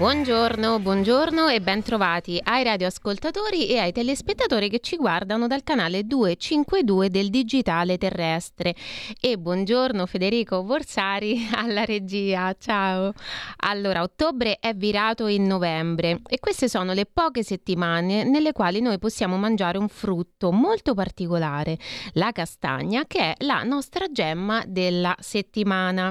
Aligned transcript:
Buongiorno, 0.00 0.78
buongiorno 0.78 1.48
e 1.48 1.60
bentrovati 1.60 2.40
ai 2.42 2.64
radioascoltatori 2.64 3.68
e 3.68 3.80
ai 3.80 3.92
telespettatori 3.92 4.70
che 4.70 4.78
ci 4.80 4.96
guardano 4.96 5.46
dal 5.46 5.62
canale 5.62 6.04
252 6.04 7.10
del 7.10 7.28
Digitale 7.28 7.98
Terrestre. 7.98 8.74
E 9.20 9.36
buongiorno 9.36 10.06
Federico 10.06 10.62
Borsari 10.62 11.46
alla 11.52 11.84
regia. 11.84 12.56
Ciao. 12.58 13.12
Allora, 13.58 14.00
ottobre 14.00 14.56
è 14.58 14.72
virato 14.72 15.26
in 15.26 15.44
novembre 15.44 16.22
e 16.26 16.38
queste 16.38 16.70
sono 16.70 16.94
le 16.94 17.04
poche 17.04 17.42
settimane 17.42 18.24
nelle 18.24 18.52
quali 18.52 18.80
noi 18.80 18.98
possiamo 18.98 19.36
mangiare 19.36 19.76
un 19.76 19.88
frutto 19.88 20.50
molto 20.50 20.94
particolare, 20.94 21.76
la 22.14 22.32
castagna, 22.32 23.04
che 23.06 23.18
è 23.18 23.34
la 23.44 23.64
nostra 23.64 24.06
gemma 24.10 24.64
della 24.66 25.14
settimana. 25.18 26.10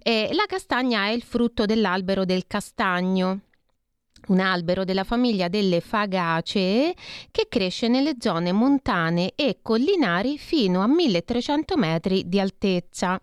E 0.00 0.28
la 0.32 0.44
castagna 0.46 1.06
è 1.06 1.10
il 1.10 1.22
frutto 1.22 1.64
dell'albero 1.64 2.24
del 2.24 2.46
castagno 2.46 3.14
un 3.24 4.40
albero 4.40 4.84
della 4.84 5.04
famiglia 5.04 5.48
delle 5.48 5.80
Fagacee 5.80 6.94
che 7.30 7.46
cresce 7.48 7.88
nelle 7.88 8.16
zone 8.18 8.52
montane 8.52 9.32
e 9.36 9.58
collinari 9.62 10.38
fino 10.38 10.82
a 10.82 10.86
1300 10.86 11.76
metri 11.76 12.28
di 12.28 12.40
altezza. 12.40 13.20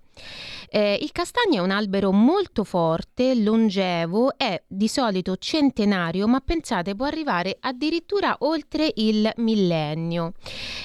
Eh, 0.70 0.98
il 1.02 1.12
castagno 1.12 1.58
è 1.58 1.59
un 1.59 1.72
albero 1.72 2.12
molto 2.12 2.63
forte, 2.63 3.35
longevo, 3.35 4.38
è 4.38 4.62
di 4.67 4.88
solito 4.88 5.38
centenario, 5.38 6.27
ma 6.27 6.39
pensate 6.39 6.95
può 6.95 7.05
arrivare 7.05 7.58
addirittura 7.59 8.36
oltre 8.39 8.91
il 8.95 9.31
millennio. 9.38 10.34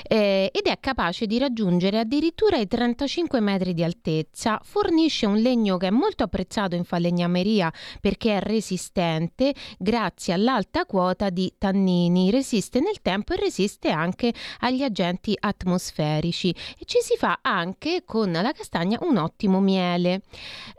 Eh, 0.03 0.51
ed 0.53 0.67
è 0.67 0.79
capace 0.81 1.27
di 1.27 1.39
raggiungere 1.39 1.99
addirittura 1.99 2.57
i 2.57 2.67
35 2.67 3.41
metri 3.41 3.75
di 3.75 3.83
altezza. 3.83 4.61
Fornisce 4.63 5.27
un 5.27 5.39
legno 5.39 5.77
che 5.77 5.89
è 5.89 5.91
molto 5.91 6.23
apprezzato 6.23 6.75
in 6.75 6.85
falegnameria 6.85 7.73
perché 8.01 8.37
è 8.37 8.41
resistente 8.41 9.55
grazie 9.79 10.33
all'alta 10.33 10.87
quota 10.87 11.31
di 11.31 11.55
tannini, 11.59 12.31
resiste 12.31 12.81
nel 12.81 13.01
tempo 13.03 13.33
e 13.33 13.37
resiste 13.37 13.91
anche 13.91 14.33
agli 14.61 14.83
agenti 14.83 15.35
atmosferici. 15.39 16.51
E 16.51 16.85
ci 16.85 16.99
si 17.01 17.17
fa 17.17 17.39
anche 17.43 18.03
con 18.05 18.31
la 18.33 18.53
castagna 18.53 18.99
un 19.01 19.17
ottimo 19.19 19.61
miele. 19.61 20.23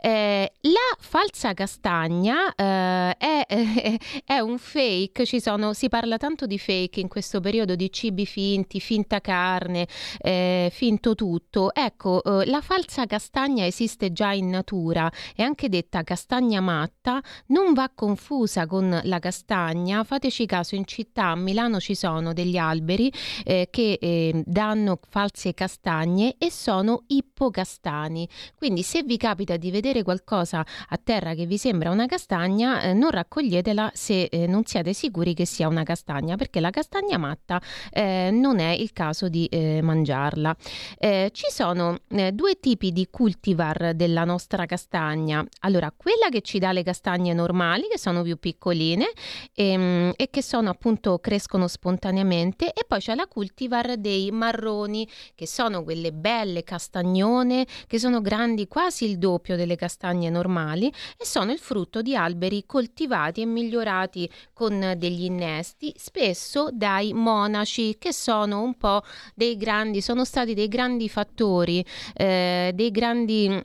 Eh, 0.00 0.52
la 0.60 0.96
falsa 0.98 1.52
castagna 1.54 2.54
eh, 2.54 3.16
è, 3.16 3.46
è, 4.24 4.38
un 4.38 4.58
fake, 4.58 5.26
sono, 5.40 5.72
si 5.72 5.88
parla 5.88 6.16
tanto 6.16 6.46
di 6.46 6.58
fake 6.58 7.00
in 7.00 7.08
questo 7.08 7.40
periodo 7.40 7.74
di 7.74 7.92
cibi 7.92 8.26
finti, 8.26 8.80
finta 8.80 9.20
carne, 9.20 9.86
eh, 10.18 10.70
finto 10.72 11.14
tutto. 11.14 11.74
Ecco, 11.74 12.22
eh, 12.22 12.46
la 12.46 12.60
falsa 12.60 13.06
castagna 13.06 13.66
esiste 13.66 14.12
già 14.12 14.32
in 14.32 14.48
natura, 14.48 15.10
è 15.34 15.42
anche 15.42 15.68
detta 15.68 16.02
castagna 16.02 16.60
matta, 16.60 17.22
non 17.46 17.74
va 17.74 17.90
confusa 17.94 18.66
con 18.66 19.00
la 19.04 19.18
castagna. 19.18 20.04
Fateci 20.04 20.46
caso, 20.46 20.74
in 20.74 20.86
città 20.86 21.26
a 21.26 21.36
Milano 21.36 21.80
ci 21.80 21.94
sono 21.94 22.32
degli 22.32 22.56
alberi 22.56 23.12
eh, 23.44 23.68
che 23.70 23.98
eh, 24.00 24.42
danno 24.46 24.98
false 25.08 25.54
castagne 25.54 26.36
e 26.38 26.50
sono 26.50 27.04
ippocastani. 27.06 28.28
Quindi 28.56 28.82
se 28.82 29.02
vi 29.02 29.16
capita 29.16 29.56
di 29.56 29.70
vedere 29.70 30.02
qualcosa 30.02 30.64
a 30.88 31.00
terra 31.02 31.34
che 31.34 31.46
vi 31.46 31.58
sembra 31.58 31.90
una 31.90 32.06
castagna, 32.06 32.80
eh, 32.82 32.92
non 32.92 33.10
raccoglietela 33.10 33.90
se 33.94 34.24
eh, 34.24 34.46
non 34.46 34.64
siete 34.64 34.92
sicuri 34.92 35.34
che 35.34 35.46
sia 35.46 35.68
una 35.68 35.82
castagna, 35.82 36.36
perché 36.36 36.60
la 36.60 36.70
castagna 36.70 37.18
matta 37.18 37.60
eh, 37.90 38.30
non 38.32 38.58
è 38.58 38.70
il 38.70 38.92
caso 38.92 39.28
di 39.28 39.46
eh, 39.46 39.80
mangiarla. 39.82 40.56
Eh, 40.98 41.30
ci 41.32 41.46
sono 41.50 41.98
eh, 42.08 42.32
due 42.32 42.58
tipi 42.60 42.92
di 42.92 43.08
cultivar 43.10 43.94
della 43.94 44.24
nostra 44.24 44.66
castagna. 44.66 45.44
Allora, 45.60 45.92
quella 45.96 46.28
che 46.30 46.40
ci 46.40 46.58
dà 46.58 46.72
le 46.72 46.82
castagne 46.82 47.32
normali, 47.32 47.88
che 47.90 47.98
sono 47.98 48.22
più 48.22 48.38
piccoline 48.38 49.10
ehm, 49.54 50.12
e 50.16 50.28
che 50.30 50.42
sono 50.42 50.70
appunto 50.70 51.18
crescono 51.18 51.68
spontaneamente, 51.68 52.72
e 52.72 52.84
poi 52.86 53.00
c'è 53.00 53.14
la 53.14 53.26
cultivar 53.26 53.96
dei 53.96 54.30
marroni, 54.30 55.08
che 55.34 55.46
sono 55.46 55.82
quelle 55.82 56.12
belle 56.12 56.62
castagnone, 56.62 57.66
che 57.86 57.98
sono 57.98 58.19
grandi 58.20 58.68
quasi 58.68 59.04
il 59.04 59.18
doppio 59.18 59.56
delle 59.56 59.76
castagne 59.76 60.30
normali 60.30 60.92
e 61.16 61.24
sono 61.24 61.52
il 61.52 61.58
frutto 61.58 62.02
di 62.02 62.14
alberi 62.14 62.64
coltivati 62.66 63.40
e 63.40 63.46
migliorati 63.46 64.30
con 64.52 64.94
degli 64.96 65.24
innesti, 65.24 65.92
spesso 65.96 66.68
dai 66.72 67.12
monaci 67.12 67.96
che 67.98 68.12
sono 68.12 68.62
un 68.62 68.76
po' 68.76 69.02
dei 69.34 69.56
grandi, 69.56 70.00
sono 70.00 70.24
stati 70.24 70.54
dei 70.54 70.68
grandi 70.68 71.08
fattori, 71.08 71.84
eh, 72.14 72.72
dei 72.74 72.90
grandi 72.90 73.62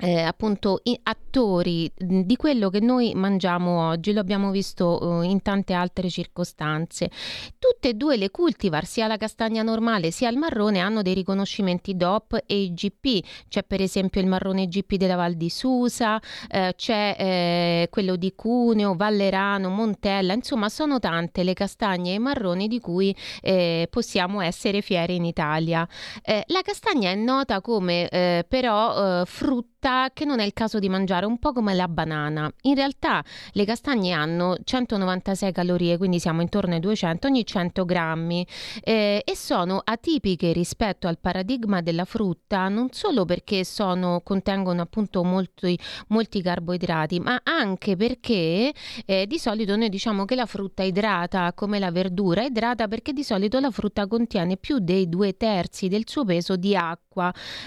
eh, 0.00 0.22
appunto 0.22 0.80
attori 1.02 1.90
di 1.96 2.36
quello 2.36 2.70
che 2.70 2.80
noi 2.80 3.14
mangiamo 3.14 3.88
oggi, 3.88 4.12
lo 4.12 4.20
abbiamo 4.20 4.50
visto 4.50 5.22
eh, 5.22 5.26
in 5.26 5.42
tante 5.42 5.72
altre 5.72 6.08
circostanze. 6.08 7.10
Tutte 7.58 7.90
e 7.90 7.94
due 7.94 8.16
le 8.16 8.30
cultivar, 8.30 8.84
sia 8.84 9.06
la 9.06 9.16
castagna 9.16 9.62
normale 9.62 10.10
sia 10.10 10.28
il 10.28 10.36
marrone, 10.36 10.80
hanno 10.80 11.02
dei 11.02 11.14
riconoscimenti 11.14 11.96
DOP 11.96 12.42
e 12.46 12.62
IGP. 12.62 13.24
C'è 13.48 13.62
per 13.62 13.80
esempio 13.80 14.20
il 14.20 14.26
marrone 14.26 14.62
IGP 14.62 14.94
della 14.94 15.16
Val 15.16 15.34
di 15.34 15.50
Susa, 15.50 16.20
eh, 16.48 16.74
c'è 16.76 17.16
eh, 17.18 17.88
quello 17.90 18.16
di 18.16 18.32
Cuneo, 18.34 18.94
Vallerano, 18.96 19.68
Montella, 19.68 20.32
insomma 20.32 20.68
sono 20.68 20.98
tante 20.98 21.44
le 21.44 21.54
castagne 21.54 22.12
e 22.12 22.14
i 22.14 22.18
marroni 22.18 22.68
di 22.68 22.80
cui 22.80 23.14
eh, 23.40 23.86
possiamo 23.90 24.40
essere 24.40 24.80
fieri 24.80 25.16
in 25.16 25.24
Italia. 25.24 25.86
Eh, 26.22 26.44
la 26.46 26.62
castagna 26.62 27.10
è 27.10 27.14
nota 27.14 27.60
come 27.60 28.08
però 28.48 29.24
frutta 29.24 29.89
frutta 29.90 30.10
che 30.12 30.24
non 30.24 30.38
è 30.38 30.44
il 30.44 30.52
caso 30.52 30.78
di 30.78 30.88
mangiare, 30.88 31.26
un 31.26 31.38
po' 31.38 31.52
come 31.52 31.74
la 31.74 31.88
banana. 31.88 32.50
In 32.62 32.74
realtà 32.74 33.22
le 33.52 33.64
castagne 33.64 34.12
hanno 34.12 34.56
196 34.62 35.52
calorie, 35.52 35.96
quindi 35.96 36.18
siamo 36.20 36.40
intorno 36.42 36.74
ai 36.74 36.80
200 36.80 37.26
ogni 37.26 37.44
100 37.44 37.84
grammi 37.84 38.46
eh, 38.82 39.22
e 39.24 39.36
sono 39.36 39.80
atipiche 39.82 40.52
rispetto 40.52 41.08
al 41.08 41.18
paradigma 41.18 41.80
della 41.80 42.04
frutta, 42.04 42.68
non 42.68 42.88
solo 42.92 43.24
perché 43.24 43.64
sono, 43.64 44.20
contengono 44.22 44.82
appunto 44.82 45.24
molti, 45.24 45.78
molti 46.08 46.40
carboidrati, 46.42 47.18
ma 47.20 47.40
anche 47.42 47.96
perché 47.96 48.72
eh, 49.04 49.26
di 49.26 49.38
solito 49.38 49.76
noi 49.76 49.88
diciamo 49.88 50.24
che 50.24 50.34
la 50.34 50.46
frutta 50.46 50.82
idrata 50.82 51.52
come 51.54 51.78
la 51.78 51.90
verdura, 51.90 52.44
idrata 52.44 52.86
perché 52.86 53.12
di 53.12 53.24
solito 53.24 53.58
la 53.58 53.70
frutta 53.70 54.06
contiene 54.06 54.56
più 54.56 54.78
dei 54.78 55.08
due 55.08 55.36
terzi 55.36 55.88
del 55.88 56.04
suo 56.06 56.24
peso 56.24 56.56
di 56.56 56.76
acqua, 56.76 57.09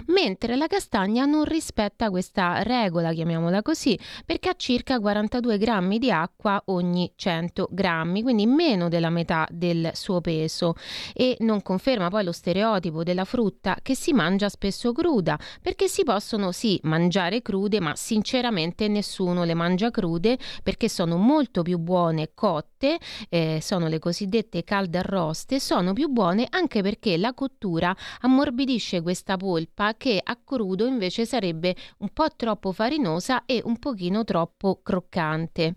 mentre 0.06 0.56
la 0.56 0.68
castagna 0.68 1.26
non 1.26 1.44
rispetta 1.44 2.10
questa 2.10 2.64
regola, 2.64 3.12
chiamiamola 3.12 3.62
così, 3.62 4.00
perché 4.26 4.48
ha 4.48 4.56
circa 4.56 5.00
42 5.00 5.58
grammi 5.58 6.00
di 6.00 6.10
acqua 6.10 6.62
ogni 6.68 7.12
100 7.14 7.68
grammi, 7.70 8.22
quindi 8.22 8.46
meno 8.46 8.88
della 8.88 9.10
metà 9.10 9.46
del 9.52 9.92
suo 9.96 10.22
peso. 10.22 10.76
E 11.14 11.36
non 11.40 11.62
conferma 11.62 12.10
poi 12.10 12.24
lo 12.24 12.32
stereotipo 12.32 13.04
della 13.04 13.26
frutta 13.26 13.78
che 13.82 13.96
si 13.96 14.14
mangia 14.14 14.48
spesso 14.48 14.94
cruda, 14.94 15.38
perché 15.62 15.90
si 15.90 16.04
possono 16.04 16.54
sì 16.54 16.80
mangiare 16.84 17.42
crude, 17.42 17.82
ma 17.82 17.96
sinceramente 17.96 18.88
nessuno 18.88 19.44
le 19.44 19.54
mangia 19.56 19.92
crude 19.92 20.38
perché 20.64 20.88
sono 20.88 21.18
molto 21.18 21.64
più 21.64 21.80
buone 21.80 22.32
cotte, 22.34 22.98
eh, 23.28 23.60
sono 23.62 23.88
le 23.88 24.00
cosiddette 24.00 24.64
calde 24.64 25.00
arroste, 25.00 25.60
sono 25.60 25.92
più 25.92 26.08
buone 26.08 26.48
anche 26.50 26.82
perché 26.82 27.18
la 27.18 27.34
cottura 27.34 27.94
ammorbidisce 28.22 29.02
questa 29.02 29.33
polpa 29.38 29.96
che 29.96 30.20
a 30.24 30.38
crudo 30.44 30.86
invece 30.86 31.26
sarebbe 31.26 31.76
un 32.00 32.10
po' 32.10 32.28
troppo 32.36 32.72
farinosa 32.72 33.46
e 33.46 33.62
un 33.64 33.78
pochino 33.78 34.24
troppo 34.24 34.80
croccante. 34.82 35.76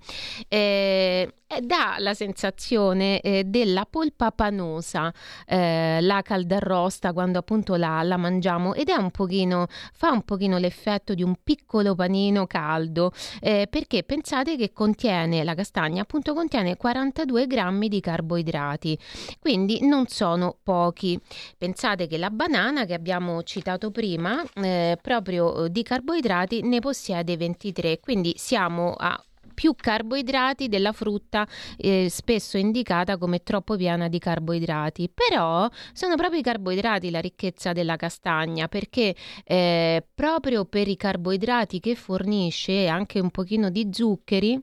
Eh, 0.49 1.33
dà 1.62 1.97
la 1.99 2.12
sensazione 2.12 3.21
eh, 3.21 3.45
della 3.45 3.86
polpa 3.89 4.33
panosa, 4.33 5.13
eh, 5.47 6.01
la 6.01 6.21
caldarrosta 6.22 7.13
quando 7.13 7.39
appunto 7.39 7.77
la, 7.77 8.03
la, 8.03 8.16
mangiamo 8.16 8.75
ed 8.75 8.89
è 8.89 8.97
un 8.97 9.10
pochino, 9.10 9.66
fa 9.92 10.10
un 10.10 10.22
pochino 10.22 10.59
l'effetto 10.59 11.15
di 11.15 11.22
un 11.22 11.36
piccolo 11.42 11.95
panino 11.95 12.47
caldo, 12.47 13.13
eh, 13.41 13.69
perché 13.71 14.03
pensate 14.03 14.57
che 14.57 14.72
contiene, 14.72 15.45
la 15.45 15.54
castagna 15.54 16.03
appunto 16.03 16.34
contiene 16.34 16.77
42 16.77 17.47
grammi 17.47 17.89
di 17.89 18.01
carboidrati, 18.01 18.98
quindi 19.39 19.86
non 19.86 20.09
sono 20.09 20.57
pochi. 20.63 21.19
Pensate 21.57 22.07
che 22.09 22.19
la 22.19 22.30
banana 22.30 22.84
che 22.84 22.95
abbiamo 22.95 23.42
citato 23.47 23.91
prima, 23.91 24.45
eh, 24.54 24.98
proprio 25.01 25.69
di 25.69 25.83
carboidrati, 25.83 26.60
ne 26.63 26.81
possiede 26.81 27.37
23, 27.37 28.01
quindi 28.01 28.34
siamo 28.37 28.93
a 28.93 29.19
più 29.54 29.75
carboidrati 29.75 30.69
della 30.69 30.93
frutta 30.93 31.48
eh, 31.78 32.09
spesso 32.10 32.59
indicata 32.59 33.16
come 33.16 33.43
troppo 33.43 33.77
piena 33.77 34.09
di 34.09 34.19
carboidrati. 34.19 35.10
Però 35.13 35.66
sono 35.95 36.16
proprio 36.16 36.41
i 36.41 36.43
carboidrati 36.43 37.10
la 37.10 37.21
ricchezza 37.21 37.72
della 37.72 37.97
castagna 37.97 38.69
perché 38.69 39.16
eh, 39.45 40.04
proprio 40.15 40.66
per 40.66 40.89
i 40.89 40.97
carboidrati 40.97 41.81
che 41.81 41.95
fornisce 41.95 42.87
anche 42.87 43.19
un 43.19 43.31
pochino 43.31 43.71
di 43.71 43.89
zuccheri 43.91 44.63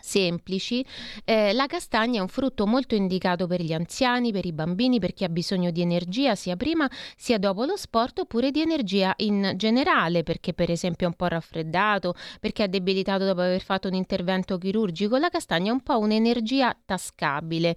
semplici, 0.00 0.84
eh, 1.24 1.52
la 1.52 1.66
castagna 1.66 2.18
è 2.18 2.22
un 2.22 2.28
frutto 2.28 2.66
molto 2.66 2.94
indicato 2.94 3.46
per 3.46 3.62
gli 3.62 3.72
anziani, 3.72 4.32
per 4.32 4.46
i 4.46 4.52
bambini, 4.52 4.98
per 4.98 5.12
chi 5.12 5.24
ha 5.24 5.28
bisogno 5.28 5.70
di 5.70 5.80
energia 5.80 6.34
sia 6.34 6.56
prima 6.56 6.88
sia 7.16 7.38
dopo 7.38 7.64
lo 7.64 7.76
sport 7.76 8.20
oppure 8.20 8.50
di 8.50 8.60
energia 8.60 9.12
in 9.18 9.52
generale, 9.56 10.22
perché 10.22 10.52
per 10.52 10.70
esempio 10.70 11.06
è 11.06 11.10
un 11.10 11.16
po' 11.16 11.26
raffreddato, 11.26 12.14
perché 12.40 12.64
è 12.64 12.68
debilitato 12.68 13.24
dopo 13.24 13.40
aver 13.40 13.62
fatto 13.62 13.88
un 13.88 13.94
intervento 13.94 14.58
chirurgico. 14.58 15.16
La 15.16 15.28
castagna 15.28 15.70
è 15.70 15.72
un 15.72 15.82
po' 15.82 15.98
un'energia 15.98 16.76
tascabile, 16.84 17.76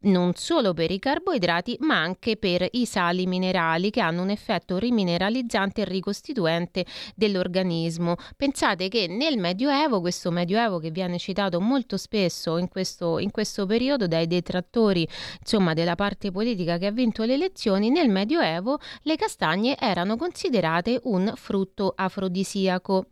non 0.00 0.34
solo 0.34 0.72
per 0.74 0.90
i 0.90 0.98
carboidrati, 0.98 1.76
ma 1.80 2.00
anche 2.00 2.36
per 2.36 2.66
i 2.72 2.86
sali 2.86 3.26
minerali 3.26 3.90
che 3.90 4.00
hanno 4.00 4.22
un 4.22 4.30
effetto 4.30 4.78
rimineralizzante 4.78 5.82
e 5.82 5.84
ricostituente 5.84 6.84
dell'organismo. 7.14 8.16
Pensate 8.36 8.88
che 8.88 9.06
nel 9.06 9.38
Medioevo, 9.38 10.00
questo 10.00 10.30
Medioevo 10.30 10.78
che 10.78 10.90
viene 10.90 11.18
citato 11.18 11.55
usato 11.56 11.60
molto 11.60 11.96
spesso 11.96 12.58
in 12.58 12.68
questo, 12.68 13.18
in 13.18 13.30
questo 13.30 13.66
periodo 13.66 14.06
dai 14.06 14.26
detrattori 14.26 15.08
insomma, 15.40 15.74
della 15.74 15.94
parte 15.94 16.30
politica 16.30 16.78
che 16.78 16.86
ha 16.86 16.90
vinto 16.90 17.24
le 17.24 17.34
elezioni, 17.34 17.90
nel 17.90 18.08
Medioevo 18.08 18.78
le 19.02 19.16
castagne 19.16 19.76
erano 19.78 20.16
considerate 20.16 21.00
un 21.04 21.32
frutto 21.34 21.92
afrodisiaco. 21.94 23.06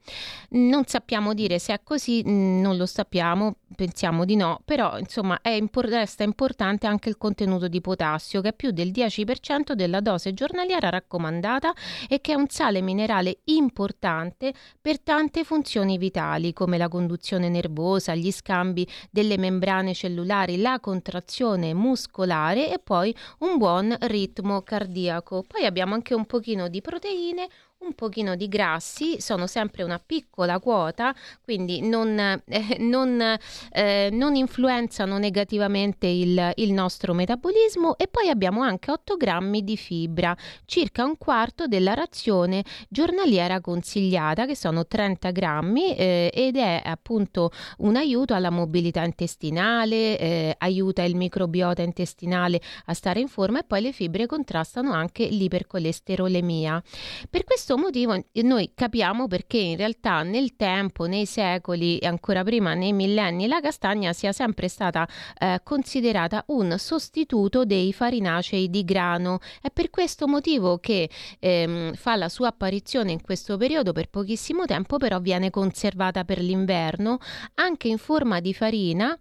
Non 0.51 0.85
sappiamo 0.87 1.35
dire 1.35 1.59
se 1.59 1.75
è 1.75 1.81
così, 1.83 2.23
non 2.25 2.77
lo 2.77 2.87
sappiamo, 2.87 3.57
pensiamo 3.75 4.25
di 4.25 4.37
no, 4.37 4.61
però 4.65 4.99
insomma 4.99 5.41
impor- 5.43 5.89
resta 5.89 6.23
importante 6.23 6.87
anche 6.87 7.09
il 7.09 7.17
contenuto 7.17 7.69
di 7.69 7.81
potassio 7.81 8.41
che 8.41 8.49
è 8.49 8.53
più 8.53 8.71
del 8.71 8.91
10% 8.91 9.73
della 9.73 10.01
dose 10.01 10.33
giornaliera 10.33 10.91
raccomandata 10.91 11.73
e 12.09 12.21
che 12.21 12.33
è 12.33 12.37
un 12.37 12.49
sale 12.49 12.81
minerale 12.81 13.39
importante 13.45 14.53
per 14.81 15.01
tante 15.01 15.45
funzioni 15.45 15.99
vitali 15.99 16.53
come 16.53 16.79
la 16.79 16.89
conduzione 16.89 17.49
nervosa, 17.49 18.15
gli 18.15 18.31
scambi 18.35 18.87
delle 19.11 19.39
membrane 19.39 19.95
cellulari, 19.95 20.61
la 20.61 20.79
contrazione 20.81 21.73
muscolare 21.73 22.73
e 22.73 22.79
poi 22.79 23.15
un 23.39 23.57
buon 23.57 23.97
ritmo 24.01 24.63
cardiaco. 24.63 25.45
Poi 25.47 25.65
abbiamo 25.65 25.95
anche 25.95 26.15
un 26.15 26.27
pochino 26.27 26.69
di 26.69 26.81
proteine, 26.81 27.49
un 27.85 27.95
pochino 27.95 28.35
di 28.35 28.49
grassi, 28.49 29.21
sono 29.21 29.47
sempre 29.47 29.83
una 29.83 30.01
piccola 30.05 30.59
quota, 30.59 31.15
quindi 31.43 31.87
non, 31.87 32.19
eh, 32.19 32.77
non, 32.79 33.37
eh, 33.73 34.09
non 34.11 34.35
influenzano 34.35 35.19
negativamente 35.19 36.07
il, 36.07 36.53
il, 36.57 36.73
nostro 36.73 37.13
metabolismo 37.15 37.97
e 37.99 38.09
poi 38.09 38.29
abbiamo 38.31 38.63
anche 38.63 38.91
8 38.91 39.17
grammi 39.17 39.63
di 39.63 39.77
fibra, 39.77 40.37
circa 40.65 41.05
un 41.05 41.17
quarto 41.19 41.67
della 41.67 41.95
razione 41.95 42.65
giornaliera 42.89 43.61
consigliata, 43.61 44.47
che 44.47 44.57
sono 44.57 44.87
30 44.87 45.31
grammi 45.31 45.95
eh, 45.95 46.31
ed 46.33 46.57
è 46.57 46.81
appunto 46.85 47.51
un 47.79 47.97
aiuto 47.97 48.35
alla 48.35 48.51
mobilità 48.51 49.05
intestinale, 49.05 50.19
eh, 50.19 50.55
aiuta 50.59 51.03
il 51.03 51.17
microbiota 51.17 51.83
intestinale 51.83 52.61
a 52.87 52.95
stare 52.95 53.21
in 53.21 53.29
forma 53.29 53.61
e 53.61 53.65
poi 53.65 53.83
le 53.83 53.93
fibre 53.93 54.27
contrastano 54.27 54.93
anche 54.93 55.27
l'ipercolesterolemia. 55.27 56.83
Per 57.29 57.45
questo 57.45 57.64
questo 57.65 57.83
motivo 57.83 58.23
noi 58.43 58.73
capiamo 58.75 59.27
perché 59.27 59.57
in 59.57 59.79
realtà 59.79 60.23
nel 60.23 60.55
tempo, 60.55 61.07
nei 61.07 61.25
secoli 61.25 61.97
e 61.97 62.07
ancora 62.07 62.45
prima 62.45 62.75
nei 62.75 62.93
millenni, 62.93 63.47
la 63.47 63.63
castagna 63.63 64.13
sia 64.13 64.33
sempre 64.33 64.69
stata 64.69 65.09
eh, 65.39 65.61
considerata 65.65 66.45
un 66.49 66.77
sostituto 66.77 67.65
dei 67.65 67.95
farinacei 67.95 68.69
di 68.69 68.85
grano. 68.85 69.39
È 69.63 69.71
per 69.71 69.89
questo 69.89 70.29
motivo 70.29 70.77
che 70.77 71.09
ehm, 71.39 71.95
fa 71.95 72.17
la 72.17 72.29
sua 72.29 72.49
apparizione 72.49 73.13
in 73.13 73.23
questo 73.23 73.57
periodo 73.57 73.93
per 73.93 74.11
pochissimo 74.11 74.67
tempo, 74.67 74.99
però 74.99 75.19
viene 75.19 75.49
conservata 75.49 76.23
per 76.27 76.41
l'inverno 76.41 77.17
anche 77.55 77.89
in 77.89 77.97
forma 77.97 78.41
di 78.41 78.53
farina 78.53 79.19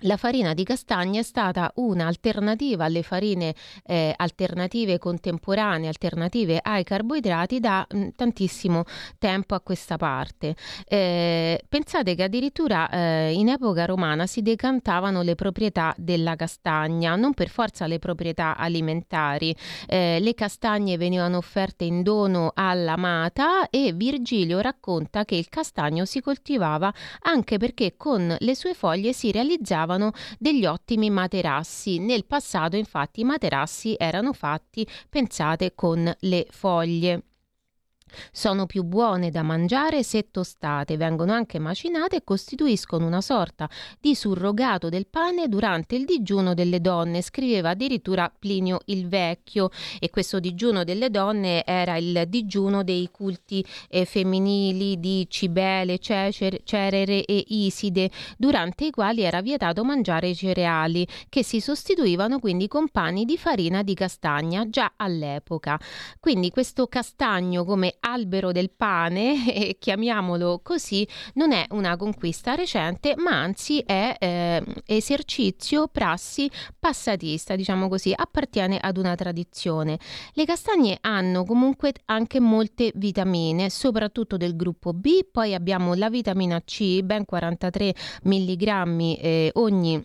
la 0.00 0.18
farina 0.18 0.52
di 0.52 0.62
castagna 0.62 1.20
è 1.20 1.22
stata 1.22 1.72
un'alternativa 1.76 2.84
alle 2.84 3.02
farine 3.02 3.54
eh, 3.86 4.12
alternative 4.14 4.98
contemporanee, 4.98 5.88
alternative 5.88 6.60
ai 6.62 6.84
carboidrati 6.84 7.60
da 7.60 7.86
mh, 7.88 7.98
mm, 7.98 8.08
tantissimo 8.14 8.84
tempo 9.18 9.54
a 9.54 9.60
questa 9.60 9.96
parte. 9.96 10.54
Eh, 10.86 11.64
pensate 11.66 12.14
che 12.14 12.24
addirittura 12.24 12.90
eh, 12.90 13.32
in 13.32 13.48
epoca 13.48 13.86
romana 13.86 14.26
si 14.26 14.42
decantavano 14.42 15.22
le 15.22 15.34
proprietà 15.34 15.94
della 15.96 16.36
castagna, 16.36 17.16
non 17.16 17.32
per 17.32 17.48
forza 17.48 17.86
le 17.86 17.98
proprietà 17.98 18.54
alimentari. 18.56 19.56
Eh, 19.86 20.18
le 20.20 20.34
castagne 20.34 20.98
venivano 20.98 21.38
offerte 21.38 21.84
in 21.84 22.02
dono 22.02 22.52
all'amata 22.54 23.70
e 23.70 23.92
Virgilio 23.94 24.60
racconta 24.60 25.24
che 25.24 25.36
il 25.36 25.48
castagno 25.48 26.04
si 26.04 26.20
coltivava 26.20 26.92
anche 27.22 27.56
perché 27.56 27.94
con 27.96 28.36
le 28.38 28.54
sue 28.54 28.74
foglie 28.74 29.14
si 29.14 29.32
realizzava 29.32 29.85
realizzavano 29.86 30.12
degli 30.38 30.66
ottimi 30.66 31.08
materassi. 31.08 31.98
Nel 31.98 32.26
passato 32.26 32.76
infatti 32.76 33.20
i 33.20 33.24
materassi 33.24 33.94
erano 33.96 34.32
fatti, 34.32 34.86
pensate, 35.08 35.74
con 35.74 36.12
le 36.20 36.46
foglie. 36.50 37.22
Sono 38.30 38.66
più 38.66 38.84
buone 38.84 39.30
da 39.30 39.42
mangiare 39.42 40.02
se 40.02 40.30
tostate, 40.30 40.96
vengono 40.96 41.32
anche 41.32 41.58
macinate 41.58 42.16
e 42.16 42.24
costituiscono 42.24 43.04
una 43.04 43.20
sorta 43.20 43.68
di 44.00 44.14
surrogato 44.14 44.88
del 44.88 45.06
pane 45.08 45.48
durante 45.48 45.96
il 45.96 46.04
digiuno 46.04 46.54
delle 46.54 46.80
donne, 46.80 47.20
scriveva 47.20 47.70
addirittura 47.70 48.32
Plinio 48.36 48.78
il 48.86 49.08
Vecchio 49.08 49.70
e 49.98 50.08
questo 50.10 50.38
digiuno 50.38 50.84
delle 50.84 51.10
donne 51.10 51.64
era 51.64 51.96
il 51.96 52.24
digiuno 52.28 52.84
dei 52.84 53.08
culti 53.10 53.64
eh, 53.88 54.04
femminili 54.04 55.00
di 55.00 55.26
Cibele, 55.28 55.98
Cecer, 55.98 56.60
Cerere 56.62 57.24
e 57.24 57.44
Iside, 57.48 58.10
durante 58.38 58.86
i 58.86 58.90
quali 58.90 59.22
era 59.22 59.42
vietato 59.42 59.84
mangiare 59.84 60.28
i 60.28 60.36
cereali, 60.36 61.06
che 61.28 61.42
si 61.42 61.60
sostituivano 61.60 62.38
quindi 62.38 62.68
con 62.68 62.88
pani 62.88 63.24
di 63.24 63.36
farina 63.36 63.82
di 63.82 63.94
castagna 63.94 64.68
già 64.70 64.92
all'epoca. 64.96 65.78
Quindi 66.20 66.50
questo 66.50 66.86
castagno 66.86 67.64
come 67.64 67.95
albero 68.00 68.52
del 68.52 68.70
pane, 68.70 69.46
e 69.52 69.76
chiamiamolo 69.78 70.60
così, 70.62 71.06
non 71.34 71.52
è 71.52 71.66
una 71.70 71.96
conquista 71.96 72.54
recente, 72.54 73.14
ma 73.16 73.40
anzi 73.40 73.80
è 73.80 74.16
eh, 74.18 74.64
esercizio, 74.86 75.88
prassi 75.88 76.50
passatista, 76.78 77.56
diciamo 77.56 77.88
così, 77.88 78.12
appartiene 78.14 78.78
ad 78.78 78.96
una 78.96 79.14
tradizione. 79.14 79.98
Le 80.32 80.44
castagne 80.44 80.98
hanno 81.00 81.44
comunque 81.44 81.92
anche 82.06 82.40
molte 82.40 82.92
vitamine, 82.94 83.70
soprattutto 83.70 84.36
del 84.36 84.56
gruppo 84.56 84.92
B, 84.92 85.24
poi 85.30 85.54
abbiamo 85.54 85.94
la 85.94 86.10
vitamina 86.10 86.60
C, 86.62 87.00
ben 87.02 87.24
43 87.24 87.94
mg 88.24 88.64
eh, 89.18 89.50
ogni 89.54 90.04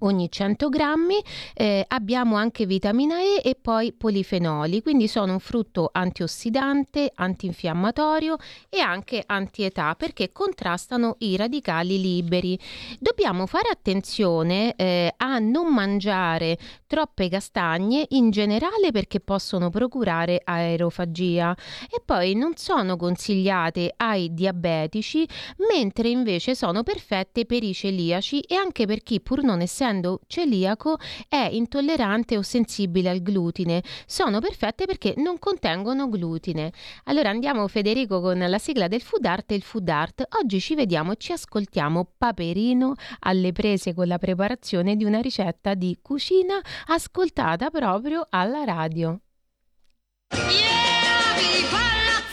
ogni 0.00 0.30
100 0.30 0.68
grammi, 0.68 1.22
eh, 1.54 1.84
abbiamo 1.88 2.36
anche 2.36 2.66
vitamina 2.66 3.18
E 3.20 3.40
e 3.42 3.54
poi 3.54 3.92
polifenoli, 3.92 4.82
quindi 4.82 5.08
sono 5.08 5.32
un 5.32 5.40
frutto 5.40 5.88
antiossidante, 5.92 7.12
antinfiammatorio 7.14 8.36
e 8.68 8.80
anche 8.80 9.22
antietà 9.26 9.94
perché 9.94 10.32
contrastano 10.32 11.16
i 11.18 11.36
radicali 11.36 12.00
liberi. 12.00 12.58
Dobbiamo 12.98 13.46
fare 13.46 13.68
attenzione 13.70 14.74
eh, 14.76 15.12
a 15.16 15.38
non 15.38 15.72
mangiare 15.72 16.58
troppe 16.86 17.28
castagne 17.28 18.06
in 18.10 18.30
generale 18.30 18.90
perché 18.92 19.20
possono 19.20 19.70
procurare 19.70 20.40
aerofagia 20.44 21.56
e 21.90 22.00
poi 22.04 22.34
non 22.34 22.52
sono 22.56 22.96
consigliate 22.96 23.94
ai 23.96 24.32
diabetici 24.32 25.28
mentre 25.70 26.08
invece 26.08 26.54
sono 26.54 26.82
perfette 26.82 27.46
per 27.46 27.62
i 27.62 27.74
celiaci 27.74 28.40
e 28.40 28.54
anche 28.54 28.86
per 28.86 29.02
chi 29.02 29.20
pur 29.20 29.42
non 29.42 29.60
essendo 29.60 29.87
essendo 29.88 30.20
celiaco 30.26 30.98
è 31.28 31.48
intollerante 31.50 32.36
o 32.36 32.42
sensibile 32.42 33.08
al 33.08 33.22
glutine. 33.22 33.82
Sono 34.06 34.40
perfette 34.40 34.84
perché 34.84 35.14
non 35.16 35.38
contengono 35.38 36.08
glutine. 36.08 36.72
Allora 37.04 37.30
andiamo 37.30 37.66
Federico 37.68 38.20
con 38.20 38.38
la 38.38 38.58
sigla 38.58 38.88
del 38.88 39.00
food 39.00 39.24
art 39.24 39.50
e 39.50 39.54
il 39.54 39.62
food 39.62 39.88
art. 39.88 40.26
Oggi 40.42 40.60
ci 40.60 40.74
vediamo 40.74 41.12
e 41.12 41.16
ci 41.16 41.32
ascoltiamo 41.32 42.12
Paperino 42.18 42.94
alle 43.20 43.52
prese 43.52 43.94
con 43.94 44.06
la 44.06 44.18
preparazione 44.18 44.96
di 44.96 45.04
una 45.04 45.20
ricetta 45.20 45.74
di 45.74 45.98
cucina 46.02 46.60
ascoltata 46.86 47.70
proprio 47.70 48.26
alla 48.28 48.64
radio. 48.64 49.18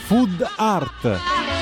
Food 0.06 0.46
art. 0.56 1.55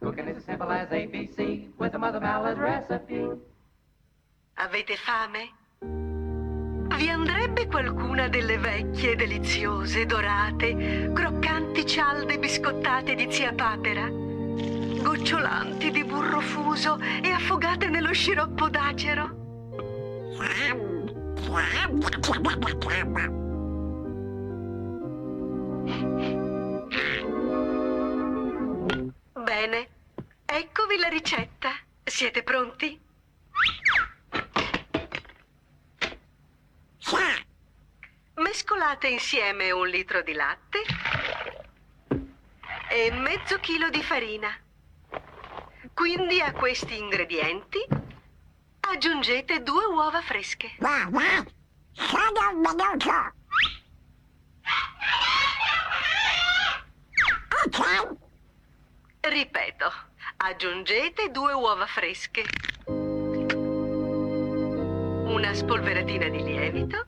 Cooking 0.00 0.28
is 0.28 0.36
as 0.36 0.44
simple 0.44 0.70
as 0.70 0.88
ABC 0.88 1.68
with 1.78 1.92
the 1.92 1.98
Mother 1.98 2.20
Mallows 2.20 2.58
recipe. 2.58 3.26
Avete 4.56 4.96
fame? 4.96 5.50
Vi 6.96 7.08
andrebbe 7.08 7.68
qualcuna 7.68 8.28
delle 8.28 8.58
vecchie, 8.58 9.14
deliziose, 9.14 10.04
dorate, 10.04 11.10
croccanti 11.12 11.86
cialde 11.86 12.38
biscottate 12.38 13.14
di 13.14 13.30
zia 13.30 13.52
Papera? 13.52 14.27
Gocciolanti 15.02 15.90
di 15.90 16.04
burro 16.04 16.40
fuso 16.40 16.98
e 17.00 17.30
affogate 17.30 17.88
nello 17.88 18.12
sciroppo 18.12 18.68
d'acero? 18.68 19.36
Bene, 29.44 29.88
eccovi 30.44 30.98
la 30.98 31.08
ricetta. 31.08 31.70
Siete 32.04 32.42
pronti? 32.42 33.00
Mescolate 38.34 39.08
insieme 39.08 39.70
un 39.72 39.88
litro 39.88 40.22
di 40.22 40.32
latte 40.32 40.82
e 42.90 43.10
mezzo 43.10 43.58
chilo 43.58 43.90
di 43.90 44.02
farina. 44.02 44.48
Quindi 45.98 46.40
a 46.40 46.52
questi 46.52 46.96
ingredienti 46.96 47.84
aggiungete 48.88 49.64
due 49.64 49.84
uova 49.86 50.20
fresche. 50.22 50.70
Ripeto, 59.18 59.92
aggiungete 60.36 61.32
due 61.32 61.52
uova 61.54 61.86
fresche. 61.86 62.44
Una 65.26 65.52
spolveratina 65.52 66.28
di 66.28 66.42
lievito. 66.44 67.06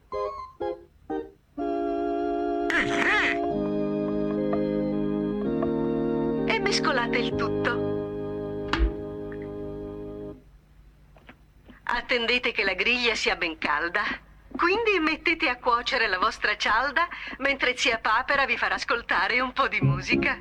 E 6.47 6.59
mescolate 6.59 7.19
il 7.19 7.37
tutto. 7.37 7.90
Attendete 11.93 12.53
che 12.53 12.63
la 12.63 12.75
griglia 12.75 13.15
sia 13.15 13.35
ben 13.35 13.59
calda. 13.59 14.03
Quindi 14.57 14.99
mettete 15.01 15.49
a 15.49 15.57
cuocere 15.57 16.07
la 16.07 16.19
vostra 16.19 16.57
cialda 16.57 17.09
mentre 17.39 17.77
zia 17.77 17.99
Papera 17.99 18.47
vi 18.47 18.57
farà 18.57 18.77
ascoltare 18.77 19.41
un 19.41 19.53
po' 19.53 19.67
di 19.67 19.81
musica. 19.81 20.41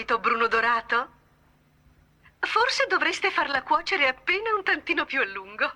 preferito 0.00 0.18
bruno 0.18 0.46
dorato? 0.46 1.08
Forse 2.38 2.86
dovreste 2.88 3.30
farla 3.30 3.62
cuocere 3.62 4.08
appena 4.08 4.54
un 4.54 4.62
tantino 4.62 5.04
più 5.04 5.20
a 5.20 5.26
lungo. 5.26 5.72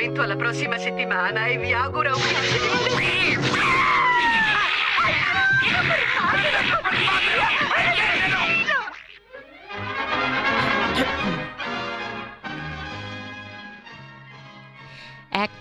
Appuntamento 0.00 0.22
alla 0.22 0.36
prossima 0.36 0.78
settimana 0.78 1.46
e 1.46 1.58
vi 1.58 1.72
augura 1.72 2.14
un. 2.14 3.79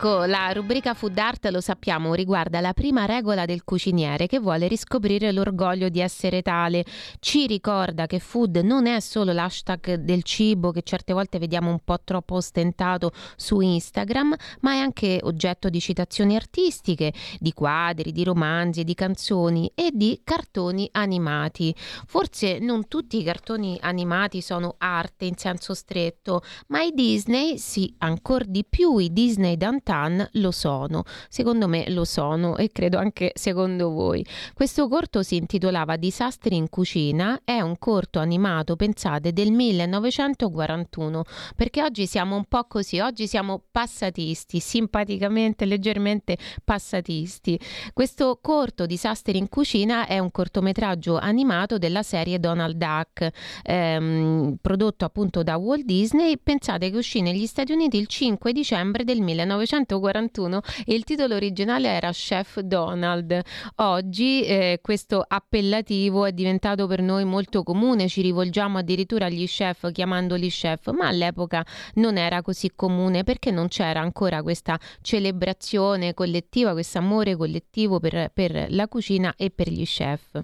Ecco, 0.01 0.23
la 0.23 0.53
rubrica 0.53 0.93
Food 0.93 1.17
Art, 1.17 1.45
lo 1.47 1.59
sappiamo, 1.59 2.13
riguarda 2.13 2.61
la 2.61 2.71
prima 2.71 3.03
regola 3.03 3.43
del 3.43 3.65
cuciniere 3.65 4.27
che 4.27 4.39
vuole 4.39 4.69
riscoprire 4.69 5.33
l'orgoglio 5.33 5.89
di 5.89 5.99
essere 5.99 6.41
tale. 6.41 6.85
Ci 7.19 7.47
ricorda 7.47 8.05
che 8.07 8.19
food 8.19 8.59
non 8.63 8.87
è 8.87 9.01
solo 9.01 9.33
l'hashtag 9.33 9.95
del 9.95 10.23
cibo 10.23 10.71
che 10.71 10.83
certe 10.83 11.11
volte 11.11 11.37
vediamo 11.37 11.69
un 11.69 11.79
po' 11.83 11.99
troppo 12.01 12.35
ostentato 12.35 13.11
su 13.35 13.59
Instagram, 13.59 14.33
ma 14.61 14.71
è 14.71 14.77
anche 14.77 15.19
oggetto 15.21 15.67
di 15.67 15.81
citazioni 15.81 16.37
artistiche, 16.37 17.11
di 17.37 17.51
quadri, 17.51 18.13
di 18.13 18.23
romanzi, 18.23 18.85
di 18.85 18.93
canzoni 18.93 19.69
e 19.75 19.89
di 19.93 20.21
cartoni 20.23 20.87
animati. 20.93 21.75
Forse 21.75 22.59
non 22.59 22.87
tutti 22.87 23.19
i 23.19 23.23
cartoni 23.23 23.77
animati 23.81 24.39
sono 24.39 24.75
arte 24.77 25.25
in 25.25 25.35
senso 25.35 25.73
stretto, 25.73 26.41
ma 26.67 26.83
i 26.83 26.93
Disney 26.93 27.57
sì, 27.57 27.93
ancora 27.97 28.45
di 28.47 28.63
più 28.63 28.97
i 28.97 29.11
Disney 29.11 29.57
Dantan 29.89 30.29
lo 30.33 30.51
sono. 30.51 31.03
Secondo 31.29 31.67
me 31.67 31.89
lo 31.89 32.05
sono 32.05 32.57
e 32.57 32.69
credo 32.71 32.99
anche 32.99 33.31
secondo 33.33 33.89
voi. 33.89 34.23
Questo 34.53 34.87
corto 34.87 35.23
si 35.23 35.35
intitolava 35.35 35.95
Disastri 35.97 36.55
in 36.55 36.69
cucina, 36.69 37.41
è 37.43 37.59
un 37.59 37.77
corto 37.79 38.19
animato, 38.19 38.75
pensate, 38.75 39.33
del 39.33 39.51
1941, 39.51 41.23
perché 41.55 41.81
oggi 41.81 42.05
siamo 42.05 42.35
un 42.35 42.45
po' 42.45 42.65
così, 42.65 42.99
oggi 42.99 43.25
siamo 43.25 43.63
passatisti, 43.71 44.59
simpaticamente, 44.59 45.65
leggermente 45.65 46.37
passatisti. 46.63 47.59
Questo 47.91 48.37
corto 48.41 48.85
Disastri 48.85 49.39
in 49.39 49.49
cucina 49.49 50.05
è 50.05 50.19
un 50.19 50.29
cortometraggio 50.29 51.17
animato 51.17 51.79
della 51.79 52.03
serie 52.03 52.39
Donald 52.39 52.75
Duck, 52.75 53.27
ehm, 53.63 54.57
prodotto 54.61 55.05
appunto 55.05 55.41
da 55.41 55.57
Walt 55.57 55.85
Disney. 55.85 56.37
Pensate 56.37 56.91
che 56.91 56.97
uscì 56.97 57.21
negli 57.21 57.47
Stati 57.47 57.71
Uniti 57.71 57.97
il 57.97 58.07
5 58.07 58.51
dicembre 58.53 59.03
del 59.03 59.21
1941 59.21 59.78
e 60.85 60.93
il 60.93 61.03
titolo 61.03 61.35
originale 61.35 61.87
era 61.87 62.11
Chef 62.11 62.59
Donald. 62.59 63.41
Oggi 63.75 64.43
eh, 64.43 64.79
questo 64.81 65.23
appellativo 65.25 66.25
è 66.25 66.31
diventato 66.31 66.87
per 66.87 67.01
noi 67.01 67.25
molto 67.25 67.63
comune, 67.63 68.07
ci 68.07 68.21
rivolgiamo 68.21 68.77
addirittura 68.77 69.25
agli 69.25 69.45
chef 69.45 69.91
chiamandoli 69.91 70.49
chef, 70.49 70.91
ma 70.91 71.07
all'epoca 71.07 71.65
non 71.95 72.17
era 72.17 72.41
così 72.41 72.71
comune 72.75 73.23
perché 73.23 73.51
non 73.51 73.67
c'era 73.67 74.01
ancora 74.01 74.41
questa 74.41 74.79
celebrazione 75.01 76.13
collettiva, 76.13 76.71
questo 76.73 76.97
amore 76.97 77.35
collettivo 77.35 77.99
per, 77.99 78.31
per 78.33 78.67
la 78.69 78.87
cucina 78.87 79.33
e 79.37 79.49
per 79.49 79.69
gli 79.69 79.85
chef. 79.85 80.43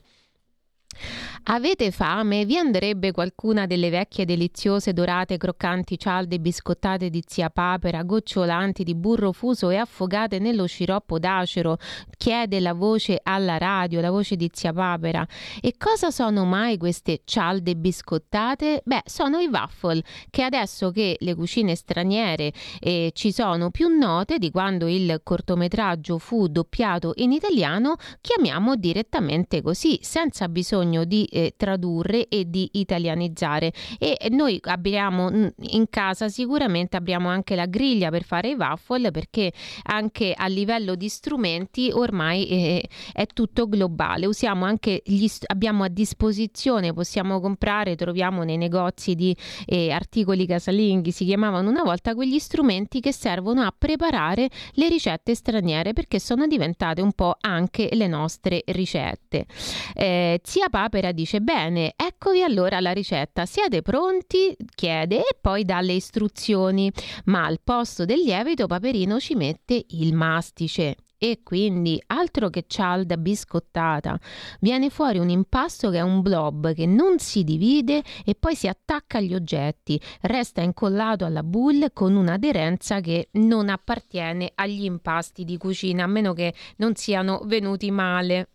Avete 1.48 1.92
fame? 1.92 2.44
Vi 2.44 2.58
andrebbe 2.58 3.12
qualcuna 3.12 3.68
delle 3.68 3.92
vecchie 3.92 4.26
deliziose 4.26 4.94
dorate 4.94 5.38
croccanti 5.38 5.96
cialde 6.00 6.40
biscottate 6.40 7.12
di 7.12 7.24
zia 7.24 7.52
papera, 7.52 8.02
gocciolanti 8.02 8.84
di 8.84 8.96
burro 8.96 9.32
fuso 9.32 9.70
e 9.70 9.76
affogate 9.76 10.40
nello 10.40 10.66
sciroppo 10.66 11.20
d'acero? 11.20 11.78
Chiede 12.18 12.60
la 12.60 12.74
voce 12.74 13.20
alla 13.22 13.60
radio, 13.60 14.02
la 14.02 14.10
voce 14.10 14.36
di 14.36 14.50
zia 14.52 14.74
papera. 14.74 15.24
E 15.62 15.76
cosa 15.78 16.10
sono 16.10 16.46
mai 16.46 16.78
queste 16.78 17.22
cialde 17.26 17.76
biscottate? 17.76 18.82
Beh, 18.84 19.04
sono 19.06 19.38
i 19.38 19.46
waffle, 19.46 20.02
che 20.32 20.42
adesso 20.42 20.90
che 20.90 21.16
le 21.20 21.36
cucine 21.36 21.76
straniere 21.76 22.54
eh, 22.80 23.12
ci 23.14 23.32
sono 23.32 23.70
più 23.70 23.88
note 23.88 24.40
di 24.40 24.50
quando 24.50 24.88
il 24.88 25.20
cortometraggio 25.22 26.18
fu 26.18 26.48
doppiato 26.48 27.12
in 27.18 27.32
italiano, 27.32 27.98
chiamiamo 28.20 28.76
direttamente 28.76 29.62
così, 29.62 30.00
senza 30.02 30.50
bisogno 30.50 31.04
di 31.04 31.34
eh, 31.36 31.54
tradurre 31.58 32.28
e 32.28 32.50
di 32.50 32.70
italianizzare. 32.74 33.74
E 34.00 34.28
noi 34.32 34.60
abbiamo 34.64 35.30
in 35.30 35.90
casa 35.90 36.30
sicuramente 36.30 36.96
abbiamo 36.96 37.30
anche 37.30 37.56
la 37.56 37.66
griglia 37.66 38.10
per 38.10 38.24
fare 38.24 38.50
i 38.50 38.54
waffle 38.54 39.12
perché 39.12 39.52
anche 39.84 40.34
a 40.36 40.48
livello 40.48 40.96
di 40.96 41.10
strumenti 41.10 41.92
ormai 41.92 42.48
eh, 42.48 42.90
è 43.12 43.26
tutto 43.28 43.68
globale. 43.68 44.26
Usiamo 44.26 44.66
anche 44.66 45.02
gli 45.04 45.28
abbiamo 45.48 45.84
a 45.84 45.90
disposizione 45.90 46.94
possiamo 46.94 47.40
comprare 47.40 47.96
troviamo 47.96 48.44
nei 48.44 48.58
negozi 48.58 49.16
di 49.16 49.36
eh, 49.66 49.92
articoli 49.92 50.46
casalinghi 50.46 51.12
si 51.12 51.26
chiamavano 51.26 51.70
una 51.70 51.84
volta 51.84 52.14
quegli 52.14 52.40
strumenti 52.40 53.00
che 53.00 53.12
servono 53.12 53.62
a 53.62 53.74
preparare 53.78 54.50
le 54.74 54.88
ricette 54.88 55.36
straniere 55.36 55.94
perché 55.94 56.20
sono 56.20 56.48
diventate 56.48 57.02
un 57.02 57.12
po' 57.12 57.36
anche 57.42 57.90
le 57.92 58.08
nostre 58.08 58.64
ricette. 58.68 59.46
Eh, 59.94 60.40
zia 60.44 60.70
Papera 60.70 61.12
dice 61.12 61.25
bene, 61.42 61.94
eccovi 61.96 62.44
allora 62.44 62.80
la 62.80 62.92
ricetta, 62.92 63.46
siete 63.46 63.82
pronti? 63.82 64.56
chiede 64.76 65.18
e 65.18 65.38
poi 65.40 65.66
dà 65.66 65.82
le 65.82 65.94
istruzioni, 65.94 66.92
ma 67.26 67.46
al 67.46 67.60
posto 67.64 68.06
del 68.06 68.20
lievito 68.20 68.68
Paperino 68.68 69.20
ci 69.20 69.36
mette 69.36 69.86
il 69.90 70.14
mastice. 70.14 70.96
E 71.18 71.40
quindi, 71.44 72.02
altro 72.08 72.50
che 72.50 72.66
cialda 72.68 73.18
biscottata, 73.18 74.20
viene 74.60 74.90
fuori 74.90 75.18
un 75.18 75.30
impasto 75.30 75.90
che 75.90 75.98
è 75.98 76.02
un 76.02 76.22
blob 76.22 76.74
che 76.74 76.86
non 76.86 77.20
si 77.20 77.44
divide 77.44 78.04
e 78.26 78.36
poi 78.36 78.54
si 78.54 78.68
attacca 78.68 79.18
agli 79.18 79.34
oggetti, 79.34 80.00
resta 80.22 80.62
incollato 80.62 81.26
alla 81.26 81.42
boule 81.42 81.94
con 81.94 82.16
un'aderenza 82.16 83.00
che 83.00 83.30
non 83.34 83.70
appartiene 83.70 84.52
agli 84.56 84.84
impasti 84.84 85.46
di 85.46 85.58
cucina, 85.58 86.04
a 86.04 86.08
meno 86.08 86.34
che 86.34 86.54
non 86.78 86.96
siano 86.96 87.42
venuti 87.46 87.90
male. 87.92 88.50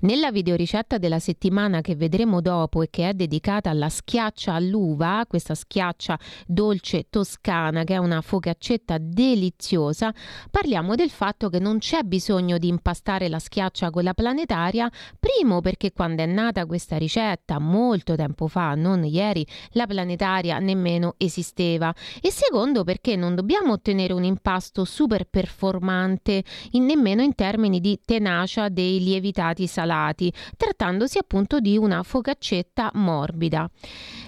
Nella 0.00 0.30
videoricetta 0.30 0.98
della 0.98 1.18
settimana 1.18 1.80
che 1.80 1.96
vedremo 1.96 2.40
dopo 2.40 2.82
e 2.82 2.88
che 2.88 3.08
è 3.08 3.14
dedicata 3.14 3.70
alla 3.70 3.88
schiaccia 3.88 4.54
all'uva, 4.54 5.24
questa 5.28 5.54
schiaccia 5.54 6.18
dolce 6.46 7.06
toscana 7.10 7.84
che 7.84 7.94
è 7.94 7.96
una 7.98 8.20
focaccetta 8.20 8.96
deliziosa, 8.98 10.14
parliamo 10.50 10.94
del 10.94 11.10
fatto 11.10 11.48
che 11.48 11.58
non 11.58 11.78
c'è 11.78 12.02
bisogno 12.02 12.58
di 12.58 12.68
impastare 12.68 13.28
la 13.28 13.40
schiaccia 13.40 13.90
con 13.90 14.04
la 14.04 14.14
planetaria, 14.14 14.90
primo 15.18 15.60
perché 15.60 15.92
quando 15.92 16.22
è 16.22 16.26
nata 16.26 16.64
questa 16.64 16.96
ricetta 16.96 17.58
molto 17.58 18.14
tempo 18.14 18.46
fa, 18.46 18.74
non 18.74 19.04
ieri, 19.04 19.44
la 19.70 19.86
planetaria 19.86 20.58
nemmeno 20.60 21.14
esisteva 21.18 21.92
e 22.20 22.30
secondo 22.30 22.84
perché 22.84 23.16
non 23.16 23.34
dobbiamo 23.34 23.72
ottenere 23.72 24.12
un 24.12 24.24
impasto 24.24 24.84
super 24.84 25.24
performante 25.28 26.44
in, 26.70 26.84
nemmeno 26.84 27.22
in 27.22 27.34
termini 27.34 27.80
di 27.80 28.00
tenacia 28.04 28.68
dei 28.68 29.02
lievitati 29.02 29.47
salati, 29.66 30.32
trattandosi 30.56 31.18
appunto 31.18 31.60
di 31.60 31.76
una 31.76 32.02
focaccetta 32.02 32.90
morbida. 32.94 33.68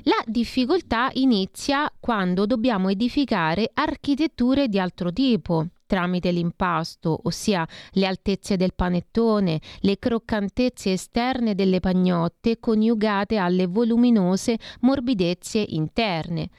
La 0.04 0.22
difficoltà 0.24 1.10
inizia 1.14 1.92
quando 2.00 2.46
dobbiamo 2.46 2.88
edificare 2.88 3.70
architetture 3.74 4.68
di 4.68 4.78
altro 4.78 5.12
tipo 5.12 5.66
tramite 5.90 6.30
l'impasto, 6.30 7.18
ossia 7.24 7.66
le 7.94 8.06
altezze 8.06 8.56
del 8.56 8.74
panettone, 8.76 9.60
le 9.80 9.98
croccantezze 9.98 10.92
esterne 10.92 11.56
delle 11.56 11.80
pagnotte 11.80 12.60
coniugate 12.60 13.38
alle 13.38 13.66
voluminose 13.66 14.56
morbidezze 14.82 15.58
interne. 15.58 16.50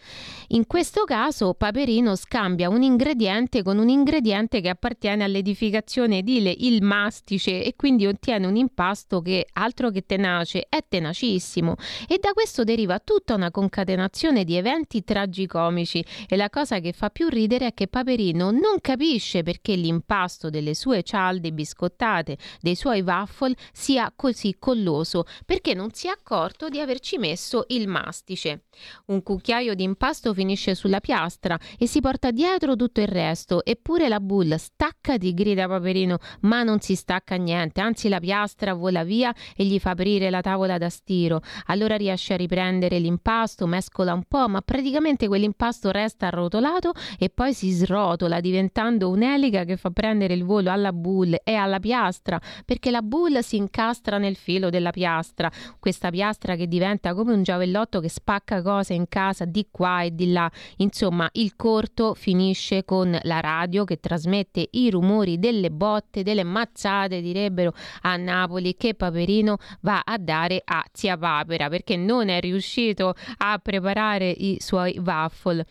In 0.50 0.68
questo 0.68 1.06
caso 1.06 1.54
Paperino 1.54 2.18
scambia 2.18 2.68
un 2.68 2.82
ingrediente 2.82 3.64
con 3.64 3.78
un 3.78 3.88
ingrediente 3.88 4.60
che 4.60 4.68
appartiene 4.68 5.24
all'edificazione 5.24 6.18
edile, 6.18 6.54
il 6.54 6.84
mastice, 6.84 7.64
e 7.64 7.74
quindi 7.78 8.08
ottiene 8.08 8.46
un 8.48 8.58
impasto 8.58 9.22
che 9.22 9.48
altro 9.54 9.92
che 9.92 10.06
tenace, 10.06 10.66
è 10.68 10.84
tenacissimo 10.86 11.76
e 12.06 12.18
da 12.20 12.34
questo 12.34 12.66
deriva 12.66 13.00
tutta 13.00 13.34
una 13.34 13.50
concatenazione 13.50 14.44
di 14.44 14.58
eventi 14.58 15.06
tragicomici 15.06 16.04
e 16.28 16.36
la 16.36 16.50
cosa 16.50 16.80
che 16.80 16.92
fa 16.92 17.10
più 17.10 17.30
ridere 17.30 17.68
è 17.68 17.74
che 17.74 17.88
Paperino 17.88 18.52
non 18.52 18.82
capisce 18.82 19.20
capisce 19.22 19.44
perché 19.44 19.76
l'impasto 19.76 20.50
delle 20.50 20.74
sue 20.74 21.04
cialde 21.04 21.54
biscottate, 21.54 22.38
dei 22.60 22.76
suoi 22.76 23.02
waffle 23.02 23.56
sia 23.72 24.12
così 24.16 24.56
colloso, 24.58 25.26
perché 25.46 25.76
non 25.76 25.92
si 25.94 26.08
è 26.08 26.10
accorto 26.10 26.68
di 26.68 26.80
averci 26.80 27.20
messo 27.20 27.66
il 27.68 27.88
mastice. 27.88 28.64
Un 29.08 29.22
cucchiaio 29.22 29.76
di 29.76 29.84
impasto 29.84 30.34
finisce 30.34 30.74
sulla 30.74 31.00
piastra 31.00 31.58
e 31.78 31.86
si 31.88 32.02
porta 32.02 32.32
dietro 32.32 32.76
tutto 32.76 33.00
il 33.00 33.08
resto, 33.08 33.64
eppure 33.64 34.08
la 34.08 34.20
bull 34.20 34.56
staccati, 34.56 35.34
grida 35.34 35.68
Paperino, 35.68 36.18
ma 36.42 36.64
non 36.64 36.80
si 36.80 36.96
stacca 36.96 37.36
niente, 37.36 37.80
anzi 37.80 38.10
la 38.10 38.20
piastra 38.20 38.74
vola 38.74 39.04
via 39.04 39.34
e 39.56 39.66
gli 39.66 39.78
fa 39.80 39.92
aprire 39.92 40.30
la 40.32 40.42
tavola 40.42 40.80
da 40.80 40.90
stiro. 40.90 41.42
Allora 41.68 41.96
riesce 41.96 42.34
a 42.34 42.38
riprendere 42.38 42.98
l'impasto, 42.98 43.68
mescola 43.68 44.14
un 44.14 44.24
po', 44.28 44.48
ma 44.48 44.62
praticamente 44.62 45.28
quell'impasto 45.28 45.92
resta 45.92 46.28
arrotolato 46.28 46.94
e 47.20 47.30
poi 47.30 47.54
si 47.54 47.70
srotola 47.72 48.40
diventando 48.40 49.11
un'elica 49.12 49.64
che 49.64 49.78
fa 49.78 49.90
prendere 49.92 50.34
il 50.34 50.44
volo 50.44 50.72
alla 50.72 50.92
bull 50.92 51.36
e 51.44 51.54
alla 51.54 51.80
piastra, 51.80 52.40
perché 52.66 52.92
la 52.92 53.02
bull 53.02 53.40
si 53.40 53.58
incastra 53.58 54.18
nel 54.18 54.36
filo 54.36 54.70
della 54.70 54.92
piastra, 54.92 55.52
questa 55.80 56.10
piastra 56.10 56.56
che 56.56 56.68
diventa 56.68 57.14
come 57.14 57.34
un 57.34 57.44
giavellotto 57.44 58.00
che 58.00 58.10
spacca 58.10 58.62
cose 58.62 58.94
in 58.94 59.08
casa 59.08 59.46
di 59.46 59.68
qua 59.70 60.02
e 60.02 60.16
di 60.16 60.32
là. 60.32 60.50
Insomma, 60.78 61.30
il 61.34 61.56
corto 61.56 62.14
finisce 62.14 62.84
con 62.86 63.18
la 63.24 63.40
radio 63.40 63.84
che 63.84 64.00
trasmette 64.00 64.68
i 64.72 64.90
rumori 64.90 65.40
delle 65.40 65.70
botte, 65.70 66.24
delle 66.24 66.44
mazzate, 66.44 67.22
direbbero 67.22 67.74
a 68.02 68.16
Napoli, 68.18 68.76
che 68.76 68.94
Paperino 68.96 69.58
va 69.82 70.02
a 70.04 70.18
dare 70.18 70.62
a 70.64 70.84
zia 70.92 71.18
Papera 71.18 71.70
perché 71.70 71.96
non 71.96 72.30
è 72.30 72.40
riuscito 72.40 73.14
a 73.38 73.60
preparare 73.60 74.30
i 74.30 74.58
suoi 74.60 75.00
waffle 75.04 75.66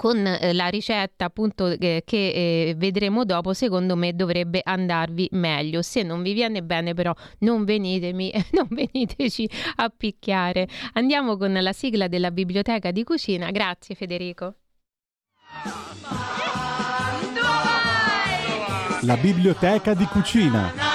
con 0.00 0.26
eh, 0.26 0.54
la 0.54 0.68
ricetta 0.68 1.26
appunto 1.26 1.66
eh, 1.66 2.02
che 2.06 2.28
eh, 2.30 2.74
vedremo 2.74 3.26
dopo 3.26 3.52
secondo 3.52 3.96
me 3.96 4.14
dovrebbe 4.14 4.62
andarvi 4.64 5.28
meglio. 5.32 5.82
Se 5.82 6.02
non 6.02 6.22
vi 6.22 6.32
viene 6.32 6.62
bene 6.62 6.94
però 6.94 7.14
non 7.40 7.64
venitemi 7.64 8.32
non 8.52 8.66
veniteci 8.70 9.46
a 9.76 9.92
picchiare. 9.94 10.66
Andiamo 10.94 11.36
con 11.36 11.52
la 11.52 11.72
sigla 11.74 12.08
della 12.08 12.30
biblioteca 12.30 12.90
di 12.92 13.04
cucina. 13.04 13.50
Grazie 13.50 13.94
Federico. 13.94 14.54
La 19.02 19.16
biblioteca 19.18 19.92
di 19.92 20.06
cucina. 20.06 20.89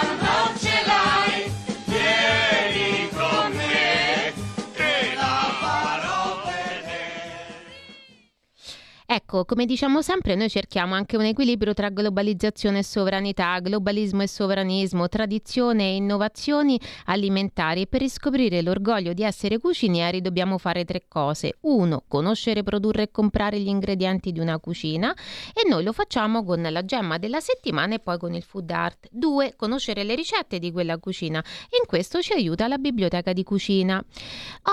Ecco, 9.07 9.45
come 9.45 9.67
diciamo 9.67 10.01
sempre, 10.01 10.33
noi 10.33 10.49
cerchiamo 10.49 10.95
anche 10.95 11.15
un 11.15 11.25
equilibrio 11.25 11.75
tra 11.75 11.89
globalizzazione 11.89 12.79
e 12.79 12.83
sovranità, 12.83 13.59
globalismo 13.59 14.23
e 14.23 14.27
sovranismo, 14.27 15.07
tradizione 15.07 15.83
e 15.83 15.95
innovazioni 15.97 16.79
alimentari 17.05 17.85
per 17.87 18.01
riscoprire 18.01 18.63
l'orgoglio 18.63 19.13
di 19.13 19.21
essere 19.21 19.59
cucinieri 19.59 20.21
dobbiamo 20.21 20.57
fare 20.57 20.85
tre 20.85 21.03
cose. 21.07 21.57
Uno, 21.61 22.03
conoscere, 22.07 22.63
produrre 22.63 23.03
e 23.03 23.11
comprare 23.11 23.59
gli 23.59 23.67
ingredienti 23.67 24.31
di 24.31 24.39
una 24.39 24.57
cucina 24.59 25.13
e 25.53 25.69
noi 25.69 25.83
lo 25.83 25.93
facciamo 25.93 26.43
con 26.43 26.63
la 26.63 26.83
gemma 26.83 27.19
della 27.19 27.39
settimana 27.39 27.93
e 27.93 27.99
poi 27.99 28.17
con 28.17 28.33
il 28.33 28.41
food 28.41 28.71
art. 28.71 29.07
Due, 29.11 29.53
conoscere 29.55 30.03
le 30.03 30.15
ricette 30.15 30.57
di 30.57 30.71
quella 30.71 30.97
cucina 30.97 31.41
e 31.69 31.77
in 31.79 31.85
questo 31.85 32.23
ci 32.23 32.33
aiuta 32.33 32.67
la 32.67 32.79
biblioteca 32.79 33.33
di 33.33 33.43
cucina. 33.43 34.03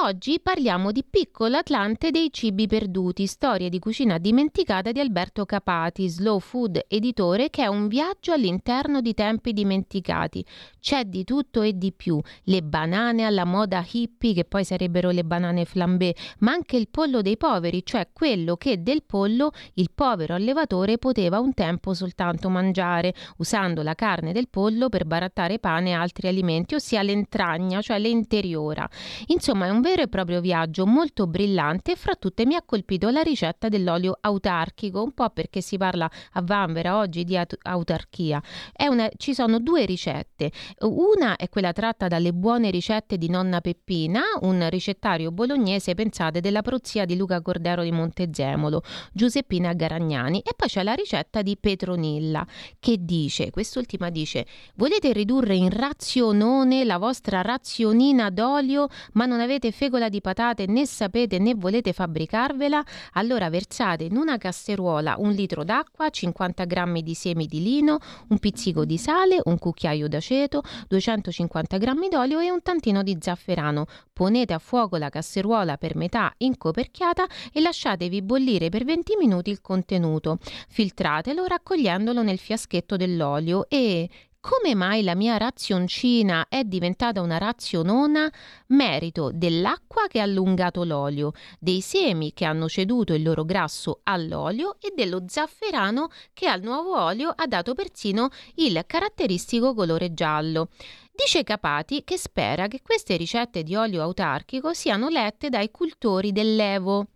Oggi 0.05 0.41
parliamo 0.41 0.91
di 0.91 1.05
Piccolo 1.05 1.59
Atlante 1.59 2.11
dei 2.11 2.33
cibi 2.33 2.67
perduti, 2.67 3.27
storie 3.27 3.69
di 3.69 3.79
cucina 3.79 4.21
dimenticata 4.23 4.93
di 4.93 5.01
Alberto 5.01 5.45
Capati, 5.45 6.09
slow 6.09 6.39
food 6.39 6.81
editore, 6.87 7.51
che 7.51 7.65
è 7.65 7.67
un 7.67 7.89
viaggio 7.89 8.33
all'interno 8.33 9.01
di 9.01 9.15
tempi 9.15 9.53
dimenticati. 9.53 10.45
C'è 10.81 11.05
di 11.05 11.25
tutto 11.25 11.61
e 11.61 11.77
di 11.77 11.93
più, 11.93 12.21
le 12.45 12.63
banane 12.63 13.25
alla 13.25 13.45
moda 13.45 13.85
hippie, 13.85 14.33
che 14.33 14.45
poi 14.45 14.65
sarebbero 14.65 15.11
le 15.11 15.25
banane 15.25 15.65
flambé, 15.65 16.15
ma 16.39 16.53
anche 16.53 16.77
il 16.77 16.87
pollo 16.89 17.21
dei 17.21 17.37
poveri, 17.37 17.85
cioè 17.85 18.11
quello 18.13 18.57
che 18.57 18.81
del 18.81 19.03
pollo 19.03 19.51
il 19.75 19.91
povero 19.93 20.35
allevatore 20.35 20.99
poteva 20.99 21.41
un 21.41 21.53
tempo 21.53 21.93
soltanto 21.93 22.49
mangiare, 22.49 23.15
usando 23.39 23.83
la 23.83 23.97
carne 23.97 24.33
del 24.33 24.49
pollo 24.49 24.89
per 24.89 25.05
barattare 25.05 25.59
pane 25.59 25.91
e 25.91 25.95
altri 25.95 26.29
alimenti, 26.29 26.77
ossia 26.77 27.03
l'entragna, 27.03 27.83
cioè 27.83 27.99
l'interiora. 27.99 28.89
Insomma, 29.27 29.67
è 29.67 29.71
un 29.71 29.81
vero 29.81 30.03
e 30.03 30.09
proprio 30.09 30.41
viaggio 30.41 30.87
molto 30.87 31.27
brillante 31.27 31.93
e 31.93 31.97
fra 31.97 32.15
tutte 32.15 32.47
mi 32.47 32.55
ha 32.55 32.63
colpito 32.65 33.11
la 33.11 33.23
ricetta 33.23 33.69
dell'olio 33.69 34.11
autarchico, 34.21 35.03
un 35.03 35.13
po' 35.13 35.31
perché 35.31 35.61
si 35.61 35.77
parla 35.77 36.11
a 36.33 36.43
Vanvera 36.43 36.99
oggi 36.99 37.25
di 37.25 37.37
aut- 37.37 37.59
autarchia. 37.63 38.43
Una, 38.89 39.09
ci 39.17 39.35
sono 39.35 39.59
due 39.59 39.85
ricette. 39.85 40.51
Una 40.81 41.37
è 41.37 41.49
quella 41.49 41.73
tratta 41.73 42.09
dalle 42.09 42.33
buone 42.33 42.71
ricette 42.71 43.17
di 43.17 43.29
nonna 43.29 43.61
Peppina, 43.61 44.23
un 44.41 44.69
ricettario 44.69 45.31
bolognese, 45.31 45.95
pensate, 45.95 46.41
della 46.41 46.63
prozia 46.63 47.05
di 47.05 47.17
Luca 47.17 47.41
Cordero 47.41 47.83
di 47.83 47.93
Montezemolo, 47.93 48.83
Giuseppina 49.13 49.73
Garagnani. 49.73 50.41
E 50.41 50.53
poi 50.57 50.69
c'è 50.69 50.83
la 50.83 50.95
ricetta 50.95 51.43
di 51.43 51.57
Petronilla, 51.57 52.47
che 52.79 52.97
dice, 53.01 53.51
quest'ultima 53.51 54.11
dice, 54.11 54.47
volete 54.75 55.13
ridurre 55.13 55.55
in 55.55 55.71
razionone 55.71 56.85
la 56.85 56.99
vostra 56.99 57.43
razionina 57.43 58.31
d'olio, 58.31 58.89
ma 59.13 59.27
non 59.27 59.41
avete 59.41 59.71
fegola 59.73 60.09
di 60.09 60.21
patate 60.21 60.67
né 60.67 60.87
sapete 60.87 61.39
né 61.39 61.55
volete 61.55 61.93
fabbricarvela? 61.93 62.83
Allora 63.13 63.49
versate 63.51 64.02
in 64.05 64.17
una 64.17 64.39
casseruola 64.39 65.17
un 65.19 65.31
litro 65.31 65.65
d'acqua, 65.65 66.11
50 66.11 66.65
g 66.65 67.01
di 67.01 67.15
semi 67.15 67.47
di 67.47 67.63
lino, 67.63 67.99
un 68.29 68.39
pizzico 68.39 68.85
di 68.85 68.99
sale, 68.99 69.41
un 69.45 69.59
cucchiaio 69.59 70.09
d'aceto, 70.09 70.63
250 70.89 71.79
g 71.79 72.09
d'olio 72.09 72.41
e 72.41 72.51
un 72.51 72.63
tantino 72.63 73.03
di 73.03 73.17
zafferano. 73.21 73.87
Ponete 74.13 74.53
a 74.53 74.59
fuoco 74.59 74.97
la 74.97 75.09
casseruola 75.09 75.77
per 75.77 75.97
metà 75.97 76.33
incoperchiata 76.39 77.27
e 77.53 77.61
lasciatevi 77.61 78.23
bollire 78.23 78.69
per 78.69 78.85
20 78.85 79.17
minuti 79.19 79.51
il 79.51 79.61
contenuto. 79.61 80.39
Filtratelo 80.69 81.45
raccogliendolo 81.47 82.23
nel 82.23 82.39
fiaschetto 82.39 82.97
dell'olio 82.97 83.69
e 83.69 84.09
come 84.43 84.75
mai 84.75 85.05
la 85.05 85.15
mia 85.15 85.37
razioncina 85.37 86.47
è 86.49 86.65
diventata 86.65 87.21
una 87.21 87.39
razionona? 87.39 88.29
Merito 88.69 89.31
dell'acqua 89.33 90.09
che 90.09 90.19
ha 90.19 90.25
allungato 90.25 90.83
l'olio, 90.83 91.31
dei 91.61 91.81
semi 91.81 92.33
che 92.33 92.45
hanno 92.45 92.69
ceduto 92.69 93.15
il 93.15 93.23
loro 93.23 93.45
grasso 93.45 94.01
all'olio 94.03 94.79
e 94.81 94.93
dello 94.97 95.23
zafferano 95.29 96.09
che 96.33 96.49
al 96.49 96.61
nuovo 96.61 97.01
olio 97.01 97.33
ha 97.33 97.47
dato 97.47 97.75
persino 97.75 98.31
il 98.57 98.83
caratteristico 98.85 99.75
colore 99.75 100.13
giallo. 100.13 100.71
Dice 101.15 101.45
Capati 101.45 102.03
che 102.03 102.19
spera 102.19 102.67
che 102.67 102.81
queste 102.83 103.17
ricette 103.17 103.63
di 103.63 103.77
olio 103.77 104.03
autarchico 104.03 104.73
siano 104.73 105.09
lette 105.09 105.51
dai 105.51 105.71
cultori 105.71 106.33
dell'Evo 106.33 107.07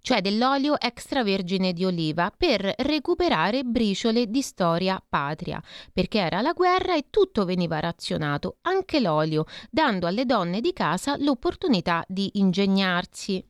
cioè 0.00 0.20
dell'olio 0.20 0.78
extravergine 0.78 1.72
di 1.72 1.84
oliva, 1.84 2.32
per 2.36 2.74
recuperare 2.78 3.62
briciole 3.62 4.30
di 4.30 4.42
storia 4.42 5.02
patria, 5.06 5.62
perché 5.92 6.18
era 6.18 6.40
la 6.40 6.52
guerra 6.52 6.94
e 6.94 7.06
tutto 7.10 7.44
veniva 7.44 7.80
razionato, 7.80 8.58
anche 8.62 9.00
l'olio, 9.00 9.44
dando 9.70 10.06
alle 10.06 10.24
donne 10.26 10.60
di 10.60 10.72
casa 10.72 11.16
l'opportunità 11.18 12.04
di 12.08 12.30
ingegnarsi. 12.34 13.44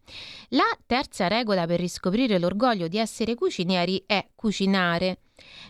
La 0.51 0.77
terza 0.87 1.29
regola 1.29 1.67
per 1.67 1.81
riscoprire 1.81 2.39
l'orgoglio 2.39 2.89
di 2.89 2.99
essere 2.99 3.35
cucinieri 3.35 4.03
è 4.07 4.29
cucinare. 4.35 5.19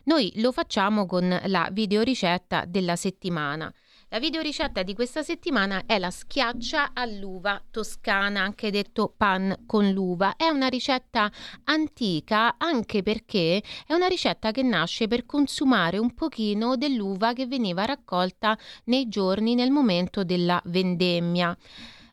Noi 0.05 0.33
lo 0.37 0.53
facciamo 0.53 1.07
con 1.07 1.41
la 1.47 1.69
videoricetta 1.73 2.65
della 2.67 2.97
settimana. 2.97 3.73
La 4.15 4.21
videoricetta 4.21 4.85
di 4.85 4.95
questa 4.95 5.25
settimana 5.25 5.87
è 5.87 5.99
la 5.99 6.09
schiaccia 6.09 6.91
all'uva 6.93 7.61
toscana, 7.69 8.43
anche 8.43 8.71
detto 8.71 9.13
pan 9.17 9.65
con 9.67 9.91
l'uva. 9.91 10.37
È 10.37 10.47
una 10.51 10.69
ricetta 10.69 11.29
antica 11.65 12.55
anche 12.57 13.03
perché 13.03 13.61
è 13.85 13.93
una 13.93 14.07
ricetta 14.07 14.53
che 14.53 14.63
nasce 14.63 15.09
per 15.09 15.27
consumare 15.27 15.99
un 15.99 16.15
pochino 16.15 16.77
dell'uva 16.77 17.33
che 17.33 17.49
veniva 17.49 17.85
raccolta 17.87 18.57
nei 18.85 19.09
giorni 19.09 19.57
nel 19.57 19.73
momento 19.73 20.23
della 20.23 20.63
vendemmia. 20.67 21.59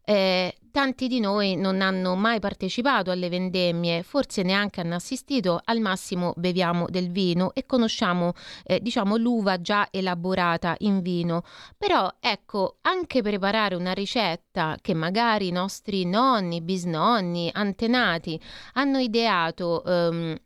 Eh, 0.04 0.56
tanti 0.72 1.08
di 1.08 1.20
noi 1.20 1.56
non 1.56 1.82
hanno 1.82 2.16
mai 2.16 2.40
partecipato 2.40 3.12
alle 3.12 3.30
vendemmie, 3.30 4.04
forse 4.04 4.42
neanche 4.42 4.82
hanno 4.82 4.96
assistito, 4.96 5.62
al 5.64 5.80
massimo 5.80 6.34
beviamo 6.36 6.88
del 6.90 7.12
vino 7.12 7.54
e 7.54 7.66
conosciamo 7.66 8.34
eh, 8.64 8.80
diciamo 8.82 9.18
l'uva 9.18 9.62
già 9.62 9.88
elaborata 9.92 10.76
in 10.80 11.02
vino. 11.02 11.44
Però 11.78 12.12
ecco, 12.20 12.78
anche 12.82 13.22
preparare 13.22 13.76
una 13.76 13.94
ricetta 13.94 14.78
che 14.82 14.94
magari 14.94 15.48
i 15.48 15.52
nostri 15.52 16.06
nonni, 16.06 16.62
bisnonni, 16.62 17.50
antenati 17.54 18.40
hanno 18.74 18.98
ideato 19.00 19.84
ehm, 19.84 20.38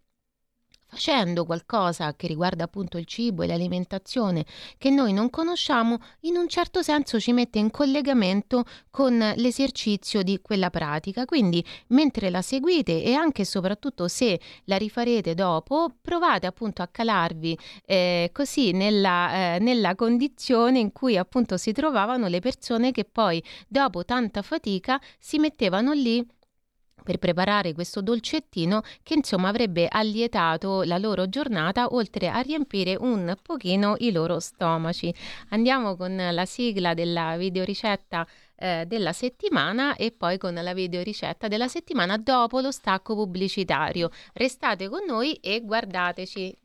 facendo 0.96 1.46
qualcosa 1.46 2.16
che 2.16 2.26
riguarda 2.26 2.64
appunto 2.64 2.98
il 2.98 3.06
cibo 3.06 3.44
e 3.44 3.48
l'alimentazione 3.48 4.46
che 4.78 4.90
noi 4.90 5.12
non 5.12 5.30
conosciamo, 5.30 6.00
in 6.22 6.38
un 6.38 6.48
certo 6.48 6.82
senso 6.82 7.20
ci 7.20 7.34
mette 7.34 7.60
in 7.60 7.70
collegamento 7.70 8.64
con 8.90 9.18
l'esercizio 9.36 10.24
di 10.24 10.40
quella 10.42 10.70
pratica. 10.70 11.26
Quindi 11.26 11.64
mentre 11.88 12.30
la 12.30 12.42
seguite 12.42 13.04
e 13.04 13.14
anche 13.14 13.42
e 13.42 13.46
soprattutto 13.46 14.08
se 14.08 14.40
la 14.66 14.78
rifarete 14.78 15.34
dopo, 15.34 15.94
provate 16.02 16.48
appunto 16.48 16.82
a 16.82 16.88
calarvi 16.88 17.58
eh, 17.86 18.30
così 18.32 18.72
nella, 18.72 19.56
eh, 19.56 19.60
nella 19.60 19.96
condizione 19.96 20.80
in 20.80 20.94
cui 20.94 21.18
appunto 21.18 21.58
si 21.58 21.74
trovavano 21.74 22.28
le 22.28 22.40
persone 22.40 22.92
che 22.92 23.04
poi 23.04 23.44
dopo 23.68 24.06
tanta 24.06 24.42
fatica 24.42 25.00
si 25.20 25.40
mettevano 25.40 25.92
lì 25.92 26.26
per 27.06 27.20
preparare 27.20 27.74
questo 27.74 28.02
dolcettino 28.02 28.82
che 29.04 29.14
insomma 29.14 29.48
avrebbe 29.48 29.88
allietato 29.88 30.82
la 30.84 30.98
loro 30.98 31.30
giornata 31.30 31.94
oltre 31.94 32.28
a 32.28 32.40
riempire 32.40 32.98
un 33.00 33.34
pochino 33.42 33.96
i 34.00 34.12
loro 34.12 34.40
stomaci. 34.40 35.14
Andiamo 35.50 35.96
con 35.96 36.16
la 36.16 36.46
sigla 36.46 36.96
della 36.96 37.38
videoricetta 37.38 38.28
eh, 38.58 38.86
della 38.88 39.14
settimana 39.14 39.96
e 39.96 40.12
poi 40.12 40.38
con 40.38 40.54
la 40.56 40.74
videoricetta 40.74 41.48
della 41.48 41.68
settimana 41.68 42.18
dopo 42.18 42.60
lo 42.60 42.72
stacco 42.72 43.14
pubblicitario. 43.14 44.10
Restate 44.34 44.90
con 44.90 45.04
noi 45.06 45.34
e 45.36 45.62
guardateci. 45.62 46.65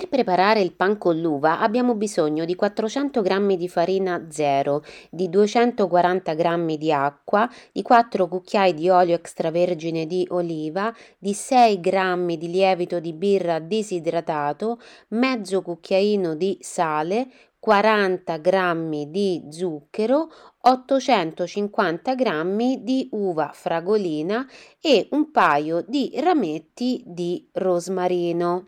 Per 0.00 0.08
preparare 0.08 0.62
il 0.62 0.72
pan 0.72 0.96
con 0.96 1.20
l'uva 1.20 1.60
abbiamo 1.60 1.94
bisogno 1.94 2.46
di 2.46 2.54
400 2.54 3.20
g 3.20 3.54
di 3.56 3.68
farina 3.68 4.28
zero, 4.30 4.82
di 5.10 5.28
240 5.28 6.34
g 6.34 6.76
di 6.78 6.90
acqua, 6.90 7.46
di 7.70 7.82
4 7.82 8.26
cucchiai 8.26 8.72
di 8.72 8.88
olio 8.88 9.14
extravergine 9.14 10.06
di 10.06 10.26
oliva, 10.30 10.90
di 11.18 11.34
6 11.34 11.80
g 11.80 12.36
di 12.38 12.50
lievito 12.50 12.98
di 12.98 13.12
birra 13.12 13.58
disidratato, 13.58 14.80
mezzo 15.08 15.60
cucchiaino 15.60 16.34
di 16.34 16.56
sale, 16.62 17.28
40 17.58 18.38
g 18.38 19.04
di 19.04 19.48
zucchero, 19.50 20.30
850 20.60 22.14
g 22.14 22.76
di 22.78 23.06
uva 23.12 23.50
fragolina 23.52 24.48
e 24.80 25.08
un 25.10 25.30
paio 25.30 25.84
di 25.86 26.10
rametti 26.14 27.02
di 27.04 27.46
rosmarino. 27.52 28.64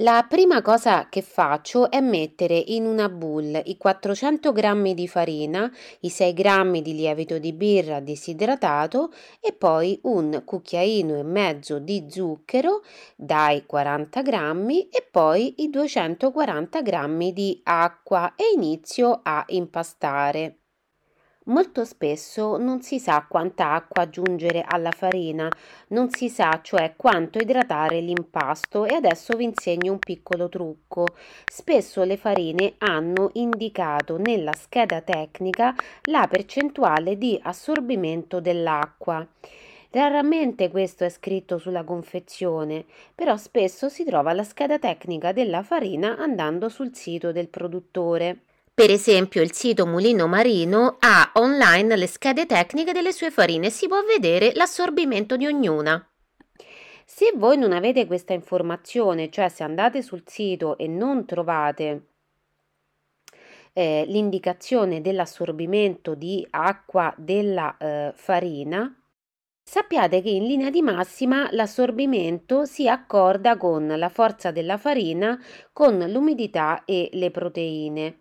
La 0.00 0.26
prima 0.28 0.60
cosa 0.60 1.08
che 1.08 1.22
faccio 1.22 1.90
è 1.90 2.00
mettere 2.00 2.54
in 2.54 2.84
una 2.84 3.08
bowl 3.08 3.58
i 3.64 3.78
400 3.78 4.52
g 4.52 4.92
di 4.92 5.08
farina, 5.08 5.72
i 6.00 6.10
6 6.10 6.34
g 6.34 6.80
di 6.82 6.94
lievito 6.94 7.38
di 7.38 7.54
birra 7.54 8.00
disidratato 8.00 9.10
e 9.40 9.54
poi 9.54 9.98
un 10.02 10.42
cucchiaino 10.44 11.16
e 11.16 11.22
mezzo 11.22 11.78
di 11.78 12.08
zucchero 12.10 12.82
dai 13.16 13.64
40 13.64 14.20
g 14.20 14.86
e 14.90 15.08
poi 15.10 15.62
i 15.62 15.70
240 15.70 16.82
g 16.82 17.32
di 17.32 17.58
acqua 17.64 18.34
e 18.36 18.52
inizio 18.54 19.20
a 19.22 19.44
impastare. 19.48 20.58
Molto 21.48 21.84
spesso 21.84 22.56
non 22.56 22.82
si 22.82 22.98
sa 22.98 23.24
quanta 23.28 23.72
acqua 23.72 24.02
aggiungere 24.02 24.64
alla 24.66 24.90
farina, 24.90 25.48
non 25.88 26.10
si 26.10 26.28
sa 26.28 26.58
cioè 26.60 26.94
quanto 26.96 27.38
idratare 27.38 28.00
l'impasto 28.00 28.84
e 28.84 28.94
adesso 28.94 29.36
vi 29.36 29.44
insegno 29.44 29.92
un 29.92 30.00
piccolo 30.00 30.48
trucco. 30.48 31.06
Spesso 31.44 32.02
le 32.02 32.16
farine 32.16 32.74
hanno 32.78 33.30
indicato 33.34 34.16
nella 34.18 34.54
scheda 34.54 35.00
tecnica 35.02 35.72
la 36.06 36.26
percentuale 36.26 37.16
di 37.16 37.38
assorbimento 37.40 38.40
dell'acqua. 38.40 39.24
Raramente 39.90 40.68
questo 40.68 41.04
è 41.04 41.08
scritto 41.08 41.58
sulla 41.58 41.84
confezione, 41.84 42.84
però 43.14 43.36
spesso 43.36 43.88
si 43.88 44.02
trova 44.02 44.32
la 44.32 44.42
scheda 44.42 44.80
tecnica 44.80 45.30
della 45.30 45.62
farina 45.62 46.16
andando 46.18 46.68
sul 46.68 46.92
sito 46.92 47.30
del 47.30 47.48
produttore. 47.48 48.45
Per 48.76 48.90
esempio 48.90 49.40
il 49.40 49.52
sito 49.52 49.86
Mulino 49.86 50.26
Marino 50.26 50.96
ha 50.98 51.30
online 51.36 51.96
le 51.96 52.06
schede 52.06 52.44
tecniche 52.44 52.92
delle 52.92 53.10
sue 53.10 53.30
farine 53.30 53.68
e 53.68 53.70
si 53.70 53.88
può 53.88 54.02
vedere 54.02 54.52
l'assorbimento 54.52 55.38
di 55.38 55.46
ognuna. 55.46 56.06
Se 57.06 57.32
voi 57.36 57.56
non 57.56 57.72
avete 57.72 58.04
questa 58.04 58.34
informazione, 58.34 59.30
cioè 59.30 59.48
se 59.48 59.62
andate 59.62 60.02
sul 60.02 60.24
sito 60.26 60.76
e 60.76 60.88
non 60.88 61.24
trovate 61.24 62.08
eh, 63.72 64.04
l'indicazione 64.08 65.00
dell'assorbimento 65.00 66.14
di 66.14 66.46
acqua 66.50 67.14
della 67.16 67.74
eh, 67.78 68.12
farina, 68.14 68.94
sappiate 69.62 70.20
che 70.20 70.28
in 70.28 70.44
linea 70.44 70.68
di 70.68 70.82
massima 70.82 71.48
l'assorbimento 71.52 72.66
si 72.66 72.86
accorda 72.86 73.56
con 73.56 73.86
la 73.86 74.10
forza 74.10 74.50
della 74.50 74.76
farina, 74.76 75.42
con 75.72 75.98
l'umidità 76.10 76.84
e 76.84 77.08
le 77.14 77.30
proteine. 77.30 78.18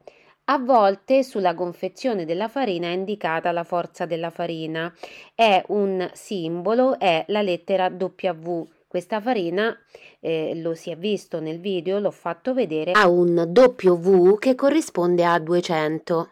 A 0.47 0.59
volte 0.59 1.23
sulla 1.23 1.55
confezione 1.55 2.23
della 2.23 2.47
farina 2.47 2.85
è 2.85 2.91
indicata 2.91 3.51
la 3.51 3.63
forza 3.63 4.05
della 4.05 4.29
farina. 4.29 4.93
È 5.33 5.63
un 5.69 6.07
simbolo, 6.13 6.99
è 6.99 7.25
la 7.29 7.41
lettera 7.41 7.87
W. 7.87 8.63
Questa 8.87 9.19
farina, 9.19 9.75
eh, 10.19 10.53
lo 10.55 10.75
si 10.75 10.91
è 10.91 10.97
visto 10.97 11.39
nel 11.39 11.59
video, 11.59 11.97
l'ho 11.97 12.11
fatto 12.11 12.53
vedere, 12.53 12.91
ha 12.91 13.09
un 13.09 13.51
W 13.53 14.35
che 14.37 14.53
corrisponde 14.53 15.25
a 15.25 15.39
200. 15.39 16.29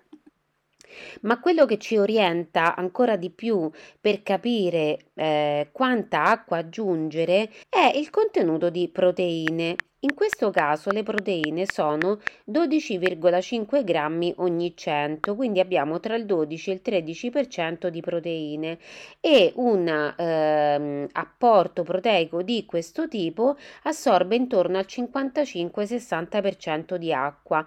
Ma 1.21 1.39
quello 1.39 1.65
che 1.65 1.77
ci 1.77 1.97
orienta 1.97 2.75
ancora 2.75 3.15
di 3.15 3.29
più 3.29 3.69
per 3.99 4.23
capire 4.23 4.99
eh, 5.15 5.69
quanta 5.71 6.25
acqua 6.25 6.57
aggiungere 6.57 7.49
è 7.69 7.91
il 7.95 8.09
contenuto 8.09 8.69
di 8.69 8.89
proteine. 8.89 9.75
In 10.03 10.15
questo 10.15 10.49
caso 10.49 10.91
le 10.91 11.01
proteine 11.01 11.65
sono 11.65 12.19
12,5 12.51 13.85
grammi 13.85 14.33
ogni 14.37 14.75
100, 14.75 15.33
quindi 15.33 15.61
abbiamo 15.61 16.01
tra 16.01 16.15
il 16.15 16.25
12 16.25 16.71
e 16.71 16.73
il 16.73 16.81
13% 16.83 17.87
di 17.87 18.01
proteine 18.01 18.79
e 19.21 19.53
un 19.55 19.87
ehm, 19.87 21.07
apporto 21.09 21.83
proteico 21.83 22.41
di 22.41 22.65
questo 22.65 23.07
tipo 23.07 23.55
assorbe 23.83 24.35
intorno 24.35 24.77
al 24.77 24.87
55-60% 24.89 26.95
di 26.95 27.13
acqua, 27.13 27.65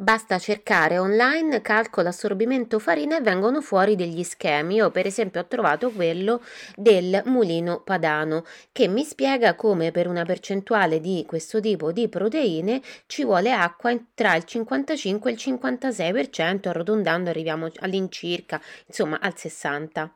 Basta 0.00 0.38
cercare 0.38 0.96
online 0.96 1.60
calcolo 1.60 2.08
assorbimento 2.08 2.78
farina 2.78 3.18
e 3.18 3.20
vengono 3.20 3.60
fuori 3.60 3.96
degli 3.96 4.22
schemi. 4.22 4.76
Io 4.76 4.90
per 4.90 5.04
esempio 5.04 5.42
ho 5.42 5.46
trovato 5.46 5.90
quello 5.90 6.40
del 6.74 7.20
mulino 7.26 7.82
padano 7.82 8.46
che 8.72 8.88
mi 8.88 9.04
spiega 9.04 9.54
come 9.54 9.90
per 9.90 10.06
una 10.06 10.24
percentuale 10.24 11.00
di 11.00 11.22
questo 11.26 11.60
tipo 11.60 11.92
di 11.92 12.08
proteine 12.08 12.80
ci 13.04 13.24
vuole 13.24 13.52
acqua 13.52 13.94
tra 14.14 14.34
il 14.36 14.44
55 14.44 15.30
e 15.30 15.34
il 15.34 15.38
56%, 15.38 16.68
arrotondando 16.68 17.28
arriviamo 17.28 17.68
all'incirca, 17.80 18.58
insomma 18.86 19.18
al 19.20 19.34
60%. 19.36 20.12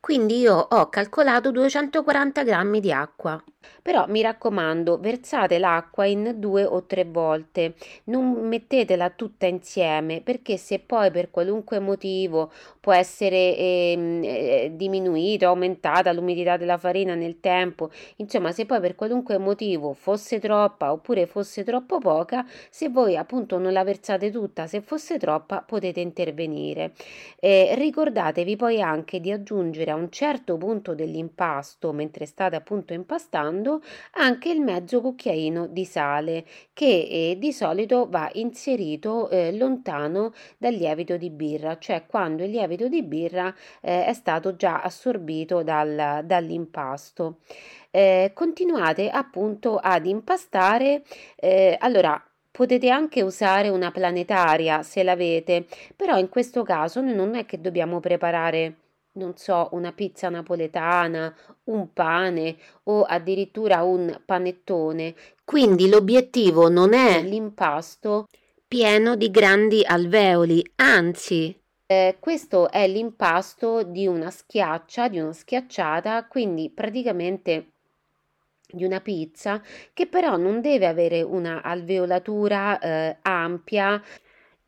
Quindi 0.00 0.38
io 0.38 0.54
ho 0.54 0.88
calcolato 0.88 1.50
240 1.50 2.42
grammi 2.44 2.80
di 2.80 2.92
acqua. 2.92 3.44
Però 3.82 4.06
mi 4.06 4.22
raccomando, 4.22 4.98
versate 4.98 5.58
l'acqua 5.58 6.04
in 6.04 6.34
due 6.36 6.64
o 6.64 6.84
tre 6.84 7.04
volte, 7.04 7.74
non 8.04 8.46
mettetela 8.46 9.10
tutta 9.10 9.46
insieme 9.46 10.20
perché 10.20 10.56
se 10.56 10.78
poi 10.78 11.10
per 11.10 11.30
qualunque 11.30 11.78
motivo 11.78 12.52
può 12.80 12.92
essere 12.92 13.56
ehm, 13.56 14.22
eh, 14.24 14.72
diminuita, 14.74 15.46
aumentata 15.48 16.12
l'umidità 16.12 16.56
della 16.56 16.76
farina 16.76 17.14
nel 17.14 17.40
tempo, 17.40 17.90
insomma 18.16 18.52
se 18.52 18.66
poi 18.66 18.80
per 18.80 18.94
qualunque 18.94 19.38
motivo 19.38 19.92
fosse 19.94 20.38
troppa 20.38 20.92
oppure 20.92 21.26
fosse 21.26 21.64
troppo 21.64 21.98
poca, 21.98 22.46
se 22.70 22.88
voi 22.90 23.16
appunto 23.16 23.58
non 23.58 23.72
la 23.72 23.84
versate 23.84 24.30
tutta, 24.30 24.66
se 24.66 24.80
fosse 24.82 25.18
troppa 25.18 25.62
potete 25.62 26.00
intervenire. 26.00 26.92
Eh, 27.40 27.74
ricordatevi 27.74 28.56
poi 28.56 28.80
anche 28.80 29.20
di 29.20 29.32
aggiungere 29.32 29.90
a 29.90 29.94
un 29.94 30.10
certo 30.10 30.56
punto 30.56 30.94
dell'impasto, 30.94 31.92
mentre 31.92 32.26
state 32.26 32.56
appunto 32.56 32.92
impastando, 32.92 33.46
aggiungendo 33.58 33.82
anche 34.12 34.50
il 34.50 34.60
mezzo 34.60 35.00
cucchiaino 35.00 35.66
di 35.66 35.84
sale 35.84 36.44
che 36.72 36.86
eh, 37.10 37.36
di 37.38 37.52
solito 37.52 38.06
va 38.08 38.30
inserito 38.34 39.28
eh, 39.28 39.56
lontano 39.56 40.32
dal 40.56 40.74
lievito 40.74 41.16
di 41.16 41.30
birra, 41.30 41.78
cioè 41.78 42.06
quando 42.06 42.44
il 42.44 42.50
lievito 42.50 42.88
di 42.88 43.02
birra 43.02 43.54
eh, 43.80 44.06
è 44.06 44.12
stato 44.12 44.56
già 44.56 44.80
assorbito 44.80 45.62
dal, 45.62 46.22
dall'impasto. 46.24 47.38
Eh, 47.90 48.32
continuate 48.34 49.10
appunto 49.10 49.76
ad 49.76 50.06
impastare. 50.06 51.02
Eh, 51.36 51.76
allora, 51.80 52.22
Potete 52.50 52.88
anche 52.88 53.22
usare 53.22 53.68
una 53.68 53.92
planetaria 53.92 54.82
se 54.82 55.04
l'avete, 55.04 55.66
però 55.94 56.18
in 56.18 56.28
questo 56.28 56.64
caso 56.64 57.00
non 57.00 57.36
è 57.36 57.46
che 57.46 57.60
dobbiamo 57.60 58.00
preparare 58.00 58.87
non 59.18 59.36
so, 59.36 59.68
una 59.72 59.92
pizza 59.92 60.30
napoletana, 60.30 61.34
un 61.64 61.92
pane 61.92 62.56
o 62.84 63.02
addirittura 63.02 63.82
un 63.82 64.20
panettone. 64.24 65.14
Quindi 65.44 65.88
l'obiettivo 65.88 66.70
non 66.70 66.94
è 66.94 67.22
l'impasto 67.22 68.28
pieno 68.66 69.16
di 69.16 69.30
grandi 69.30 69.82
alveoli, 69.84 70.64
anzi, 70.76 71.58
eh, 71.90 72.16
questo 72.20 72.70
è 72.70 72.86
l'impasto 72.86 73.82
di 73.82 74.06
una 74.06 74.30
schiaccia, 74.30 75.08
di 75.08 75.18
una 75.18 75.32
schiacciata, 75.32 76.26
quindi 76.26 76.70
praticamente 76.70 77.72
di 78.70 78.84
una 78.84 79.00
pizza 79.00 79.62
che 79.94 80.06
però 80.06 80.36
non 80.36 80.60
deve 80.60 80.86
avere 80.86 81.22
una 81.22 81.62
alveolatura 81.62 82.78
eh, 82.78 83.16
ampia 83.22 84.02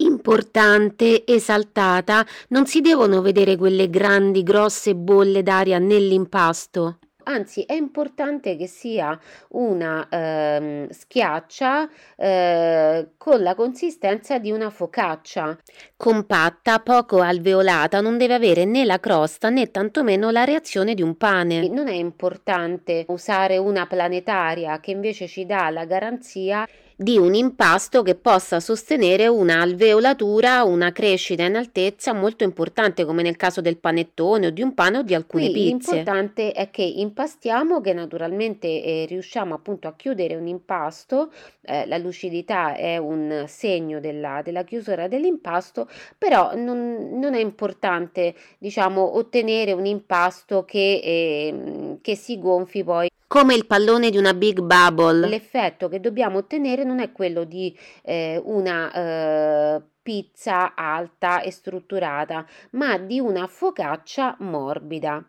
importante, 0.01 1.25
esaltata, 1.27 2.25
non 2.49 2.67
si 2.67 2.81
devono 2.81 3.21
vedere 3.21 3.57
quelle 3.57 3.89
grandi, 3.89 4.43
grosse 4.43 4.95
bolle 4.95 5.43
d'aria 5.43 5.79
nell'impasto. 5.79 6.99
Anzi, 7.25 7.63
è 7.63 7.75
importante 7.75 8.57
che 8.57 8.67
sia 8.67 9.19
una 9.51 10.09
ehm, 10.11 10.89
schiaccia 10.89 11.89
eh, 12.17 13.09
con 13.17 13.43
la 13.43 13.55
consistenza 13.55 14.39
di 14.39 14.51
una 14.51 14.71
focaccia, 14.71 15.57
compatta, 15.97 16.81
poco 16.81 17.21
alveolata, 17.21 18.01
non 18.01 18.17
deve 18.17 18.35
avere 18.35 18.65
né 18.65 18.85
la 18.85 18.99
crosta 18.99 19.49
né 19.49 19.71
tantomeno 19.71 20.31
la 20.31 20.45
reazione 20.45 20.95
di 20.95 21.03
un 21.03 21.17
pane. 21.17 21.69
Non 21.69 21.89
è 21.89 21.95
importante 21.95 23.05
usare 23.09 23.59
una 23.59 23.87
planetaria 23.87 24.81
che 24.81 24.91
invece 24.91 25.29
ci 25.29 25.47
dà 25.47 25.71
la 25.71 25.85
garanzia 25.85 26.67
di 27.01 27.17
un 27.17 27.35
impasto 27.35 28.03
che 28.03 28.15
possa 28.15 28.61
sostenere 28.61 29.27
una 29.27 29.63
alveolatura, 29.63 30.65
una 30.65 30.93
crescita 30.93 31.45
in 31.45 31.57
altezza 31.57 32.13
molto 32.13 32.45
importante 32.45 33.07
come 33.07 33.23
nel 33.23 33.37
caso 33.37 33.63
del 33.63 33.79
panettone 33.79 34.49
o 34.49 34.51
di 34.51 34.61
un 34.61 34.75
pane 34.75 34.99
o 34.99 35.03
di 35.03 35.15
alcune 35.15 35.51
Qui 35.51 35.55
pizze. 35.55 35.95
L'importante 35.95 36.53
è 36.53 36.69
che 36.69 36.83
impastiamo, 36.83 37.81
che 37.81 37.95
naturalmente 37.95 38.67
eh, 38.67 39.07
riusciamo 39.09 39.55
appunto 39.55 39.89
a 39.89 39.95
chiudere 39.97 40.35
un 40.35 40.47
impasto, 40.47 41.33
eh, 41.63 41.87
la 41.87 41.97
lucidità 41.97 42.75
è 42.75 42.99
un 42.99 43.45
segno 43.47 43.99
della, 43.99 44.43
della 44.45 44.65
chiusura 44.65 45.09
dell'impasto, 45.09 45.89
però 46.19 46.55
non, 46.55 47.19
non, 47.19 47.33
è 47.33 47.41
importante 47.41 48.35
diciamo 48.59 49.17
ottenere 49.17 49.73
un 49.73 49.87
impasto 49.87 50.67
che, 50.67 51.01
eh, 51.03 51.99
che 52.03 52.15
si 52.15 52.39
gonfi 52.39 52.85
poi 52.85 53.09
come 53.31 53.55
il 53.55 53.65
pallone 53.65 54.11
di 54.11 54.19
una 54.19 54.35
big 54.35 54.61
bubble. 54.61 55.29
L'effetto 55.29 55.89
che 55.89 56.01
dobbiamo 56.01 56.39
ottenere 56.39 56.83
non 56.83 56.99
è 56.99 57.13
quello 57.13 57.45
di 57.45 57.73
eh, 58.03 58.43
una 58.45 58.91
eh, 58.93 59.83
pizza 60.03 60.75
alta 60.75 61.41
e 61.41 61.53
strutturata, 61.53 62.45
ma 62.71 62.99
di 62.99 63.21
una 63.21 63.47
focaccia 63.47 64.35
morbida. 64.41 65.25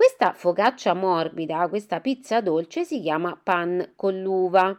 Questa 0.00 0.32
focaccia 0.32 0.94
morbida, 0.94 1.68
questa 1.68 2.00
pizza 2.00 2.40
dolce 2.40 2.84
si 2.84 3.02
chiama 3.02 3.38
pan 3.40 3.92
con 3.96 4.18
l'uva 4.18 4.74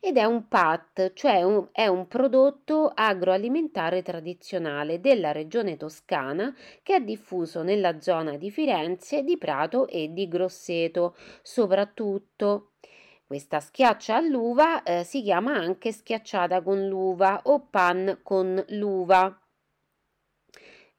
ed 0.00 0.16
è 0.16 0.24
un 0.24 0.48
pat, 0.48 1.12
cioè 1.12 1.44
un, 1.44 1.68
è 1.70 1.86
un 1.86 2.08
prodotto 2.08 2.90
agroalimentare 2.92 4.02
tradizionale 4.02 4.98
della 4.98 5.30
regione 5.30 5.76
toscana 5.76 6.52
che 6.82 6.96
è 6.96 7.00
diffuso 7.00 7.62
nella 7.62 8.00
zona 8.00 8.36
di 8.36 8.50
Firenze, 8.50 9.22
di 9.22 9.38
Prato 9.38 9.86
e 9.86 10.12
di 10.12 10.26
Grosseto, 10.26 11.14
soprattutto. 11.40 12.72
Questa 13.24 13.60
schiaccia 13.60 14.16
all'uva 14.16 14.82
eh, 14.82 15.04
si 15.04 15.22
chiama 15.22 15.54
anche 15.54 15.92
schiacciata 15.92 16.62
con 16.62 16.88
l'uva 16.88 17.42
o 17.44 17.68
pan 17.70 18.18
con 18.24 18.60
l'uva. 18.70 19.38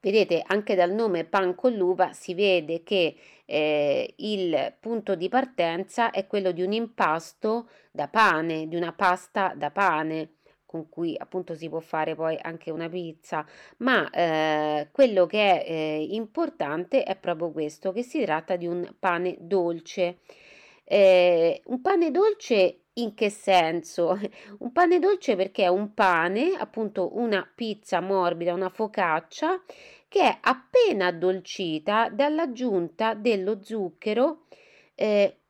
Vedete, 0.00 0.42
anche 0.46 0.74
dal 0.76 0.92
nome 0.92 1.24
pan 1.24 1.54
con 1.54 1.72
l'uva 1.72 2.12
si 2.12 2.32
vede 2.32 2.82
che 2.84 3.16
eh, 3.46 4.14
il 4.16 4.74
punto 4.78 5.14
di 5.14 5.28
partenza 5.28 6.10
è 6.10 6.26
quello 6.26 6.52
di 6.52 6.62
un 6.62 6.72
impasto 6.72 7.68
da 7.90 8.08
pane, 8.08 8.68
di 8.68 8.76
una 8.76 8.92
pasta 8.92 9.54
da 9.56 9.70
pane 9.70 10.32
con 10.66 10.88
cui 10.88 11.14
appunto 11.16 11.54
si 11.54 11.68
può 11.68 11.80
fare 11.80 12.14
poi 12.14 12.36
anche 12.40 12.70
una 12.70 12.88
pizza, 12.88 13.46
ma 13.78 14.10
eh, 14.10 14.88
quello 14.92 15.24
che 15.24 15.62
è 15.62 15.70
eh, 15.70 16.06
importante 16.10 17.04
è 17.04 17.16
proprio 17.16 17.50
questo, 17.52 17.92
che 17.92 18.02
si 18.02 18.22
tratta 18.24 18.56
di 18.56 18.66
un 18.66 18.94
pane 18.98 19.36
dolce. 19.38 20.18
Eh, 20.84 21.62
un 21.66 21.80
pane 21.80 22.10
dolce 22.10 22.80
in 22.94 23.14
che 23.14 23.30
senso? 23.30 24.18
Un 24.58 24.72
pane 24.72 24.98
dolce 24.98 25.36
perché 25.36 25.64
è 25.64 25.68
un 25.68 25.92
pane, 25.94 26.54
appunto 26.58 27.16
una 27.18 27.48
pizza 27.54 28.00
morbida, 28.00 28.54
una 28.54 28.70
focaccia 28.70 29.60
che 30.08 30.20
è 30.20 30.38
appena 30.40 31.06
addolcita 31.06 32.08
dall'aggiunta 32.08 33.14
dello 33.14 33.62
zucchero 33.62 34.46
eh, 34.94 35.40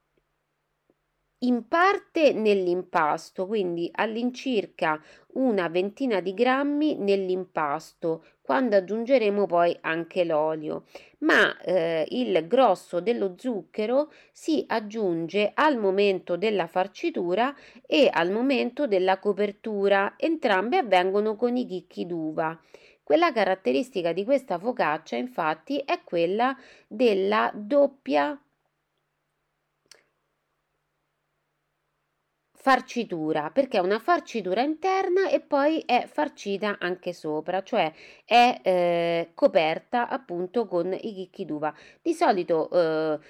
in 1.40 1.68
parte 1.68 2.32
nell'impasto, 2.32 3.46
quindi 3.46 3.90
all'incirca 3.92 5.00
una 5.34 5.68
ventina 5.68 6.20
di 6.20 6.32
grammi 6.32 6.96
nell'impasto, 6.96 8.24
quando 8.40 8.76
aggiungeremo 8.76 9.44
poi 9.44 9.76
anche 9.82 10.24
l'olio, 10.24 10.84
ma 11.18 11.58
eh, 11.60 12.06
il 12.10 12.46
grosso 12.46 13.00
dello 13.00 13.34
zucchero 13.36 14.10
si 14.32 14.64
aggiunge 14.66 15.52
al 15.54 15.76
momento 15.76 16.36
della 16.38 16.66
farcitura 16.66 17.54
e 17.86 18.08
al 18.10 18.30
momento 18.30 18.86
della 18.86 19.18
copertura, 19.18 20.14
entrambe 20.16 20.78
avvengono 20.78 21.36
con 21.36 21.56
i 21.56 21.66
chicchi 21.66 22.06
d'uva. 22.06 22.58
Quella 23.06 23.30
caratteristica 23.30 24.12
di 24.12 24.24
questa 24.24 24.58
focaccia, 24.58 25.14
infatti, 25.14 25.78
è 25.78 26.02
quella 26.02 26.56
della 26.88 27.52
doppia 27.54 28.36
farcitura, 32.50 33.50
perché 33.50 33.76
è 33.76 33.80
una 33.80 34.00
farcitura 34.00 34.60
interna 34.62 35.28
e 35.30 35.38
poi 35.38 35.84
è 35.86 36.08
farcita 36.08 36.78
anche 36.80 37.12
sopra, 37.12 37.62
cioè 37.62 37.92
è 38.24 38.58
eh, 38.60 39.30
coperta 39.34 40.08
appunto 40.08 40.66
con 40.66 40.92
i 40.92 41.14
chicchi 41.14 41.44
d'uva. 41.44 41.72
Di 42.02 42.12
solito 42.12 42.68
eh, 42.72 43.20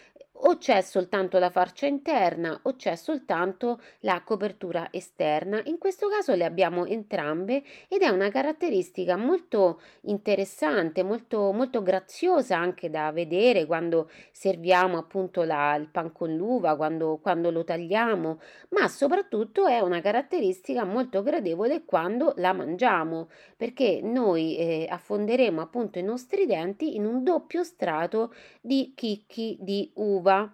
c'è 0.59 0.81
soltanto 0.81 1.39
la 1.39 1.51
farcia 1.51 1.87
interna 1.87 2.59
o 2.63 2.77
c'è 2.77 2.95
soltanto 2.97 3.81
la 4.01 4.23
copertura 4.23 4.89
esterna. 4.91 5.61
In 5.65 5.79
questo 5.79 6.09
caso 6.09 6.35
le 6.35 6.45
abbiamo 6.45 6.85
entrambe 6.85 7.63
ed 7.89 8.03
è 8.03 8.09
una 8.09 8.29
caratteristica 8.29 9.17
molto 9.17 9.81
interessante, 10.03 11.03
molto, 11.03 11.53
molto 11.53 11.83
graziosa 11.83 12.57
anche 12.57 12.91
da 12.91 13.13
vedere 13.13 13.67
quando 13.67 14.11
serviamo 14.31 14.99
appunto 14.99 15.43
la, 15.43 15.75
il 15.77 15.89
pan 15.89 16.13
con 16.13 16.35
l'uva, 16.35 16.77
quando, 16.77 17.19
quando 17.21 17.51
lo 17.51 17.65
tagliamo, 17.65 18.41
ma 18.71 18.89
soprattutto 18.89 19.67
è 19.67 19.81
una 19.81 20.01
caratteristica 20.01 20.85
molto 20.85 21.23
gradevole 21.23 21.85
quando 21.85 22.33
la 22.37 22.53
mangiamo, 22.53 23.29
perché 23.57 24.01
noi 24.03 24.57
eh, 24.57 24.87
affonderemo 24.89 25.61
appunto 25.61 25.99
i 25.99 26.03
nostri 26.03 26.47
denti 26.47 26.97
in 26.97 27.07
un 27.07 27.23
doppio 27.23 27.63
strato 27.63 28.35
di 28.61 28.93
chicchi 28.95 29.57
di 29.61 29.91
uva 29.95 30.46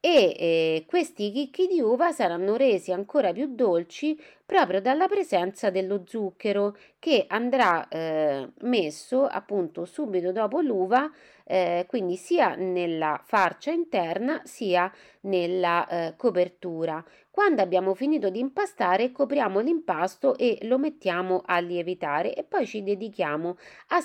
e 0.00 0.36
eh, 0.38 0.84
questi 0.86 1.32
chicchi 1.32 1.66
di 1.66 1.80
uva 1.80 2.12
saranno 2.12 2.54
resi 2.54 2.92
ancora 2.92 3.32
più 3.32 3.54
dolci 3.54 4.16
proprio 4.46 4.80
dalla 4.80 5.08
presenza 5.08 5.70
dello 5.70 6.04
zucchero 6.06 6.76
che 7.00 7.24
andrà 7.28 7.88
eh, 7.88 8.48
messo 8.60 9.26
appunto 9.26 9.84
subito 9.84 10.30
dopo 10.30 10.60
l'uva, 10.60 11.10
eh, 11.44 11.84
quindi 11.88 12.16
sia 12.16 12.54
nella 12.54 13.20
farcia 13.24 13.72
interna 13.72 14.40
sia 14.44 14.90
nella 15.22 15.86
eh, 15.88 16.14
copertura. 16.16 17.04
Quando 17.28 17.60
abbiamo 17.60 17.94
finito 17.94 18.30
di 18.30 18.38
impastare, 18.38 19.10
copriamo 19.10 19.58
l'impasto 19.58 20.36
e 20.36 20.58
lo 20.62 20.78
mettiamo 20.78 21.42
a 21.44 21.58
lievitare 21.58 22.34
e 22.34 22.44
poi 22.44 22.66
ci 22.66 22.82
dedichiamo 22.82 23.56
a 23.88 24.00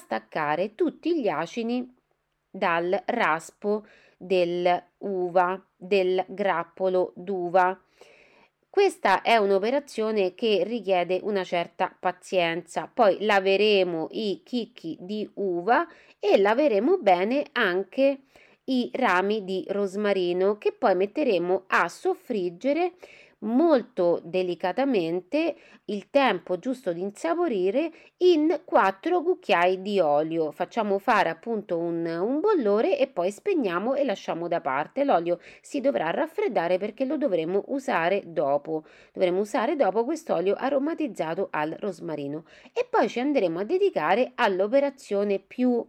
tutti 0.75 1.21
gli 1.21 1.27
acini 1.27 1.95
dal 2.49 3.01
raspo 3.05 3.85
dell'uva, 4.23 5.61
del 5.75 6.23
grappolo 6.27 7.11
d'uva. 7.15 7.79
Questa 8.69 9.21
è 9.21 9.37
un'operazione 9.37 10.33
che 10.33 10.63
richiede 10.65 11.19
una 11.21 11.43
certa 11.43 11.95
pazienza. 11.97 12.89
Poi 12.91 13.17
laveremo 13.19 14.07
i 14.11 14.41
chicchi 14.43 14.97
di 14.99 15.29
uva 15.35 15.87
e 16.19 16.39
laveremo 16.39 16.97
bene 16.97 17.45
anche 17.51 18.21
i 18.65 18.89
rami 18.93 19.43
di 19.43 19.65
rosmarino 19.67 20.57
che 20.57 20.71
poi 20.71 20.95
metteremo 20.95 21.65
a 21.67 21.87
soffriggere 21.87 22.93
molto 23.43 24.19
delicatamente 24.23 25.55
il 25.85 26.09
tempo 26.09 26.59
giusto 26.59 26.93
di 26.93 27.01
insaporire 27.01 27.91
in 28.17 28.61
4 28.63 29.21
cucchiai 29.21 29.81
di 29.81 29.99
olio. 29.99 30.51
Facciamo 30.51 30.97
fare 30.99 31.29
appunto 31.29 31.77
un, 31.77 32.05
un 32.05 32.39
bollore 32.39 32.97
e 32.97 33.07
poi 33.07 33.31
spegniamo 33.31 33.95
e 33.95 34.03
lasciamo 34.03 34.47
da 34.47 34.61
parte. 34.61 35.03
L'olio 35.03 35.39
si 35.61 35.81
dovrà 35.81 36.09
raffreddare 36.09 36.77
perché 36.77 37.05
lo 37.05 37.17
dovremo 37.17 37.63
usare 37.67 38.23
dopo. 38.25 38.83
Dovremo 39.13 39.39
usare 39.39 39.75
dopo 39.75 40.03
quest'olio 40.03 40.55
aromatizzato 40.55 41.47
al 41.51 41.75
rosmarino 41.79 42.45
e 42.73 42.87
poi 42.89 43.09
ci 43.09 43.19
andremo 43.19 43.59
a 43.59 43.63
dedicare 43.63 44.31
all'operazione 44.35 45.39
più 45.39 45.85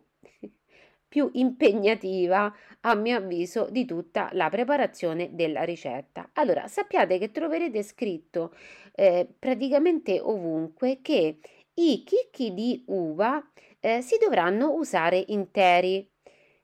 più 1.15 1.31
impegnativa, 1.35 2.53
a 2.81 2.95
mio 2.97 3.19
avviso, 3.19 3.69
di 3.71 3.85
tutta 3.85 4.31
la 4.33 4.49
preparazione 4.49 5.33
della 5.33 5.63
ricetta. 5.63 6.29
Allora, 6.33 6.67
sappiate 6.67 7.19
che 7.19 7.31
troverete 7.31 7.85
scritto 7.85 8.53
eh, 8.97 9.25
praticamente 9.39 10.19
ovunque 10.19 10.99
che 11.03 11.39
i 11.75 12.03
chicchi 12.03 12.53
di 12.53 12.83
uva 12.89 13.41
eh, 13.79 14.01
si 14.01 14.19
dovranno 14.21 14.73
usare 14.73 15.23
interi, 15.29 16.11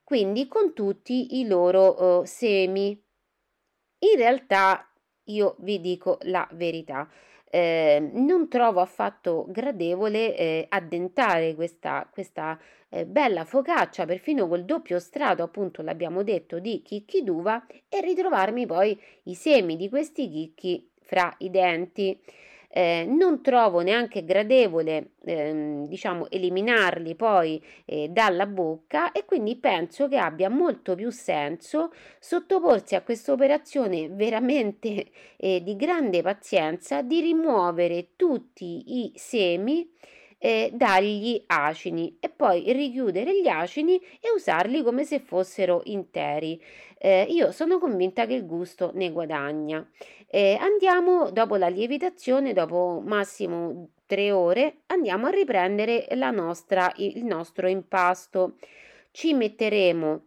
quindi 0.02 0.48
con 0.48 0.74
tutti 0.74 1.38
i 1.38 1.46
loro 1.46 2.22
eh, 2.22 2.26
semi. 2.26 3.00
In 4.00 4.16
realtà 4.16 4.92
io 5.26 5.54
vi 5.60 5.80
dico 5.80 6.18
la 6.22 6.48
verità. 6.54 7.08
Eh, 7.52 8.10
non 8.12 8.48
trovo 8.48 8.80
affatto 8.80 9.46
gradevole 9.48 10.36
eh, 10.36 10.66
addentare 10.68 11.56
questa, 11.56 12.08
questa 12.10 12.56
eh, 12.88 13.06
bella 13.06 13.44
focaccia, 13.44 14.04
perfino 14.04 14.46
col 14.46 14.64
doppio 14.64 15.00
strato, 15.00 15.42
appunto 15.42 15.82
l'abbiamo 15.82 16.22
detto, 16.22 16.60
di 16.60 16.82
chicchi 16.82 17.22
d'uva 17.24 17.66
e 17.88 18.00
ritrovarmi 18.00 18.66
poi 18.66 18.98
i 19.24 19.34
semi 19.34 19.76
di 19.76 19.88
questi 19.88 20.28
chicchi 20.28 20.88
fra 21.00 21.34
i 21.38 21.50
denti. 21.50 22.20
Eh, 22.72 23.04
non 23.04 23.42
trovo 23.42 23.80
neanche 23.80 24.24
gradevole, 24.24 25.14
ehm, 25.24 25.86
diciamo, 25.88 26.30
eliminarli 26.30 27.16
poi 27.16 27.60
eh, 27.84 28.08
dalla 28.10 28.46
bocca 28.46 29.10
e 29.10 29.24
quindi 29.24 29.56
penso 29.56 30.06
che 30.06 30.16
abbia 30.16 30.48
molto 30.48 30.94
più 30.94 31.10
senso 31.10 31.90
sottoporsi 32.20 32.94
a 32.94 33.02
questa 33.02 33.32
operazione 33.32 34.08
veramente 34.08 35.06
eh, 35.36 35.62
di 35.64 35.74
grande 35.74 36.22
pazienza 36.22 37.02
di 37.02 37.20
rimuovere 37.20 38.10
tutti 38.14 39.00
i 39.02 39.12
semi 39.16 39.90
eh, 40.42 40.70
dagli 40.72 41.42
acini 41.48 42.16
e 42.18 42.30
poi 42.30 42.72
richiudere 42.72 43.38
gli 43.38 43.46
acini 43.46 43.98
e 43.98 44.32
usarli 44.34 44.82
come 44.82 45.04
se 45.04 45.20
fossero 45.20 45.82
interi. 45.84 46.60
Eh, 46.98 47.26
io 47.28 47.52
sono 47.52 47.78
convinta 47.78 48.24
che 48.24 48.34
il 48.34 48.46
gusto 48.46 48.90
ne 48.94 49.10
guadagna. 49.10 49.86
Eh, 50.26 50.56
andiamo 50.58 51.30
dopo 51.30 51.56
la 51.56 51.68
lievitazione, 51.68 52.54
dopo 52.54 53.02
massimo 53.04 53.90
tre 54.06 54.32
ore, 54.32 54.78
andiamo 54.86 55.26
a 55.26 55.30
riprendere 55.30 56.06
nostra, 56.32 56.90
il 56.96 57.24
nostro 57.24 57.68
impasto. 57.68 58.56
Ci 59.10 59.34
metteremo 59.34 60.26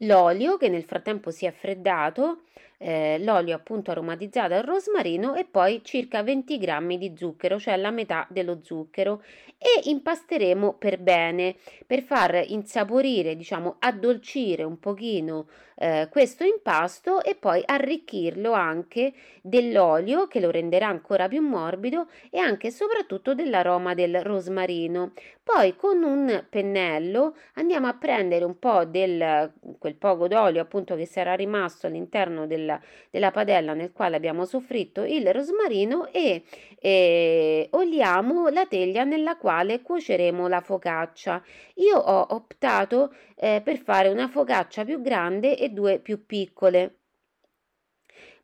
l'olio 0.00 0.58
che 0.58 0.68
nel 0.68 0.84
frattempo 0.84 1.30
si 1.30 1.46
è 1.46 1.52
freddato 1.52 2.42
eh, 2.78 3.18
l'olio 3.20 3.54
appunto 3.54 3.90
aromatizzato 3.90 4.54
al 4.54 4.62
rosmarino 4.62 5.34
e 5.34 5.44
poi 5.44 5.80
circa 5.82 6.22
20 6.22 6.58
grammi 6.58 6.98
di 6.98 7.14
zucchero, 7.16 7.58
cioè 7.58 7.76
la 7.76 7.90
metà 7.90 8.26
dello 8.30 8.60
zucchero 8.62 9.22
e 9.58 9.88
impasteremo 9.88 10.74
per 10.74 10.98
bene 10.98 11.56
per 11.86 12.02
far 12.02 12.44
insaporire, 12.46 13.36
diciamo 13.36 13.76
addolcire 13.78 14.62
un 14.62 14.78
pochino 14.78 15.46
eh, 15.78 16.08
questo 16.10 16.44
impasto 16.44 17.22
e 17.22 17.34
poi 17.34 17.62
arricchirlo 17.64 18.52
anche 18.52 19.12
dell'olio 19.42 20.26
che 20.26 20.40
lo 20.40 20.50
renderà 20.50 20.88
ancora 20.88 21.28
più 21.28 21.42
morbido 21.42 22.08
e 22.30 22.38
anche 22.38 22.68
e 22.68 22.70
soprattutto 22.70 23.34
dell'aroma 23.34 23.94
del 23.94 24.22
rosmarino. 24.22 25.12
Poi 25.42 25.76
con 25.76 26.02
un 26.02 26.44
pennello 26.50 27.36
andiamo 27.54 27.86
a 27.86 27.94
prendere 27.94 28.44
un 28.44 28.58
po' 28.58 28.84
del 28.84 29.52
quel 29.78 29.94
poco 29.94 30.26
d'olio 30.26 30.60
appunto 30.60 30.96
che 30.96 31.06
sarà 31.06 31.34
rimasto 31.34 31.86
all'interno 31.86 32.48
del, 32.48 32.76
della 33.10 33.30
padella 33.30 33.72
nel 33.72 33.92
quale 33.92 34.16
abbiamo 34.16 34.44
soffritto 34.44 35.04
il 35.04 35.32
rosmarino 35.32 36.08
e, 36.10 36.42
e 36.80 37.68
oliamo 37.70 38.48
la 38.48 38.66
teglia 38.66 39.04
nella 39.04 39.36
quale 39.36 39.82
cuoceremo 39.82 40.48
la 40.48 40.60
focaccia. 40.60 41.40
Io 41.74 41.96
ho 41.96 42.26
optato 42.30 43.14
eh, 43.36 43.60
per 43.62 43.78
fare 43.78 44.08
una 44.08 44.26
focaccia 44.26 44.84
più 44.84 45.00
grande 45.00 45.56
e 45.56 45.65
due 45.72 45.98
più 45.98 46.24
piccole 46.26 46.98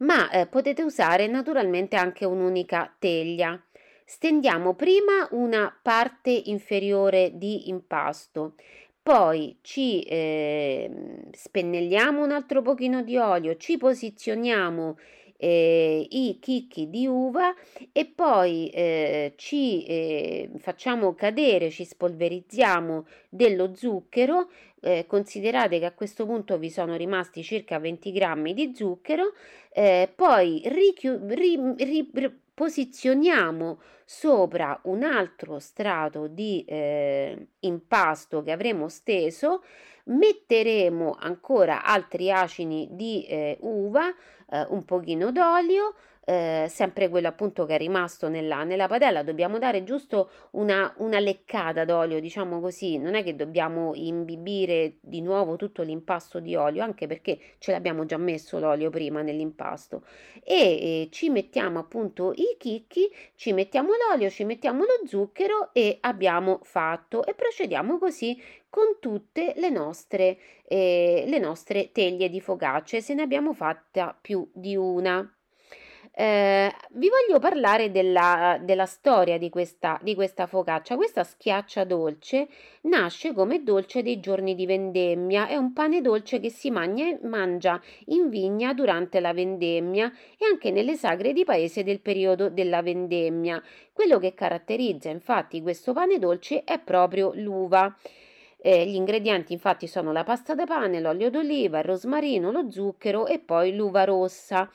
ma 0.02 0.30
eh, 0.30 0.46
potete 0.46 0.82
usare 0.82 1.26
naturalmente 1.26 1.96
anche 1.96 2.24
un'unica 2.24 2.94
teglia. 2.98 3.60
Stendiamo 4.04 4.74
prima 4.74 5.28
una 5.30 5.74
parte 5.80 6.30
inferiore 6.30 7.30
di 7.34 7.68
impasto, 7.68 8.56
poi 9.02 9.58
ci 9.62 10.02
eh, 10.02 10.90
spennelliamo 11.30 12.22
un 12.22 12.30
altro 12.32 12.62
pochino 12.62 13.02
di 13.02 13.16
olio, 13.16 13.56
ci 13.56 13.78
posizioniamo 13.78 14.98
eh, 15.42 16.06
i 16.08 16.38
chicchi 16.40 16.88
di 16.88 17.08
uva 17.08 17.52
e 17.90 18.06
poi 18.06 18.68
eh, 18.70 19.32
ci 19.36 19.84
eh, 19.84 20.50
facciamo 20.58 21.14
cadere, 21.14 21.70
ci 21.70 21.84
spolverizziamo 21.84 23.06
dello 23.28 23.74
zucchero. 23.74 24.48
Eh, 24.80 25.04
considerate 25.08 25.80
che 25.80 25.84
a 25.84 25.92
questo 25.92 26.26
punto 26.26 26.58
vi 26.58 26.70
sono 26.70 26.94
rimasti 26.96 27.42
circa 27.42 27.78
20 27.80 28.12
grammi 28.12 28.54
di 28.54 28.72
zucchero, 28.74 29.32
eh, 29.72 30.12
poi 30.14 30.62
richiu- 30.66 31.20
ri- 31.28 31.74
ri- 31.76 32.40
posizioniamo 32.54 33.80
sopra 34.04 34.78
un 34.84 35.02
altro 35.02 35.58
strato 35.58 36.26
di 36.28 36.64
eh, 36.66 37.46
impasto 37.60 38.42
che 38.42 38.52
avremo 38.52 38.88
steso, 38.88 39.62
metteremo 40.04 41.16
ancora 41.18 41.84
altri 41.84 42.30
acini 42.30 42.88
di 42.90 43.24
eh, 43.24 43.58
uva, 43.60 44.08
eh, 44.50 44.66
un 44.68 44.84
pochino 44.84 45.30
d'olio, 45.30 45.94
eh, 46.24 46.66
sempre 46.68 47.08
quello 47.08 47.28
appunto 47.28 47.64
che 47.64 47.74
è 47.74 47.78
rimasto 47.78 48.28
nella, 48.28 48.64
nella 48.64 48.86
padella, 48.86 49.22
dobbiamo 49.22 49.58
dare 49.58 49.84
giusto 49.84 50.30
una, 50.52 50.92
una 50.98 51.18
leccata 51.18 51.84
d'olio, 51.84 52.20
diciamo 52.20 52.60
così, 52.60 52.98
non 52.98 53.14
è 53.14 53.22
che 53.22 53.34
dobbiamo 53.34 53.92
imbibire 53.94 54.98
di 55.00 55.20
nuovo 55.20 55.56
tutto 55.56 55.82
l'impasto 55.82 56.40
di 56.40 56.54
olio, 56.54 56.82
anche 56.82 57.06
perché 57.06 57.38
ce 57.58 57.72
l'abbiamo 57.72 58.04
già 58.04 58.16
messo 58.16 58.58
l'olio 58.58 58.90
prima 58.90 59.22
nell'impasto 59.22 60.04
e 60.44 60.54
eh, 60.54 61.08
ci 61.10 61.28
mettiamo 61.28 61.78
appunto 61.78 62.32
i 62.32 62.56
chicchi, 62.58 63.10
ci 63.34 63.52
mettiamo 63.52 63.90
l'olio, 64.08 64.30
ci 64.30 64.44
mettiamo 64.44 64.80
lo 64.80 65.06
zucchero 65.06 65.70
e 65.72 65.98
abbiamo 66.00 66.60
fatto 66.62 67.24
e 67.24 67.34
procediamo 67.34 67.98
così 67.98 68.40
con 68.68 68.96
tutte 69.00 69.52
le 69.56 69.68
nostre, 69.68 70.38
eh, 70.64 71.24
le 71.26 71.38
nostre 71.38 71.92
teglie 71.92 72.28
di 72.28 72.40
focaccia. 72.40 73.00
Se 73.00 73.14
ne 73.14 73.22
abbiamo 73.22 73.52
fatta 73.52 74.16
più 74.18 74.48
di 74.52 74.76
una. 74.76 75.30
Eh, 76.14 76.70
vi 76.90 77.08
voglio 77.08 77.38
parlare 77.38 77.90
della, 77.90 78.58
della 78.60 78.84
storia 78.84 79.38
di 79.38 79.48
questa, 79.48 79.98
di 80.02 80.14
questa 80.14 80.46
focaccia. 80.46 80.96
Questa 80.96 81.24
schiaccia 81.24 81.84
dolce 81.84 82.48
nasce 82.82 83.32
come 83.32 83.62
dolce 83.62 84.02
dei 84.02 84.20
giorni 84.20 84.54
di 84.54 84.66
vendemmia. 84.66 85.46
È 85.46 85.56
un 85.56 85.72
pane 85.72 86.02
dolce 86.02 86.38
che 86.38 86.50
si 86.50 86.70
mangia, 86.70 87.16
mangia 87.22 87.80
in 88.06 88.28
vigna 88.28 88.74
durante 88.74 89.20
la 89.20 89.32
vendemmia 89.32 90.12
e 90.36 90.44
anche 90.44 90.70
nelle 90.70 90.96
sagre 90.96 91.32
di 91.32 91.44
paese 91.44 91.82
del 91.82 92.00
periodo 92.00 92.50
della 92.50 92.82
vendemmia. 92.82 93.62
Quello 93.90 94.18
che 94.18 94.34
caratterizza 94.34 95.08
infatti 95.08 95.62
questo 95.62 95.94
pane 95.94 96.18
dolce 96.18 96.62
è 96.64 96.78
proprio 96.78 97.32
l'uva. 97.34 97.94
Eh, 98.64 98.86
gli 98.86 98.94
ingredienti 98.94 99.54
infatti 99.54 99.86
sono 99.86 100.12
la 100.12 100.24
pasta 100.24 100.54
da 100.54 100.66
pane, 100.66 101.00
l'olio 101.00 101.30
d'oliva, 101.30 101.78
il 101.78 101.84
rosmarino, 101.84 102.52
lo 102.52 102.70
zucchero 102.70 103.26
e 103.26 103.38
poi 103.38 103.74
l'uva 103.74 104.04
rossa. 104.04 104.70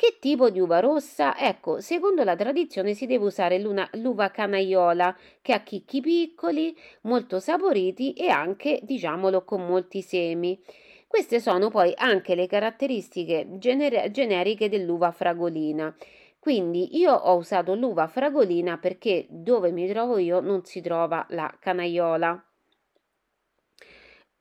Che 0.00 0.16
tipo 0.18 0.48
di 0.48 0.58
uva 0.60 0.80
rossa? 0.80 1.36
Ecco, 1.36 1.82
secondo 1.82 2.24
la 2.24 2.34
tradizione 2.34 2.94
si 2.94 3.04
deve 3.04 3.26
usare 3.26 3.58
l'uva 3.58 4.30
canaiola, 4.30 5.14
che 5.42 5.52
ha 5.52 5.60
chicchi 5.62 6.00
piccoli, 6.00 6.74
molto 7.02 7.38
saporiti 7.38 8.14
e 8.14 8.30
anche, 8.30 8.80
diciamolo, 8.82 9.44
con 9.44 9.66
molti 9.66 10.00
semi. 10.00 10.58
Queste 11.06 11.38
sono 11.38 11.68
poi 11.68 11.92
anche 11.94 12.34
le 12.34 12.46
caratteristiche 12.46 13.46
gener- 13.58 14.10
generiche 14.10 14.70
dell'uva 14.70 15.10
fragolina. 15.10 15.94
Quindi 16.38 16.96
io 16.96 17.12
ho 17.12 17.36
usato 17.36 17.74
l'uva 17.74 18.06
fragolina 18.06 18.78
perché 18.78 19.26
dove 19.28 19.70
mi 19.70 19.86
trovo 19.86 20.16
io 20.16 20.40
non 20.40 20.64
si 20.64 20.80
trova 20.80 21.26
la 21.28 21.54
canaiola. 21.60 22.42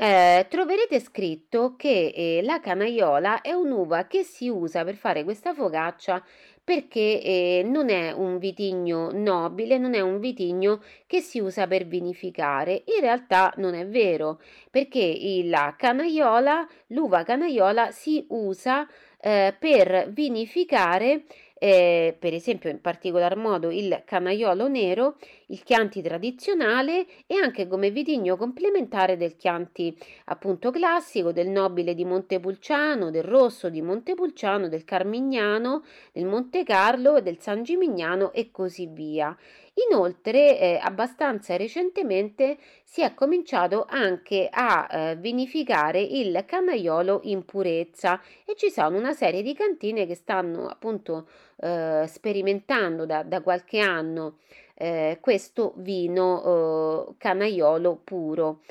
Eh, 0.01 0.45
troverete 0.49 0.97
scritto 1.01 1.75
che 1.75 2.13
eh, 2.15 2.39
la 2.41 2.61
canaiola 2.61 3.41
è 3.41 3.51
un'uva 3.51 4.07
che 4.07 4.23
si 4.23 4.47
usa 4.47 4.85
per 4.85 4.95
fare 4.95 5.25
questa 5.25 5.53
focaccia 5.53 6.23
perché 6.63 7.21
eh, 7.21 7.63
non 7.65 7.89
è 7.89 8.13
un 8.13 8.37
vitigno 8.37 9.09
nobile, 9.11 9.77
non 9.77 9.95
è 9.95 9.99
un 9.99 10.21
vitigno 10.21 10.81
che 11.05 11.19
si 11.19 11.39
usa 11.39 11.67
per 11.67 11.85
vinificare. 11.85 12.83
In 12.95 13.01
realtà 13.01 13.51
non 13.57 13.73
è 13.73 13.85
vero, 13.87 14.39
perché 14.71 15.41
la 15.43 15.75
canaiola, 15.77 16.65
l'uva 16.87 17.23
canaiola 17.23 17.91
si 17.91 18.25
usa 18.29 18.87
eh, 19.19 19.53
per 19.59 20.11
vinificare 20.11 21.23
eh, 21.59 22.15
per 22.17 22.33
esempio 22.33 22.69
in 22.69 22.81
particolar 22.81 23.35
modo 23.35 23.69
il 23.69 24.01
canaiolo 24.05 24.67
nero, 24.67 25.17
il 25.47 25.61
Chianti 25.63 26.01
tradizionale 26.01 27.05
e 27.27 27.35
anche 27.35 27.67
come 27.67 27.91
vitigno 27.91 28.37
complementare 28.37 29.17
del 29.17 29.35
Chianti 29.35 29.95
appunto 30.25 30.71
classico, 30.71 31.31
del 31.31 31.49
nobile 31.49 31.93
di 31.93 32.05
Montepulciano, 32.05 33.11
del 33.11 33.23
rosso 33.23 33.69
di 33.69 33.81
Montepulciano, 33.81 34.69
del 34.69 34.85
Carmignano, 34.85 35.83
del 36.13 36.25
Monte 36.25 36.63
Carlo, 36.63 37.19
del 37.19 37.39
San 37.39 37.63
Gimignano 37.63 38.31
e 38.31 38.51
così 38.51 38.87
via. 38.87 39.35
Inoltre, 39.87 40.59
eh, 40.59 40.79
abbastanza 40.81 41.55
recentemente 41.55 42.57
si 42.83 43.01
è 43.01 43.13
cominciato 43.13 43.85
anche 43.87 44.49
a 44.51 44.87
eh, 44.89 45.15
vinificare 45.15 46.01
il 46.01 46.43
canaiolo 46.45 47.21
in 47.23 47.45
purezza 47.45 48.19
e 48.45 48.55
ci 48.55 48.71
sono 48.71 48.97
una 48.97 49.13
serie 49.13 49.43
di 49.43 49.53
cantine 49.53 50.05
che 50.07 50.15
stanno 50.15 50.67
appunto 50.67 51.29
eh, 51.57 52.05
sperimentando 52.07 53.05
da, 53.05 53.23
da, 53.23 53.41
qualche 53.41 53.79
anno 53.79 54.39
eh, 54.73 55.19
questo 55.21 55.73
vino 55.77 57.07
eh, 57.09 57.15
canaiolo 57.17 58.01
puro. 58.03 58.61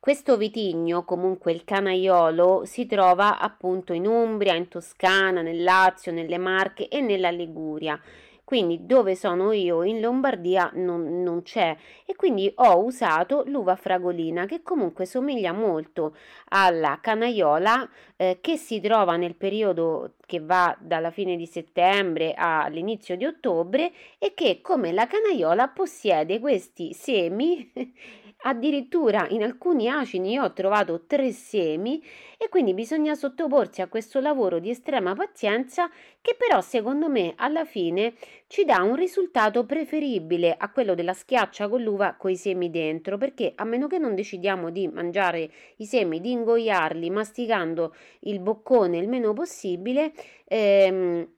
Questo 0.00 0.36
vitigno, 0.36 1.04
comunque 1.04 1.52
il 1.52 1.64
canaiolo, 1.64 2.64
si 2.64 2.86
trova 2.86 3.38
appunto 3.38 3.92
in 3.92 4.06
Umbria, 4.06 4.54
in 4.54 4.68
Toscana, 4.68 5.42
nel 5.42 5.62
Lazio, 5.62 6.12
nelle 6.12 6.38
Marche 6.38 6.88
e 6.88 7.00
nella 7.00 7.30
Liguria 7.30 8.00
quindi 8.48 8.86
dove 8.86 9.14
sono 9.14 9.52
io? 9.52 9.82
In 9.82 10.00
Lombardia 10.00 10.70
non, 10.72 11.22
non 11.22 11.42
c'è. 11.42 11.76
E 12.06 12.16
quindi 12.16 12.50
ho 12.54 12.82
usato 12.82 13.42
l'uva 13.44 13.76
fragolina 13.76 14.46
che 14.46 14.62
comunque 14.62 15.04
somiglia 15.04 15.52
molto 15.52 16.16
alla 16.48 16.98
canaiola 16.98 17.86
eh, 18.16 18.38
che 18.40 18.56
si 18.56 18.80
trova 18.80 19.16
nel 19.16 19.34
periodo 19.34 20.14
che 20.24 20.40
va 20.40 20.74
dalla 20.80 21.10
fine 21.10 21.36
di 21.36 21.44
settembre 21.44 22.32
all'inizio 22.34 23.18
di 23.18 23.26
ottobre 23.26 23.92
e 24.18 24.32
che 24.32 24.62
come 24.62 24.92
la 24.92 25.06
canaiola 25.06 25.68
possiede 25.68 26.40
questi 26.40 26.94
semi 26.94 27.70
Addirittura 28.42 29.26
in 29.30 29.42
alcuni 29.42 29.88
acini 29.88 30.32
io 30.32 30.44
ho 30.44 30.52
trovato 30.52 31.06
tre 31.06 31.32
semi 31.32 32.00
e 32.38 32.48
quindi 32.48 32.72
bisogna 32.72 33.16
sottoporsi 33.16 33.82
a 33.82 33.88
questo 33.88 34.20
lavoro 34.20 34.60
di 34.60 34.70
estrema 34.70 35.12
pazienza 35.14 35.90
che 36.20 36.36
però 36.38 36.60
secondo 36.60 37.08
me 37.08 37.34
alla 37.36 37.64
fine 37.64 38.14
ci 38.46 38.64
dà 38.64 38.80
un 38.82 38.94
risultato 38.94 39.66
preferibile 39.66 40.54
a 40.56 40.70
quello 40.70 40.94
della 40.94 41.14
schiaccia 41.14 41.68
con 41.68 41.82
l'uva 41.82 42.14
con 42.14 42.30
i 42.30 42.36
semi 42.36 42.70
dentro 42.70 43.18
perché 43.18 43.54
a 43.56 43.64
meno 43.64 43.88
che 43.88 43.98
non 43.98 44.14
decidiamo 44.14 44.70
di 44.70 44.86
mangiare 44.86 45.50
i 45.78 45.84
semi, 45.84 46.20
di 46.20 46.30
ingoiarli 46.30 47.10
masticando 47.10 47.92
il 48.20 48.38
boccone 48.38 48.98
il 48.98 49.08
meno 49.08 49.32
possibile, 49.32 50.12
ehm, 50.44 51.28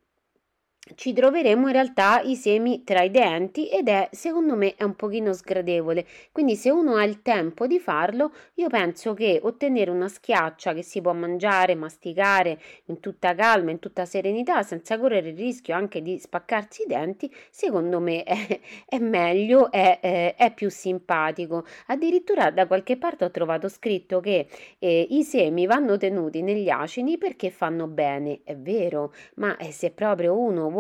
ci 0.95 1.13
troveremo 1.13 1.67
in 1.67 1.73
realtà 1.73 2.21
i 2.21 2.37
semi 2.37 2.85
tra 2.85 3.03
i 3.03 3.11
denti 3.11 3.69
ed 3.69 3.89
è 3.89 4.09
secondo 4.13 4.57
me 4.57 4.75
è 4.75 4.83
un 4.83 4.95
pochino 4.97 5.33
sgradevole. 5.33 6.07
Quindi 6.33 6.57
se 6.57 6.71
uno 6.71 6.97
ha 6.97 7.05
il 7.05 7.23
tempo 7.23 7.67
di 7.67 7.79
farlo 7.79 8.33
io 8.55 8.69
penso 8.69 9.15
che 9.15 9.41
ottenere 9.43 9.91
una 9.91 10.09
schiaccia 10.09 10.75
che 10.75 10.83
si 10.83 11.01
può 11.01 11.13
mangiare 11.13 11.75
masticare 11.75 12.59
in 12.87 13.01
tutta 13.01 13.35
calma 13.35 13.71
in 13.71 13.79
tutta 13.79 14.05
serenità 14.05 14.63
senza 14.63 14.99
correre 14.99 15.31
il 15.31 15.37
rischio 15.37 15.75
anche 15.75 16.03
di 16.03 16.19
spaccarsi 16.19 16.83
i 16.83 16.87
denti 16.87 17.33
secondo 17.51 18.01
me 18.01 18.23
è, 18.23 18.61
è 18.87 18.99
meglio 18.99 19.71
è, 19.71 20.01
è, 20.01 20.35
è, 20.37 20.53
più 20.53 20.71
simpatico. 20.71 21.65
Addirittura 21.87 22.51
da 22.51 22.67
qualche 22.67 22.97
parte 22.97 23.25
ho 23.25 23.31
trovato 23.31 23.69
scritto 23.69 24.21
che 24.21 24.47
eh, 24.79 25.07
i 25.11 25.23
semi 25.23 25.67
vanno 25.67 25.97
tenuti 25.97 26.43
negli 26.43 26.69
acini 26.69 27.19
perché 27.19 27.51
fanno 27.51 27.87
bene. 27.87 28.41
È 28.45 28.57
vero 28.57 29.13
ma 29.37 29.57
eh, 29.57 29.73
se 29.73 29.91
proprio 29.91 30.39
uno 30.39 30.69
vuole 30.71 30.80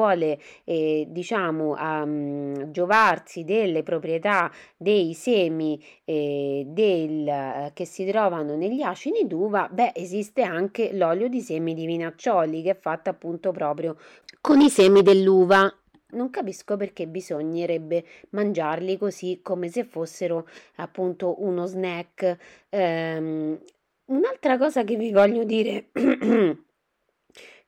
eh, 0.64 1.06
diciamo 1.08 1.74
um, 1.78 2.70
giovarsi 2.70 3.44
delle 3.44 3.82
proprietà 3.82 4.50
dei 4.76 5.14
semi 5.14 5.82
eh, 6.04 6.64
del, 6.66 7.28
eh, 7.28 7.70
che 7.74 7.84
si 7.84 8.04
trovano 8.06 8.56
negli 8.56 8.82
acini 8.82 9.26
d'uva, 9.26 9.68
beh 9.70 9.92
esiste 9.94 10.42
anche 10.42 10.92
l'olio 10.92 11.28
di 11.28 11.40
semi 11.40 11.74
di 11.74 11.86
vinaccioli 11.86 12.62
che 12.62 12.70
è 12.70 12.78
fatto 12.78 13.10
appunto 13.10 13.52
proprio 13.52 13.96
con 14.40 14.60
i 14.60 14.70
semi 14.70 15.02
dell'uva 15.02 15.72
non 16.12 16.30
capisco 16.30 16.76
perché 16.76 17.06
bisognerebbe 17.06 18.04
mangiarli 18.30 18.96
così 18.96 19.40
come 19.42 19.68
se 19.68 19.84
fossero 19.84 20.48
appunto 20.76 21.42
uno 21.42 21.66
snack. 21.66 22.36
Um, 22.70 23.58
un'altra 24.06 24.58
cosa 24.58 24.82
che 24.84 24.96
vi 24.96 25.12
voglio 25.12 25.44
dire 25.44 25.90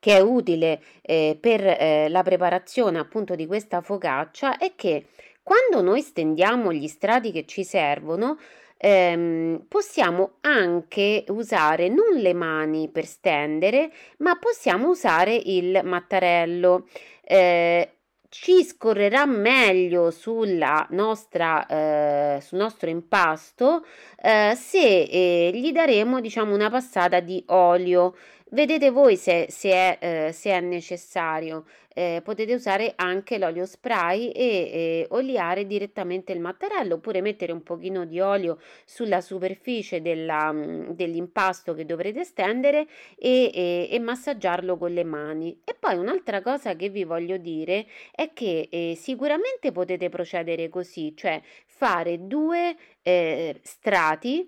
che 0.02 0.16
è 0.16 0.20
utile 0.20 0.82
eh, 1.00 1.38
per 1.40 1.64
eh, 1.64 2.08
la 2.08 2.24
preparazione 2.24 2.98
appunto 2.98 3.36
di 3.36 3.46
questa 3.46 3.82
focaccia 3.82 4.58
è 4.58 4.72
che 4.74 5.06
quando 5.44 5.80
noi 5.80 6.00
stendiamo 6.00 6.72
gli 6.72 6.88
strati 6.88 7.30
che 7.30 7.46
ci 7.46 7.62
servono 7.62 8.36
ehm, 8.78 9.64
possiamo 9.68 10.38
anche 10.40 11.24
usare 11.28 11.86
non 11.86 12.16
le 12.16 12.34
mani 12.34 12.88
per 12.88 13.06
stendere 13.06 13.92
ma 14.18 14.36
possiamo 14.40 14.88
usare 14.88 15.36
il 15.36 15.82
mattarello. 15.84 16.88
Eh, 17.22 17.90
ci 18.28 18.64
scorrerà 18.64 19.24
meglio 19.26 20.10
sulla 20.10 20.84
nostra, 20.90 21.66
eh, 21.66 22.40
sul 22.40 22.58
nostro 22.58 22.88
impasto 22.88 23.84
eh, 24.20 24.54
se 24.56 25.02
eh, 25.02 25.50
gli 25.52 25.70
daremo 25.70 26.18
diciamo 26.18 26.54
una 26.54 26.70
passata 26.70 27.20
di 27.20 27.44
olio 27.48 28.14
Vedete 28.54 28.90
voi 28.90 29.16
se, 29.16 29.46
se, 29.48 29.70
è, 29.70 29.98
eh, 29.98 30.32
se 30.32 30.50
è, 30.50 30.60
necessario, 30.60 31.64
eh, 31.94 32.20
potete 32.22 32.52
usare 32.52 32.92
anche 32.96 33.38
l'olio 33.38 33.64
spray 33.64 34.28
e 34.28 34.44
eh, 34.44 35.06
oliare 35.08 35.66
direttamente 35.66 36.32
il 36.32 36.40
mattarello 36.40 36.96
oppure 36.96 37.22
mettere 37.22 37.52
un 37.52 37.62
pochino 37.62 38.04
di 38.04 38.20
olio 38.20 38.58
sulla 38.84 39.22
superficie 39.22 40.02
della, 40.02 40.52
mm, 40.52 40.90
dell'impasto 40.90 41.72
che 41.72 41.86
dovrete 41.86 42.24
stendere 42.24 42.86
e, 43.16 43.50
e, 43.54 43.88
e, 43.90 43.98
massaggiarlo 43.98 44.76
con 44.76 44.92
le 44.92 45.04
mani. 45.04 45.58
E 45.64 45.74
poi 45.74 45.96
un'altra 45.96 46.42
cosa 46.42 46.76
che 46.76 46.90
vi 46.90 47.04
voglio 47.04 47.38
dire 47.38 47.86
è 48.14 48.34
che 48.34 48.68
eh, 48.70 48.94
sicuramente 49.00 49.72
potete 49.72 50.10
procedere 50.10 50.68
così, 50.68 51.14
cioè 51.16 51.40
fare 51.64 52.26
due 52.26 52.76
eh, 53.00 53.58
strati 53.62 54.46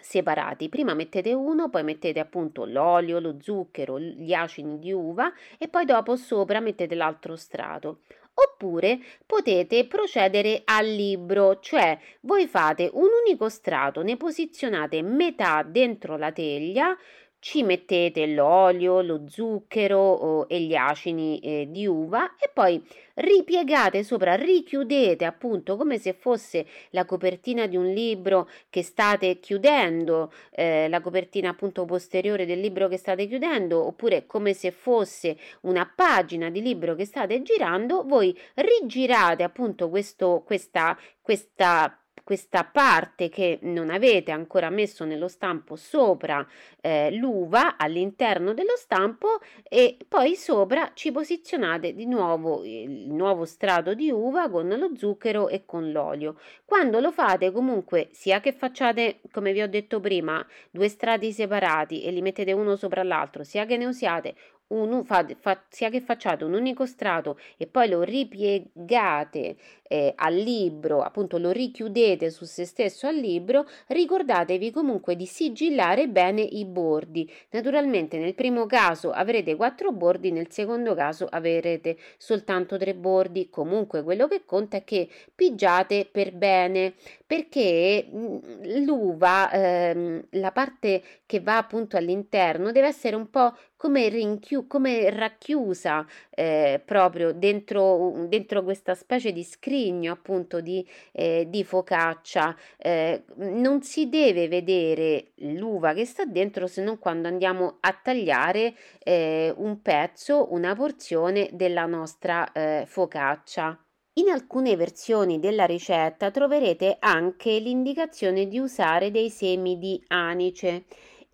separati. 0.00 0.68
Prima 0.68 0.94
mettete 0.94 1.32
uno, 1.32 1.70
poi 1.70 1.82
mettete 1.82 2.20
appunto 2.20 2.64
l'olio, 2.64 3.20
lo 3.20 3.36
zucchero, 3.40 3.98
gli 3.98 4.32
acini 4.32 4.78
di 4.78 4.92
uva 4.92 5.32
e 5.58 5.68
poi 5.68 5.84
dopo 5.84 6.16
sopra 6.16 6.60
mettete 6.60 6.94
l'altro 6.94 7.36
strato. 7.36 8.00
Oppure 8.32 8.98
potete 9.26 9.86
procedere 9.86 10.62
al 10.64 10.86
libro, 10.86 11.58
cioè 11.60 11.98
voi 12.20 12.46
fate 12.46 12.88
un 12.92 13.08
unico 13.24 13.48
strato, 13.48 14.02
ne 14.02 14.16
posizionate 14.16 15.02
metà 15.02 15.62
dentro 15.62 16.16
la 16.16 16.32
teglia, 16.32 16.96
ci 17.40 17.62
mettete 17.62 18.26
l'olio, 18.26 19.00
lo 19.00 19.24
zucchero 19.26 20.46
e 20.48 20.60
gli 20.60 20.74
acini 20.74 21.38
eh, 21.40 21.66
di 21.70 21.86
uva 21.86 22.36
e 22.36 22.50
poi 22.52 22.82
ripiegate 23.14 24.02
sopra, 24.02 24.34
richiudete 24.34 25.24
appunto 25.24 25.76
come 25.76 25.98
se 25.98 26.12
fosse 26.12 26.66
la 26.90 27.04
copertina 27.04 27.66
di 27.66 27.76
un 27.76 27.86
libro 27.86 28.48
che 28.68 28.82
state 28.82 29.40
chiudendo, 29.40 30.32
eh, 30.50 30.88
la 30.88 31.00
copertina 31.00 31.50
appunto 31.50 31.84
posteriore 31.84 32.46
del 32.46 32.60
libro 32.60 32.88
che 32.88 32.96
state 32.96 33.26
chiudendo, 33.26 33.84
oppure 33.84 34.26
come 34.26 34.52
se 34.52 34.70
fosse 34.70 35.36
una 35.62 35.90
pagina 35.92 36.50
di 36.50 36.62
libro 36.62 36.94
che 36.94 37.04
state 37.04 37.42
girando, 37.42 38.04
voi 38.04 38.36
rigirate 38.54 39.42
appunto 39.42 39.88
questo, 39.88 40.42
questa, 40.44 40.96
questa 41.20 41.99
questa 42.30 42.62
parte 42.62 43.28
che 43.28 43.58
non 43.62 43.90
avete 43.90 44.30
ancora 44.30 44.70
messo 44.70 45.04
nello 45.04 45.26
stampo 45.26 45.74
sopra 45.74 46.46
eh, 46.80 47.10
l'uva 47.10 47.76
all'interno 47.76 48.54
dello 48.54 48.76
stampo 48.76 49.40
e 49.64 49.96
poi 50.06 50.36
sopra 50.36 50.92
ci 50.94 51.10
posizionate 51.10 51.92
di 51.92 52.06
nuovo 52.06 52.62
il 52.62 53.10
nuovo 53.10 53.44
strato 53.44 53.94
di 53.94 54.12
uva 54.12 54.48
con 54.48 54.68
lo 54.68 54.90
zucchero 54.96 55.48
e 55.48 55.64
con 55.66 55.90
l'olio. 55.90 56.38
Quando 56.64 57.00
lo 57.00 57.10
fate 57.10 57.50
comunque 57.50 58.10
sia 58.12 58.38
che 58.38 58.52
facciate 58.52 59.22
come 59.32 59.52
vi 59.52 59.62
ho 59.62 59.68
detto 59.68 59.98
prima 59.98 60.46
due 60.70 60.88
strati 60.88 61.32
separati 61.32 62.04
e 62.04 62.12
li 62.12 62.22
mettete 62.22 62.52
uno 62.52 62.76
sopra 62.76 63.02
l'altro 63.02 63.42
sia 63.42 63.66
che 63.66 63.76
ne 63.76 63.86
usiate 63.86 64.36
un, 64.70 65.04
fa, 65.04 65.26
fa, 65.38 65.62
sia 65.68 65.88
che 65.90 66.00
facciate 66.00 66.44
un 66.44 66.54
unico 66.54 66.86
strato 66.86 67.38
e 67.56 67.66
poi 67.66 67.88
lo 67.88 68.02
ripiegate 68.02 69.56
eh, 69.82 70.12
al 70.14 70.34
libro, 70.34 71.02
appunto 71.02 71.38
lo 71.38 71.50
richiudete 71.50 72.30
su 72.30 72.44
se 72.44 72.64
stesso 72.64 73.06
al 73.08 73.16
libro, 73.16 73.66
ricordatevi 73.88 74.70
comunque 74.70 75.16
di 75.16 75.26
sigillare 75.26 76.08
bene 76.08 76.42
i 76.42 76.64
bordi. 76.64 77.28
Naturalmente 77.50 78.18
nel 78.18 78.34
primo 78.34 78.66
caso 78.66 79.10
avrete 79.10 79.56
quattro 79.56 79.90
bordi, 79.92 80.30
nel 80.30 80.50
secondo 80.50 80.94
caso 80.94 81.26
avrete 81.28 81.96
soltanto 82.16 82.78
tre 82.78 82.94
bordi. 82.94 83.50
Comunque 83.50 84.04
quello 84.04 84.28
che 84.28 84.44
conta 84.44 84.76
è 84.76 84.84
che 84.84 85.08
pigiate 85.34 86.08
per 86.10 86.32
bene 86.32 86.94
perché 87.26 88.08
mm, 88.12 88.38
l'uva, 88.84 89.50
ehm, 89.50 90.26
la 90.30 90.52
parte 90.52 91.02
che 91.26 91.40
va 91.40 91.56
appunto 91.56 91.96
all'interno, 91.96 92.70
deve 92.70 92.86
essere 92.88 93.16
un 93.16 93.28
po' 93.30 93.54
come, 93.80 94.10
rinchiu- 94.10 94.66
come 94.66 95.08
racchiusa 95.08 96.06
eh, 96.28 96.82
proprio 96.84 97.32
dentro, 97.32 98.26
dentro, 98.28 98.62
questa 98.62 98.94
specie 98.94 99.32
di 99.32 99.42
scrigno 99.42 100.12
appunto 100.12 100.60
di, 100.60 100.86
eh, 101.12 101.46
di 101.48 101.64
focaccia. 101.64 102.54
Eh, 102.76 103.24
non 103.36 103.80
si 103.80 104.10
deve 104.10 104.48
vedere 104.48 105.30
l'uva 105.36 105.94
che 105.94 106.04
sta 106.04 106.26
dentro 106.26 106.66
se 106.66 106.82
non 106.82 106.98
quando 106.98 107.26
andiamo 107.28 107.78
a 107.80 107.98
tagliare 108.02 108.74
eh, 109.02 109.50
un 109.56 109.80
pezzo, 109.80 110.52
una 110.52 110.74
porzione 110.74 111.48
della 111.52 111.86
nostra 111.86 112.52
eh, 112.52 112.84
focaccia. 112.86 113.82
In 114.14 114.28
alcune 114.28 114.76
versioni 114.76 115.40
della 115.40 115.64
ricetta 115.64 116.30
troverete 116.30 116.98
anche 116.98 117.58
l'indicazione 117.58 118.46
di 118.46 118.58
usare 118.58 119.10
dei 119.10 119.30
semi 119.30 119.78
di 119.78 120.04
anice 120.08 120.84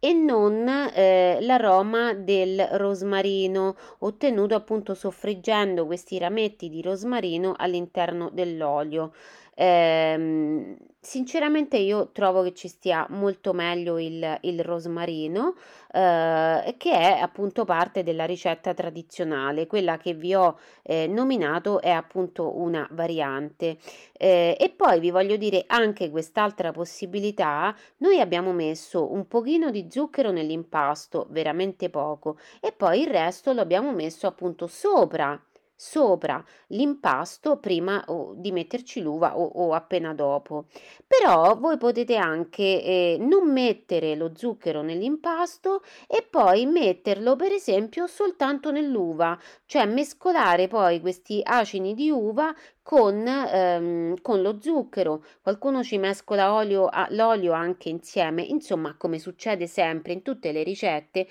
e 0.07 0.13
non 0.13 0.69
eh, 0.69 1.39
l'aroma 1.41 2.15
del 2.15 2.65
rosmarino 2.75 3.75
ottenuto 3.99 4.55
appunto 4.55 4.95
soffriggendo 4.95 5.85
questi 5.85 6.17
rametti 6.17 6.69
di 6.69 6.81
rosmarino 6.81 7.55
all'interno 7.57 8.31
dell'olio. 8.33 9.13
Eh, 9.59 10.77
sinceramente 11.01 11.79
io 11.79 12.11
trovo 12.13 12.43
che 12.43 12.53
ci 12.53 12.69
stia 12.69 13.07
molto 13.09 13.55
meglio 13.55 13.99
il, 13.99 14.39
il 14.43 14.61
rosmarino, 14.63 15.55
eh, 15.93 16.75
che 16.77 16.91
è 16.91 17.19
appunto 17.21 17.65
parte 17.65 18.03
della 18.03 18.27
ricetta 18.27 18.75
tradizionale. 18.75 19.67
Quella 19.67 19.97
che 19.97 20.13
vi 20.13 20.35
ho 20.35 20.59
eh, 20.83 21.07
nominato 21.07 21.81
è 21.81 21.91
appunto 21.91 22.59
una 22.59 22.87
variante. 22.91 23.79
Eh, 24.13 24.57
e 24.61 24.69
poi 24.71 25.01
vi 25.01 25.11
voglio 25.11 25.37
dire 25.37 25.65
anche 25.69 26.11
quest'altra 26.11 26.71
possibilità. 26.73 27.75
Noi 27.99 28.21
abbiamo 28.21 28.53
messo 28.53 29.11
un 29.11 29.27
pochino 29.27 29.71
di 29.71 29.87
zucchero 29.89 30.31
nell'impasto, 30.33 31.29
veramente 31.31 31.89
poco, 31.89 32.37
e 32.61 32.73
poi 32.73 33.01
il 33.01 33.09
resto 33.09 33.53
lo 33.55 33.63
abbiamo 33.63 33.93
messo 33.93 34.27
appunto 34.27 34.67
sopra 34.67 35.41
sopra 35.77 36.43
l'impasto 36.68 37.59
prima 37.59 38.03
di 38.35 38.51
metterci 38.51 39.03
l'uva 39.03 39.39
o, 39.39 39.45
o, 39.45 39.74
appena 39.74 40.14
dopo. 40.14 40.66
Però 41.07 41.57
voi 41.57 41.77
potete 41.77 42.16
anche 42.16 42.62
eh, 42.62 43.16
non 43.20 43.53
mettere 43.53 44.14
lo 44.16 44.33
zucchero 44.35 44.81
nell'impasto 44.83 45.83
e 46.09 46.27
poi 46.29 46.64
metterlo 46.66 47.37
per 47.37 47.53
esempio 47.53 48.07
soltanto 48.07 48.70
nell'uva, 48.70 49.39
cioè 49.66 49.85
mescolare 49.87 50.66
poi 50.66 51.01
questi 51.01 51.41
acini 51.45 51.95
di 51.95 52.11
uva 52.11 52.55
con, 52.87 53.26
ehm, 53.26 54.14
con 54.22 54.43
lo 54.43 54.61
zucchero, 54.61 55.24
qualcuno 55.43 55.82
ci 55.82 55.99
mescola 55.99 56.55
olio, 56.55 56.89
l'olio 57.09 57.51
anche 57.51 57.89
insieme, 57.89 58.43
insomma 58.43 58.95
come 58.97 59.18
succede 59.18 59.66
sempre 59.66 60.12
in 60.12 60.22
tutte 60.22 60.53
le 60.53 60.62
ricette 60.62 61.26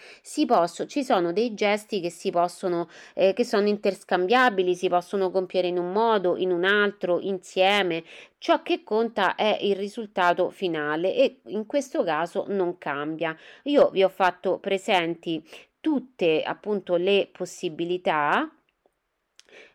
posso, 0.46 0.86
ci 0.86 1.02
sono 1.02 1.32
dei 1.32 1.54
gesti 1.54 2.02
che 2.02 2.10
si 2.10 2.30
possono, 2.30 2.90
eh, 3.14 3.32
che 3.32 3.46
sono 3.46 3.70
interscambiabili, 3.70 4.76
si 4.76 4.90
possono 4.90 5.32
compiere 5.32 5.70
in 5.70 5.78
un 5.78 5.94
modo, 5.94 6.36
in 6.36 6.52
un 6.52 6.66
altro, 6.66 7.22
insieme, 7.22 8.04
ciò 8.38 8.62
che 8.62 8.84
conta 8.84 9.36
è 9.36 9.58
il 9.62 9.78
risultato 9.78 10.50
finale 10.50 11.16
e 11.16 11.40
in 11.46 11.66
questo 11.68 12.04
caso 12.04 12.44
non 12.50 12.78
cambia. 12.78 13.34
Io 13.64 13.92
vi 13.92 14.04
ho 14.04 14.10
fatto 14.10 14.60
presenti 14.60 15.42
tutte 15.80 16.42
appunto 16.42 16.98
le 16.98 17.30
possibilità 17.32 18.50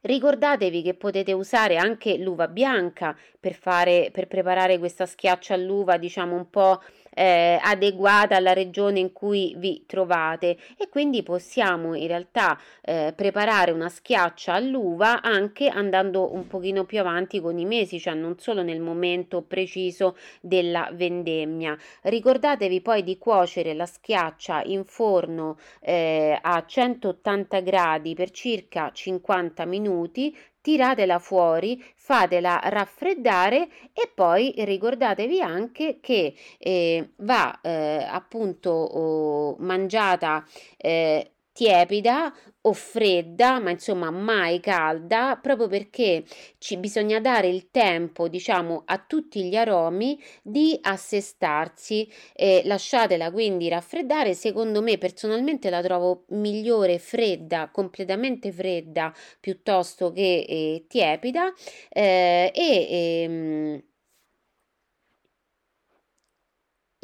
Ricordatevi 0.03 0.83
che 0.83 0.95
potete 0.95 1.33
usare 1.33 1.77
anche 1.77 2.17
l'uva 2.17 2.49
bianca 2.49 3.17
per, 3.39 3.55
fare, 3.55 4.11
per 4.13 4.27
preparare 4.27 4.79
questa 4.79 5.07
schiaccia 5.07 5.55
all'uva, 5.55 5.97
diciamo 5.97 6.35
un 6.35 6.49
po' 6.51 6.81
eh, 7.21 7.59
adeguata 7.63 8.37
alla 8.37 8.55
regione 8.55 8.99
in 8.99 9.13
cui 9.13 9.55
vi 9.59 9.85
trovate 9.87 10.57
e 10.79 10.89
quindi 10.89 11.23
possiamo 11.23 11.95
in 11.95 12.07
realtà 12.07 12.59
eh, 12.81 13.13
preparare 13.15 13.73
una 13.73 13.91
schiaccia 13.91 14.55
all'uva 14.55 15.21
anche 15.21 15.69
andando 15.69 16.33
un 16.33 16.47
pochino 16.47 16.85
più 16.85 16.99
avanti 16.99 17.39
con 17.39 17.59
i 17.59 17.67
mesi, 17.67 18.01
cioè 18.01 18.15
non 18.15 18.39
solo 18.39 18.63
nel 18.63 18.81
momento 18.81 19.43
preciso 19.43 20.17
della 20.41 20.89
vendemmia. 20.95 21.77
Ricordatevi 22.01 22.81
poi 22.81 23.03
di 23.03 23.19
cuocere 23.19 23.75
la 23.75 23.85
schiaccia 23.85 24.63
in 24.65 24.87
forno 24.87 25.59
eh, 25.81 26.39
a 26.41 26.65
180 26.65 27.61
gradi 27.61 28.15
per 28.15 28.31
circa 28.31 28.93
50 28.95 29.67
minuti 29.67 30.35
tiratela 30.61 31.19
fuori, 31.19 31.83
fatela 31.97 32.61
raffreddare 32.65 33.69
e 33.93 34.11
poi 34.15 34.53
ricordatevi 34.57 35.41
anche 35.41 35.99
che 36.01 36.35
eh, 36.59 37.11
va 37.17 37.61
eh, 37.63 38.07
appunto 38.09 38.71
oh, 38.71 39.57
mangiata 39.59 40.45
eh, 40.77 41.33
tiepida 41.61 42.33
o 42.63 42.73
fredda, 42.73 43.59
ma 43.61 43.71
insomma 43.71 44.11
mai 44.11 44.61
calda, 44.61 45.39
proprio 45.41 45.67
perché 45.69 46.25
ci 46.59 46.79
bisogna 46.79 47.21
dare 47.21 47.49
il 47.49 47.71
tempo, 47.71 48.29
diciamo, 48.29 48.83
a 48.87 48.99
tutti 49.07 49.45
gli 49.45 49.57
aromi 49.57 50.19
di 50.43 50.79
assestarsi. 50.81 52.09
Eh, 52.35 52.63
lasciatela 52.65 53.31
quindi 53.31 53.69
raffreddare. 53.69 54.33
Secondo 54.35 54.81
me, 54.83 54.97
personalmente, 54.97 55.69
la 55.69 55.83
trovo 55.83 56.25
migliore 56.29 56.99
fredda, 56.99 57.69
completamente 57.71 58.53
fredda, 58.53 59.13
piuttosto 59.39 60.11
che 60.13 60.45
eh, 60.49 60.85
tiepida. 60.89 61.53
Eh, 61.91 62.51
e 62.55 63.23
ehm, 63.23 63.83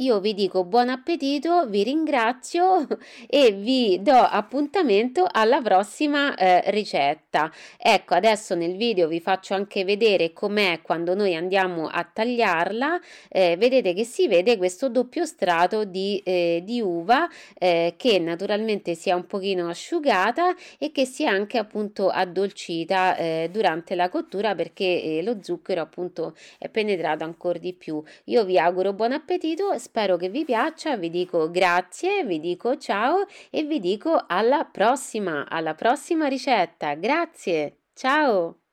Io 0.01 0.20
vi 0.20 0.34
dico 0.34 0.62
buon 0.64 0.90
appetito, 0.90 1.64
vi 1.68 1.82
ringrazio 1.82 2.86
e 3.26 3.53
vi 3.53 3.99
do 4.03 4.12
appuntamento 4.12 5.26
alla 5.26 5.62
prossima 5.62 6.34
eh, 6.34 6.70
ricetta. 6.70 7.51
Ecco, 7.78 8.12
adesso 8.12 8.55
nel 8.55 8.76
video 8.76 9.09
vi 9.09 9.20
faccio 9.20 9.55
anche 9.55 9.84
vedere 9.84 10.34
com'è 10.34 10.82
quando 10.82 11.14
noi 11.14 11.34
andiamo 11.34 11.86
a 11.86 12.05
tagliarla. 12.05 13.01
Eh, 13.30 13.57
vedete 13.57 13.94
che 13.94 14.05
si 14.05 14.28
vede 14.28 14.59
questo 14.59 14.90
doppio 14.90 15.24
strato 15.24 15.84
di, 15.84 16.20
eh, 16.26 16.61
di 16.62 16.82
uva 16.82 17.26
eh, 17.59 17.94
che 17.97 18.18
naturalmente 18.18 18.94
si 18.94 19.09
è 19.09 19.14
un 19.14 19.24
pochino 19.24 19.70
asciugata 19.70 20.55
e 20.76 20.92
che 20.92 21.07
si 21.07 21.22
è 21.22 21.28
anche 21.28 21.57
appunto 21.57 22.11
addolcita 22.11 23.16
eh, 23.16 23.49
durante 23.51 23.94
la 23.94 24.11
cottura 24.11 24.55
perché 24.55 24.84
eh, 24.84 25.22
lo 25.22 25.38
zucchero 25.40 25.80
appunto 25.80 26.36
è 26.59 26.68
penetrato 26.68 27.24
ancora 27.24 27.59
di 27.59 27.72
più. 27.72 28.03
Io 28.24 28.44
vi 28.44 28.59
auguro 28.59 28.92
buon 28.92 29.12
appetito 29.12 29.72
spero 29.87 30.16
che 30.16 30.28
vi 30.28 30.45
piaccia, 30.45 30.97
vi 30.97 31.11
dico 31.11 31.49
grazie, 31.49 32.24
vi 32.24 32.41
dico 32.41 32.76
ciao 32.76 33.24
e 33.51 33.62
vi 33.62 33.78
dico 33.78 34.24
alla 34.26 34.64
prossima, 34.64 35.49
alla 35.49 35.74
prossima 35.74 36.26
ricetta. 36.26 36.95
Grazie, 36.95 37.82
ciao! 37.95 38.65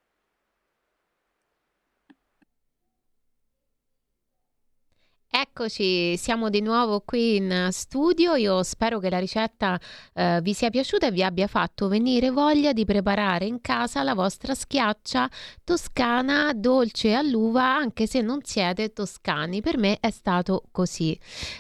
Eccoci, 5.56 6.18
siamo 6.18 6.50
di 6.50 6.62
nuovo 6.62 7.04
qui 7.06 7.36
in 7.36 7.68
studio. 7.70 8.34
Io 8.34 8.64
spero 8.64 8.98
che 8.98 9.12
la 9.12 9.20
ricetta 9.20 9.80
eh, 10.16 10.40
vi 10.42 10.52
sia 10.52 10.72
piaciuta 10.72 11.06
e 11.06 11.12
vi 11.12 11.22
abbia 11.22 11.46
fatto 11.46 11.88
venire 11.88 12.32
voglia 12.32 12.74
di 12.74 12.86
preparare 12.86 13.46
in 13.46 13.62
casa 13.62 14.02
la 14.02 14.16
vostra 14.16 14.56
schiaccia 14.56 15.30
toscana 15.64 16.54
dolce 16.56 17.14
all'uva, 17.14 17.66
anche 17.66 18.08
se 18.08 18.22
non 18.22 18.40
siete 18.42 18.94
toscani. 18.94 19.62
Per 19.62 19.78
me 19.78 20.00
è 20.00 20.10
stato 20.10 20.64
così. 20.72 21.16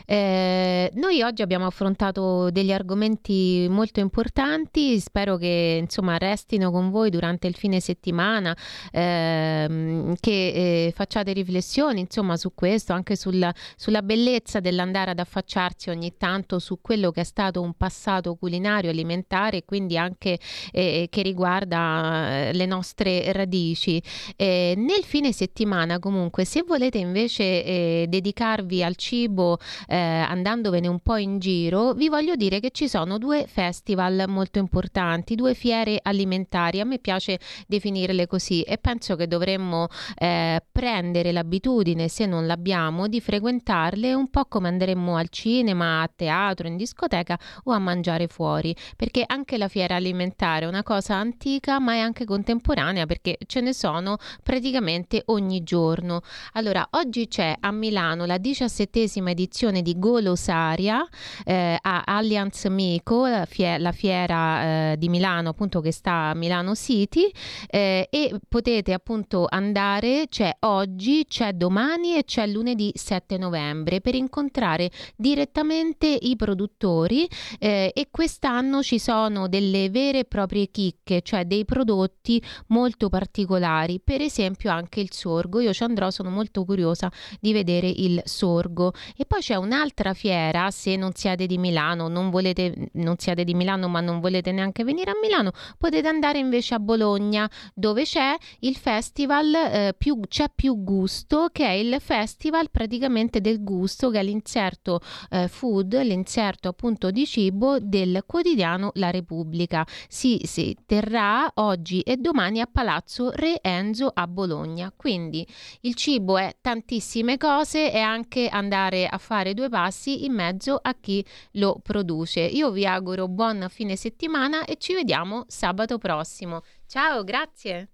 Eh, 0.07 0.89
noi 0.95 1.21
oggi 1.21 1.43
abbiamo 1.43 1.67
affrontato 1.67 2.49
degli 2.49 2.71
argomenti 2.71 3.67
molto 3.69 3.99
importanti. 3.99 4.99
Spero 4.99 5.37
che 5.37 5.77
insomma 5.79 6.17
restino 6.17 6.71
con 6.71 6.89
voi 6.89 7.11
durante 7.11 7.45
il 7.45 7.53
fine 7.53 7.79
settimana, 7.79 8.57
ehm, 8.91 10.15
che 10.19 10.87
eh, 10.87 10.93
facciate 10.95 11.31
riflessioni 11.31 11.99
insomma 11.99 12.37
su 12.37 12.53
questo, 12.55 12.93
anche 12.93 13.15
sul 13.15 13.53
sulla 13.83 14.01
bellezza 14.01 14.61
dell'andare 14.61 15.11
ad 15.11 15.19
affacciarsi 15.19 15.89
ogni 15.89 16.15
tanto 16.15 16.57
su 16.57 16.79
quello 16.79 17.11
che 17.11 17.19
è 17.19 17.23
stato 17.25 17.59
un 17.59 17.73
passato 17.73 18.35
culinario 18.35 18.89
alimentare 18.89 19.57
e 19.57 19.65
quindi 19.65 19.97
anche 19.97 20.39
eh, 20.71 21.07
che 21.09 21.21
riguarda 21.21 22.47
eh, 22.47 22.53
le 22.53 22.65
nostre 22.65 23.29
radici. 23.33 24.01
Eh, 24.37 24.73
nel 24.77 25.03
fine 25.03 25.33
settimana 25.33 25.99
comunque 25.99 26.45
se 26.45 26.63
volete 26.65 26.97
invece 26.97 27.43
eh, 27.43 28.05
dedicarvi 28.07 28.81
al 28.81 28.95
cibo 28.95 29.57
eh, 29.87 29.97
andandovene 29.97 30.87
un 30.87 30.99
po' 30.99 31.17
in 31.17 31.39
giro, 31.39 31.91
vi 31.91 32.07
voglio 32.07 32.35
dire 32.35 32.61
che 32.61 32.71
ci 32.71 32.87
sono 32.87 33.17
due 33.17 33.47
festival 33.47 34.23
molto 34.29 34.59
importanti, 34.59 35.35
due 35.35 35.55
fiere 35.55 35.99
alimentari, 36.01 36.79
a 36.79 36.85
me 36.85 36.99
piace 36.99 37.37
definirle 37.67 38.27
così 38.27 38.61
e 38.61 38.77
penso 38.77 39.17
che 39.17 39.27
dovremmo 39.27 39.89
eh, 40.15 40.63
prendere 40.71 41.33
l'abitudine, 41.33 42.07
se 42.07 42.25
non 42.25 42.47
l'abbiamo, 42.47 43.09
di 43.09 43.19
frequentare 43.19 43.71
frequentarle 43.73 44.13
un 44.13 44.29
po' 44.29 44.45
come 44.45 44.67
andremmo 44.67 45.15
al 45.17 45.29
cinema, 45.29 46.01
a 46.01 46.09
teatro, 46.13 46.67
in 46.67 46.77
discoteca 46.77 47.37
o 47.63 47.71
a 47.71 47.79
mangiare 47.79 48.27
fuori, 48.27 48.75
perché 48.95 49.23
anche 49.25 49.57
la 49.57 49.67
fiera 49.67 49.95
alimentare 49.95 50.65
è 50.65 50.67
una 50.67 50.83
cosa 50.83 51.15
antica 51.15 51.79
ma 51.79 51.93
è 51.93 51.99
anche 51.99 52.25
contemporanea 52.25 53.05
perché 53.05 53.37
ce 53.47 53.61
ne 53.61 53.73
sono 53.73 54.17
praticamente 54.43 55.23
ogni 55.27 55.63
giorno. 55.63 56.21
Allora, 56.53 56.87
oggi 56.91 57.27
c'è 57.27 57.55
a 57.59 57.71
Milano 57.71 58.25
la 58.25 58.37
diciassettesima 58.37 59.31
edizione 59.31 59.81
di 59.81 59.97
Golosaria 59.97 61.05
eh, 61.43 61.77
a 61.81 62.03
Allianz 62.05 62.65
Mico, 62.65 63.27
la, 63.27 63.45
fie- 63.45 63.79
la 63.79 63.91
fiera 63.91 64.91
eh, 64.91 64.97
di 64.97 65.09
Milano 65.09 65.49
appunto 65.49 65.81
che 65.81 65.91
sta 65.91 66.29
a 66.29 66.35
Milano 66.35 66.75
City 66.75 67.31
eh, 67.67 68.07
e 68.09 68.35
potete 68.47 68.93
appunto 68.93 69.47
andare, 69.49 70.27
c'è 70.29 70.55
oggi, 70.61 71.25
c'è 71.27 71.53
domani 71.53 72.17
e 72.17 72.23
c'è 72.23 72.45
lunedì 72.45 72.91
7 72.93 73.37
novembre 73.37 73.62
per 74.01 74.15
incontrare 74.15 74.89
direttamente 75.15 76.07
i 76.07 76.35
produttori 76.35 77.27
eh, 77.59 77.91
e 77.93 78.07
quest'anno 78.09 78.81
ci 78.81 78.99
sono 78.99 79.47
delle 79.47 79.89
vere 79.89 80.19
e 80.19 80.25
proprie 80.25 80.69
chicche, 80.69 81.21
cioè 81.21 81.45
dei 81.45 81.65
prodotti 81.65 82.41
molto 82.67 83.09
particolari, 83.09 83.99
per 83.99 84.21
esempio 84.21 84.71
anche 84.71 84.99
il 84.99 85.11
sorgo. 85.11 85.59
Io 85.59 85.73
ci 85.73 85.83
andrò, 85.83 86.09
sono 86.09 86.29
molto 86.29 86.65
curiosa 86.65 87.11
di 87.39 87.53
vedere 87.53 87.87
il 87.87 88.21
sorgo. 88.25 88.93
E 89.17 89.25
poi 89.25 89.41
c'è 89.41 89.55
un'altra 89.55 90.13
fiera, 90.13 90.71
se 90.71 90.95
non 90.95 91.13
siete 91.13 91.45
di 91.45 91.57
Milano, 91.57 92.07
non 92.07 92.29
volete 92.29 92.89
non 92.93 93.17
siete 93.17 93.43
di 93.43 93.53
Milano 93.53 93.87
ma 93.87 94.01
non 94.01 94.19
volete 94.19 94.51
neanche 94.51 94.83
venire 94.83 95.11
a 95.11 95.15
Milano, 95.21 95.51
potete 95.77 96.07
andare 96.07 96.37
invece 96.39 96.75
a 96.75 96.79
Bologna, 96.79 97.49
dove 97.73 98.03
c'è 98.03 98.35
il 98.59 98.75
festival 98.75 99.53
eh, 99.53 99.95
più 99.97 100.19
c'è 100.27 100.45
più 100.53 100.83
gusto, 100.83 101.49
che 101.51 101.65
è 101.65 101.71
il 101.71 101.97
festival 101.99 102.69
praticamente 102.69 103.33
parte 103.33 103.41
del 103.53 103.63
gusto 103.63 104.09
che 104.09 104.19
è 104.19 104.23
l'inserto 104.23 104.99
eh, 105.29 105.47
food, 105.47 106.01
l'inserto 106.01 106.69
appunto 106.69 107.11
di 107.11 107.25
cibo 107.25 107.77
del 107.79 108.23
quotidiano 108.25 108.91
La 108.95 109.11
Repubblica. 109.11 109.85
Si, 110.07 110.41
si 110.43 110.75
terrà 110.85 111.49
oggi 111.55 112.01
e 112.01 112.17
domani 112.17 112.59
a 112.59 112.67
Palazzo 112.67 113.31
Re 113.31 113.59
Enzo 113.61 114.11
a 114.13 114.27
Bologna. 114.27 114.91
Quindi 114.95 115.47
il 115.81 115.95
cibo 115.95 116.37
è 116.37 116.55
tantissime 116.59 117.37
cose 117.37 117.91
e 117.91 117.99
anche 117.99 118.47
andare 118.47 119.07
a 119.07 119.17
fare 119.17 119.53
due 119.53 119.69
passi 119.69 120.25
in 120.25 120.33
mezzo 120.33 120.79
a 120.81 120.95
chi 120.99 121.23
lo 121.53 121.79
produce. 121.81 122.41
Io 122.41 122.71
vi 122.71 122.85
auguro 122.85 123.27
buon 123.27 123.67
fine 123.69 123.95
settimana 123.95 124.65
e 124.65 124.77
ci 124.77 124.93
vediamo 124.93 125.45
sabato 125.47 125.97
prossimo. 125.97 126.61
Ciao, 126.87 127.23
grazie. 127.23 127.89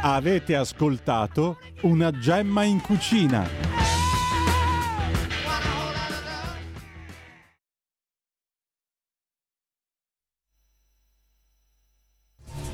Avete 0.00 0.54
ascoltato 0.54 1.58
una 1.82 2.12
gemma 2.12 2.62
in 2.62 2.80
cucina. 2.80 3.48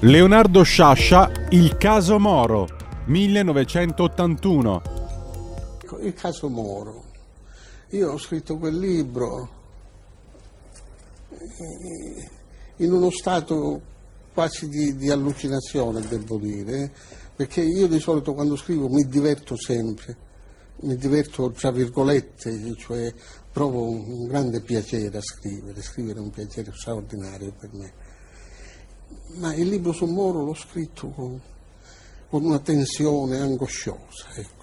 Leonardo 0.01 0.63
Sciascia, 0.63 1.31
Il 1.49 1.79
caso 1.79 2.19
Moro, 2.19 2.69
1981. 3.07 4.83
Il 6.03 6.13
caso 6.13 6.51
Moro. 6.51 7.05
Io 7.91 8.13
ho 8.13 8.19
scritto 8.19 8.59
quel 8.59 8.79
libro 8.79 9.49
in 12.77 12.93
uno 12.93 13.11
stato 13.11 13.93
quasi 14.35 14.69
di, 14.69 14.97
di 14.97 15.11
allucinazione, 15.11 16.01
devo 16.01 16.39
dire, 16.39 16.93
perché 17.37 17.63
io 17.63 17.87
di 17.87 18.01
solito 18.01 18.35
quando 18.35 18.57
scrivo 18.57 18.89
mi 18.89 19.07
diverto 19.07 19.57
sempre, 19.57 20.17
mi 20.81 20.97
diverto 20.97 21.53
tra 21.53 21.71
virgolette, 21.71 22.75
cioè 22.77 23.15
provo 23.53 23.89
un 23.89 24.27
grande 24.27 24.61
piacere 24.61 25.17
a 25.17 25.23
scrivere, 25.23 25.81
scrivere 25.81 26.19
è 26.19 26.23
un 26.23 26.31
piacere 26.31 26.73
straordinario 26.75 27.55
per 27.59 27.71
me. 27.73 27.93
Ma 29.37 29.55
il 29.55 29.69
libro 29.69 29.93
su 29.93 30.07
Moro 30.07 30.45
l'ho 30.45 30.55
scritto 30.55 31.09
con, 31.11 31.41
con 32.29 32.45
una 32.45 32.59
tensione 32.59 33.39
angosciosa, 33.39 34.35
ecco. 34.35 34.54